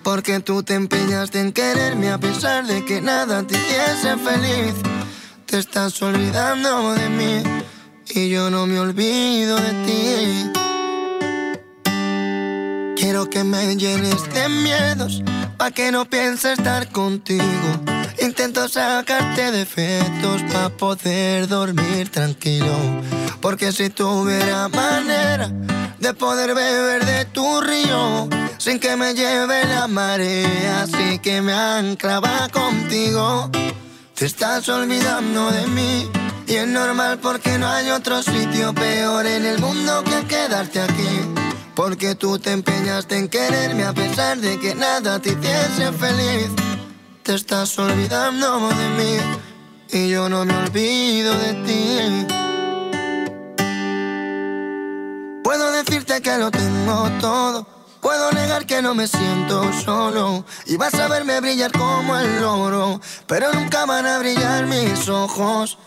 Porque 0.02 0.40
tú 0.40 0.62
te 0.62 0.74
empeñaste 0.74 1.40
en 1.40 1.52
quererme 1.52 2.10
a 2.10 2.18
pesar 2.18 2.66
de 2.66 2.84
que 2.84 3.00
nada 3.00 3.46
te 3.46 3.54
hiciese 3.54 4.16
feliz. 4.16 4.74
Te 5.44 5.58
estás 5.58 6.00
olvidando 6.02 6.94
de 6.94 7.08
mí 7.10 7.42
y 8.08 8.30
yo 8.30 8.50
no 8.50 8.66
me 8.66 8.80
olvido 8.80 9.56
de 9.56 9.72
ti. 9.86 10.50
Quiero 12.96 13.28
que 13.28 13.44
me 13.44 13.76
llenes 13.76 14.32
de 14.32 14.48
miedos 14.48 15.22
pa' 15.58 15.70
que 15.70 15.92
no 15.92 16.06
piense 16.06 16.54
estar 16.54 16.88
contigo. 16.90 17.68
Intento 18.26 18.68
sacarte 18.68 19.52
defectos 19.52 20.42
pa' 20.52 20.68
poder 20.68 21.46
dormir 21.46 22.08
tranquilo. 22.08 22.74
Porque 23.40 23.70
si 23.70 23.88
tuviera 23.88 24.66
manera 24.68 25.48
de 26.00 26.12
poder 26.12 26.52
beber 26.52 27.06
de 27.06 27.24
tu 27.26 27.60
río 27.60 28.28
sin 28.58 28.80
que 28.80 28.96
me 28.96 29.14
lleve 29.14 29.64
la 29.66 29.86
marea, 29.86 30.82
así 30.82 31.20
que 31.20 31.40
me 31.40 31.52
anclaba 31.52 32.48
contigo. 32.48 33.48
Te 34.16 34.26
estás 34.26 34.68
olvidando 34.70 35.52
de 35.52 35.68
mí 35.68 36.10
y 36.48 36.54
es 36.56 36.66
normal 36.66 37.20
porque 37.22 37.56
no 37.58 37.68
hay 37.68 37.90
otro 37.90 38.24
sitio 38.24 38.74
peor 38.74 39.24
en 39.24 39.46
el 39.46 39.60
mundo 39.60 40.02
que 40.02 40.26
quedarte 40.26 40.80
aquí. 40.80 41.14
Porque 41.76 42.16
tú 42.16 42.40
te 42.40 42.50
empeñaste 42.50 43.18
en 43.18 43.28
quererme 43.28 43.84
a 43.84 43.92
pesar 43.92 44.38
de 44.38 44.58
que 44.58 44.74
nada 44.74 45.20
te 45.20 45.28
hiciese 45.28 45.92
feliz. 45.92 46.65
Te 47.26 47.34
estás 47.34 47.76
olvidando 47.80 48.68
de 48.68 48.88
mí 48.90 49.18
y 49.90 50.10
yo 50.10 50.28
no 50.28 50.44
me 50.44 50.56
olvido 50.56 51.36
de 51.36 51.54
ti. 51.66 51.98
Puedo 55.42 55.72
decirte 55.72 56.22
que 56.22 56.38
lo 56.38 56.52
tengo 56.52 57.10
todo. 57.20 57.66
Puedo 58.00 58.30
negar 58.30 58.64
que 58.64 58.80
no 58.80 58.94
me 58.94 59.08
siento 59.08 59.72
solo 59.72 60.44
y 60.66 60.76
vas 60.76 60.94
a 60.94 61.08
verme 61.08 61.40
brillar 61.40 61.72
como 61.72 62.16
el 62.16 62.44
oro, 62.44 63.00
pero 63.26 63.52
nunca 63.52 63.86
van 63.86 64.06
a 64.06 64.18
brillar 64.18 64.66
mis 64.66 65.08
ojos. 65.08 65.78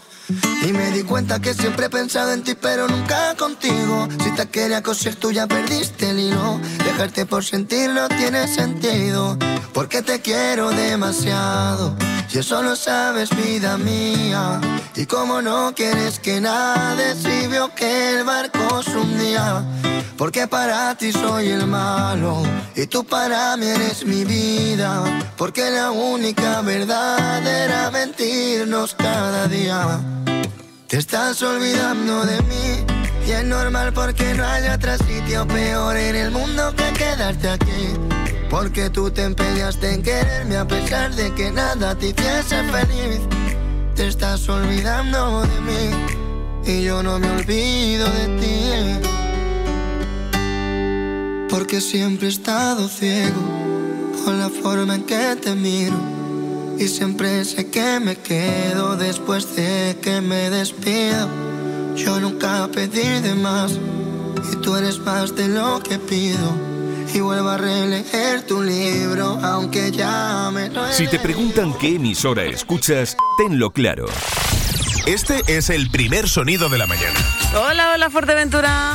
Y 0.68 0.72
me 0.73 0.91
di 0.91 1.03
cuenta 1.03 1.39
que 1.39 1.53
siempre 1.53 1.88
he 1.88 1.89
pensado 1.89 2.34
en 2.34 2.43
ti, 2.43 2.56
pero 2.60 2.88
nunca 2.88 3.35
contigo. 3.35 4.07
Si 4.23 4.31
te 4.31 4.47
quería 4.49 4.84
coser, 4.84 5.15
tú 5.15 5.31
ya 5.31 5.47
perdiste 5.47 6.10
el 6.10 6.19
hilo. 6.19 6.60
Dejarte 6.84 7.26
por 7.26 7.43
sentir 7.43 7.89
no 7.89 8.07
tiene 8.10 8.47
sentido, 8.47 9.38
porque 9.73 10.01
te 10.01 10.22
quiero 10.22 10.69
demasiado. 10.69 11.95
Y 12.31 12.38
eso 12.38 12.61
lo 12.61 12.76
sabes, 12.76 13.30
vida 13.35 13.77
mía. 13.77 14.61
Y 14.95 15.06
como 15.06 15.41
no 15.41 15.73
quieres 15.76 16.19
que 16.19 16.39
nade, 16.39 17.15
si 17.15 17.47
veo 17.47 17.73
que 17.73 18.19
el 18.19 18.23
barco 18.23 18.84
se 18.84 18.95
hundía. 18.95 19.64
Porque 20.18 20.47
para 20.47 20.93
ti 20.95 21.11
soy 21.11 21.47
el 21.47 21.65
malo 21.65 22.43
y 22.76 22.85
tú 22.88 23.03
para 23.06 23.56
mí 23.57 23.65
eres 23.68 24.06
mi 24.06 24.26
vida. 24.26 25.01
Porque 25.38 25.69
la 25.72 25.91
única 25.91 26.61
verdad 26.61 27.45
era 27.45 27.89
mentirnos 27.89 28.95
cada 28.95 29.47
día. 29.47 29.99
Te 30.88 30.97
estás 30.97 31.41
olvidando 31.41 32.26
de 32.26 32.41
mí 32.43 32.85
y 33.27 33.31
es 33.31 33.45
normal 33.45 33.93
porque 33.93 34.34
no 34.34 34.45
hay 34.45 34.68
otro 34.68 34.97
sitio 34.97 35.47
peor 35.47 35.95
en 35.95 36.15
el 36.15 36.31
mundo 36.31 36.73
que 36.76 36.93
quedarte 36.93 37.49
aquí. 37.49 38.28
Porque 38.49 38.89
tú 38.89 39.11
te 39.11 39.23
empeñaste 39.23 39.93
en 39.93 40.01
quererme 40.01 40.57
a 40.57 40.67
pesar 40.67 41.13
de 41.15 41.34
que 41.35 41.51
nada 41.51 41.95
te 41.95 42.07
hiciese 42.07 42.63
feliz. 42.63 43.19
Te 43.95 44.07
estás 44.07 44.49
olvidando 44.49 45.41
de 45.41 45.61
mí 45.61 45.91
y 46.65 46.84
yo 46.84 47.03
no 47.03 47.19
me 47.19 47.30
olvido 47.30 48.07
de 48.09 48.27
ti. 48.39 48.71
Porque 51.49 51.80
siempre 51.81 52.27
he 52.27 52.31
estado 52.31 52.88
ciego 52.88 53.41
con 54.26 54.39
la 54.39 54.49
forma 54.49 54.95
en 54.95 55.03
que 55.03 55.35
te 55.35 55.53
miro. 55.53 55.95
Y 56.80 56.88
siempre 56.88 57.43
sé 57.45 57.69
que 57.69 57.99
me 57.99 58.15
quedo 58.15 58.95
después 58.95 59.55
de 59.55 59.97
que 60.01 60.21
me 60.21 60.49
despido. 60.49 61.27
Yo 61.95 62.19
nunca 62.19 62.69
pedí 62.73 63.19
de 63.21 63.35
más 63.35 63.73
y 64.51 64.55
tú 64.57 64.76
eres 64.76 64.97
más 64.99 65.35
de 65.35 65.49
lo 65.49 65.81
que 65.84 65.99
pido. 65.99 66.78
Y 67.14 67.22
vuelvo 67.22 67.49
a 67.49 67.57
releer 67.57 68.44
tu 68.48 68.61
libro, 68.61 69.40
aunque 69.44 69.91
ya 69.91 70.49
me 70.53 70.69
lo 70.69 70.88
he 70.88 70.94
Si 70.94 71.07
te 71.07 71.19
preguntan 71.19 71.73
qué 71.73 71.95
emisora 71.95 72.44
escuchas, 72.44 73.18
tenlo 73.38 73.72
claro. 73.72 74.06
Este 75.06 75.41
es 75.48 75.69
el 75.69 75.90
primer 75.90 76.30
sonido 76.30 76.69
de 76.69 76.77
la 76.77 76.86
mañana. 76.86 77.19
Hola, 77.56 77.94
hola 77.94 78.10
Fuerteventura. 78.10 78.94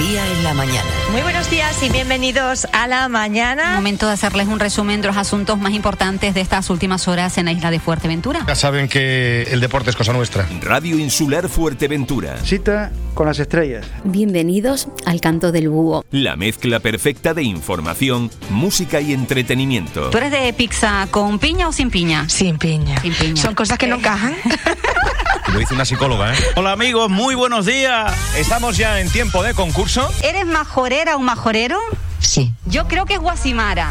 Andalucía 0.00 0.32
en 0.32 0.44
la 0.44 0.54
mañana. 0.54 0.88
Muy 1.12 1.20
buenos 1.20 1.50
días 1.50 1.82
y 1.82 1.90
bienvenidos 1.90 2.66
a 2.72 2.86
la 2.86 3.08
mañana. 3.08 3.74
Momento 3.74 4.06
de 4.06 4.14
hacerles 4.14 4.48
un 4.48 4.58
resumen 4.58 5.02
de 5.02 5.08
los 5.08 5.16
asuntos 5.16 5.58
más 5.58 5.72
importantes 5.72 6.32
de 6.34 6.40
estas 6.40 6.70
últimas 6.70 7.06
horas 7.06 7.36
en 7.36 7.44
la 7.44 7.52
isla 7.52 7.70
de 7.70 7.80
Fuerteventura. 7.80 8.44
Ya 8.46 8.54
saben 8.54 8.88
que 8.88 9.42
el 9.50 9.60
deporte 9.60 9.90
es 9.90 9.96
cosa 9.96 10.12
nuestra. 10.14 10.48
Radio 10.62 10.98
Insular 10.98 11.48
Fuerteventura. 11.50 12.38
Cita 12.44 12.92
con 13.14 13.26
las 13.26 13.38
estrellas. 13.38 13.86
Bienvenidos 14.04 14.88
al 15.06 15.20
canto 15.20 15.52
del 15.52 15.68
búho. 15.68 16.04
La 16.10 16.36
mezcla 16.36 16.80
perfecta 16.80 17.34
de 17.34 17.42
información, 17.42 18.30
música 18.50 19.00
y 19.00 19.12
entretenimiento. 19.12 20.10
¿Tú 20.10 20.18
eres 20.18 20.30
de 20.30 20.52
pizza 20.52 21.06
con 21.10 21.38
piña 21.38 21.68
o 21.68 21.72
sin 21.72 21.90
piña? 21.90 22.28
Sin 22.28 22.58
piña. 22.58 23.00
Sin 23.00 23.14
piña. 23.14 23.42
Son 23.42 23.54
cosas 23.54 23.78
que 23.78 23.86
no 23.86 23.96
encajan. 23.96 24.34
Lo 25.52 25.58
dice 25.58 25.74
una 25.74 25.84
psicóloga, 25.84 26.32
¿eh? 26.32 26.36
Hola 26.56 26.72
amigos, 26.72 27.10
muy 27.10 27.34
buenos 27.34 27.66
días. 27.66 28.12
Estamos 28.36 28.76
ya 28.76 29.00
en 29.00 29.08
tiempo 29.10 29.42
de 29.42 29.54
concurso. 29.54 30.08
¿Eres 30.22 30.46
majorera 30.46 31.16
o 31.16 31.18
majorero? 31.18 31.78
Sí. 32.20 32.52
Yo 32.66 32.86
creo 32.86 33.06
que 33.06 33.14
es 33.14 33.20
Guasimara. 33.20 33.90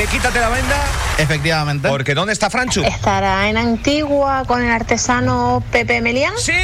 ¿Te 0.00 0.06
quítate 0.06 0.40
la 0.40 0.48
venda? 0.48 0.82
Efectivamente. 1.18 1.86
Porque 1.86 2.14
¿dónde 2.14 2.32
está 2.32 2.48
Franchu? 2.48 2.82
¿Estará 2.82 3.50
en 3.50 3.58
Antigua 3.58 4.44
con 4.46 4.62
el 4.64 4.70
artesano 4.70 5.62
Pepe 5.70 6.00
Melián? 6.00 6.32
¡Sí! 6.38 6.54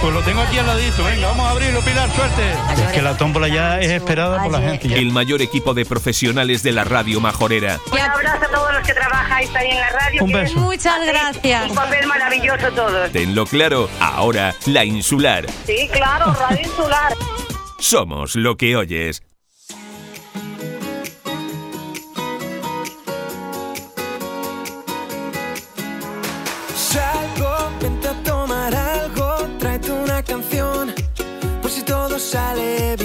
Pues 0.00 0.12
lo 0.12 0.20
tengo 0.22 0.40
aquí 0.40 0.58
al 0.58 0.66
ladito. 0.66 1.04
Venga, 1.04 1.28
vamos 1.28 1.46
a 1.46 1.50
abrirlo, 1.50 1.82
Pilar, 1.82 2.10
suerte. 2.10 2.42
Es 2.82 2.92
que 2.92 3.00
la 3.00 3.16
tómbola 3.16 3.46
ya 3.46 3.78
es 3.78 3.92
esperada 3.92 4.42
por 4.42 4.50
la 4.50 4.60
gente. 4.60 4.88
ya. 4.88 4.96
El 4.96 5.12
mayor 5.12 5.40
equipo 5.40 5.72
de 5.72 5.84
profesionales 5.84 6.64
de 6.64 6.72
la 6.72 6.82
radio 6.82 7.20
majorera. 7.20 7.78
Un 7.92 8.00
abrazo 8.00 8.44
a 8.44 8.48
todos 8.48 8.74
los 8.74 8.84
que 8.84 8.92
trabajáis 8.92 9.54
ahí 9.54 9.70
en 9.70 9.78
la 9.78 9.90
radio. 9.90 10.24
Un 10.24 10.32
beso. 10.32 10.58
Muchas 10.58 11.06
gracias. 11.06 11.70
Un 11.70 11.76
papel 11.76 12.08
maravilloso 12.08 12.72
todos. 12.72 13.12
Tenlo 13.12 13.46
claro, 13.46 13.88
ahora 14.00 14.52
la 14.66 14.84
insular. 14.84 15.46
Sí, 15.64 15.88
claro, 15.92 16.34
Radio 16.34 16.66
Insular. 16.66 17.12
Somos 17.78 18.34
lo 18.34 18.56
que 18.56 18.74
oyes. 18.74 19.22
Sale 32.30 32.99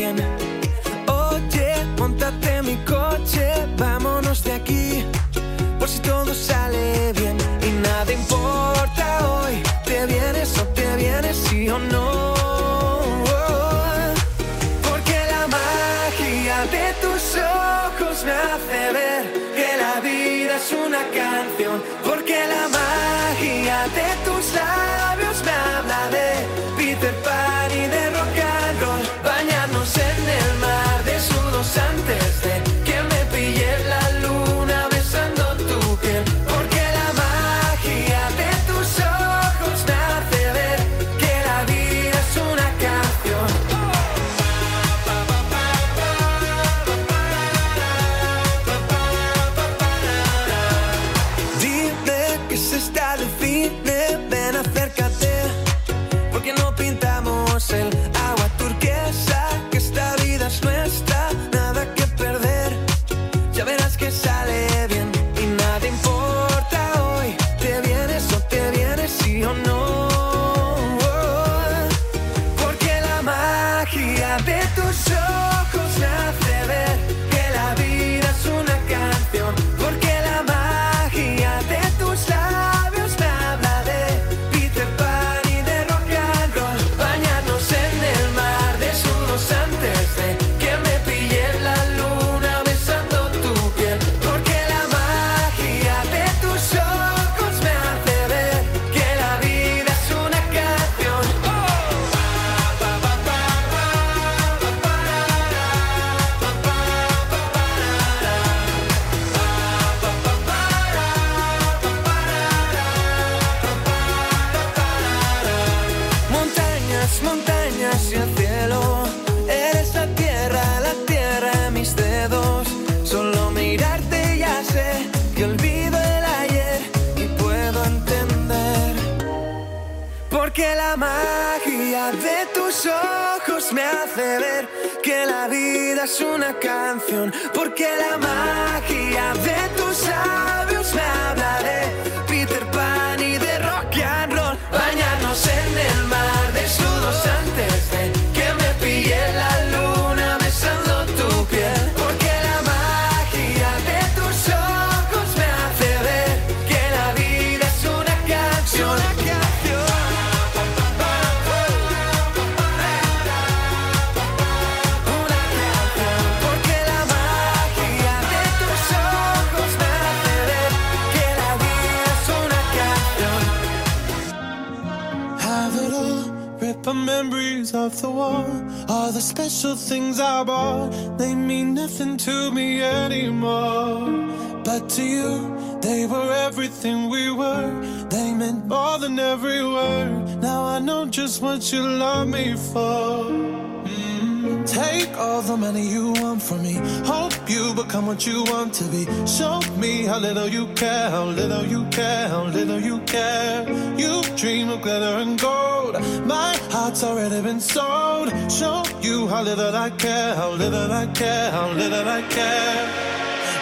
how 200.16 200.22
little 200.22 200.48
you 200.48 200.66
care, 200.76 201.10
how 201.10 201.26
little 201.26 201.66
you 201.66 201.84
care, 201.90 202.30
how 202.30 202.46
little 202.46 202.80
you 202.80 203.00
care. 203.00 203.68
You 203.98 204.22
dream 204.38 204.70
of 204.70 204.82
glitter 204.82 205.18
and 205.24 205.38
gold. 205.38 205.96
My 206.26 206.56
heart's 206.72 207.04
already 207.04 207.42
been 207.42 207.60
sold. 207.60 208.30
Show 208.50 208.86
you 209.02 209.28
how 209.28 209.44
little 209.44 209.76
I 209.76 209.90
care, 209.90 210.34
how 210.36 210.52
little 210.52 210.90
I 210.90 211.08
care, 211.08 211.52
how 211.52 211.70
little 211.74 212.08
I 212.08 212.22
care. 212.30 212.86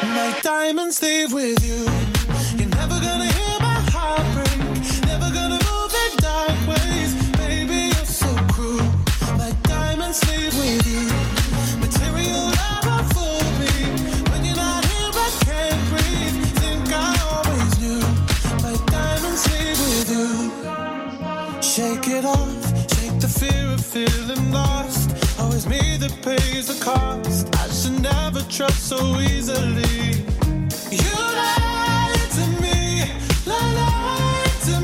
My 0.04 0.40
diamonds 0.44 1.02
leave 1.02 1.34
with 1.34 1.58
you. 1.66 2.03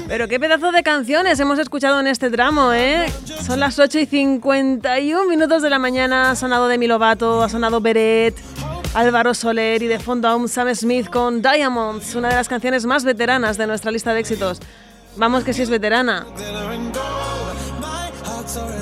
Pero 0.07 0.27
qué 0.27 0.39
pedazo 0.39 0.71
de 0.71 0.81
canciones 0.81 1.39
hemos 1.39 1.59
escuchado 1.59 1.99
en 1.99 2.07
este 2.07 2.31
tramo, 2.31 2.73
¿eh? 2.73 3.05
Son 3.45 3.59
las 3.59 3.77
8 3.77 3.99
y 3.99 4.05
51 4.07 5.29
minutos 5.29 5.61
de 5.61 5.69
la 5.69 5.77
mañana. 5.77 6.31
Ha 6.31 6.35
sonado 6.35 6.67
Demi 6.67 6.87
Lovato, 6.87 7.43
ha 7.43 7.47
sonado 7.47 7.79
Beret, 7.79 8.35
Álvaro 8.95 9.33
Soler 9.35 9.83
y 9.83 9.87
de 9.87 9.99
fondo 9.99 10.27
aún 10.27 10.49
Sam 10.49 10.73
Smith 10.73 11.09
con 11.09 11.43
Diamonds, 11.43 12.15
una 12.15 12.29
de 12.29 12.35
las 12.35 12.49
canciones 12.49 12.85
más 12.87 13.05
veteranas 13.05 13.57
de 13.57 13.67
nuestra 13.67 13.91
lista 13.91 14.13
de 14.13 14.21
éxitos. 14.21 14.59
Vamos 15.15 15.43
que 15.43 15.53
sí 15.53 15.61
es 15.61 15.69
veterana. 15.69 16.25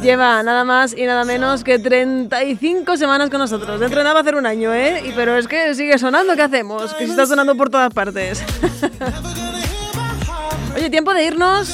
Lleva 0.01 0.43
nada 0.43 0.64
más 0.64 0.95
y 0.95 1.06
nada 1.06 1.26
menos 1.26 1.64
que 1.64 1.80
35 1.80 2.98
semanas 2.98 3.30
con 3.30 3.40
nosotros. 3.40 3.80
Dentro 3.80 4.00
de 4.00 4.03
nada 4.03 4.14
va 4.14 4.19
a 4.19 4.22
hacer 4.22 4.35
un 4.35 4.45
año, 4.45 4.74
¿eh? 4.74 5.11
Pero 5.16 5.35
es 5.35 5.48
que 5.48 5.74
sigue 5.74 5.98
sonando, 5.98 6.35
¿qué 6.35 6.43
hacemos? 6.43 6.93
Que 6.93 7.06
se 7.06 7.11
está 7.11 7.26
sonando 7.26 7.56
por 7.56 7.69
todas 7.69 7.93
partes. 7.93 8.43
Oye, 10.76 10.90
tiempo 10.90 11.14
de 11.14 11.26
irnos. 11.26 11.69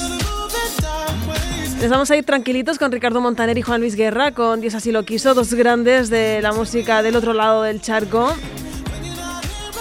Les 1.81 1.89
vamos 1.89 2.09
a 2.11 2.15
ir 2.15 2.23
tranquilitos 2.23 2.79
con 2.79 2.93
Ricardo 2.93 3.19
Montaner 3.19 3.57
y 3.57 3.61
Juan 3.61 3.81
Luis 3.81 3.95
Guerra, 3.95 4.31
con 4.31 4.61
Dios 4.61 4.73
así 4.73 4.93
lo 4.93 5.03
quiso, 5.03 5.33
dos 5.33 5.53
grandes 5.53 6.09
de 6.09 6.41
la 6.41 6.53
música 6.53 7.03
del 7.03 7.17
otro 7.17 7.33
lado 7.33 7.63
del 7.63 7.81
charco. 7.81 8.33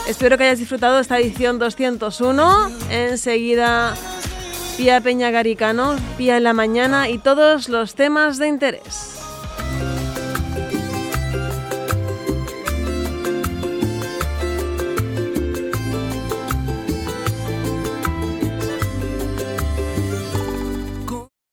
Espero 0.08 0.36
que 0.36 0.44
hayas 0.44 0.58
disfrutado 0.58 0.98
esta 0.98 1.20
edición 1.20 1.60
201. 1.60 2.72
Enseguida, 2.90 3.94
Pía 4.76 5.00
Peña 5.00 5.30
Garicano, 5.30 5.96
Pía 6.16 6.38
en 6.38 6.44
la 6.44 6.54
mañana 6.54 7.08
y 7.08 7.18
todos 7.18 7.68
los 7.68 7.94
temas 7.94 8.38
de 8.38 8.48
interés. 8.48 9.21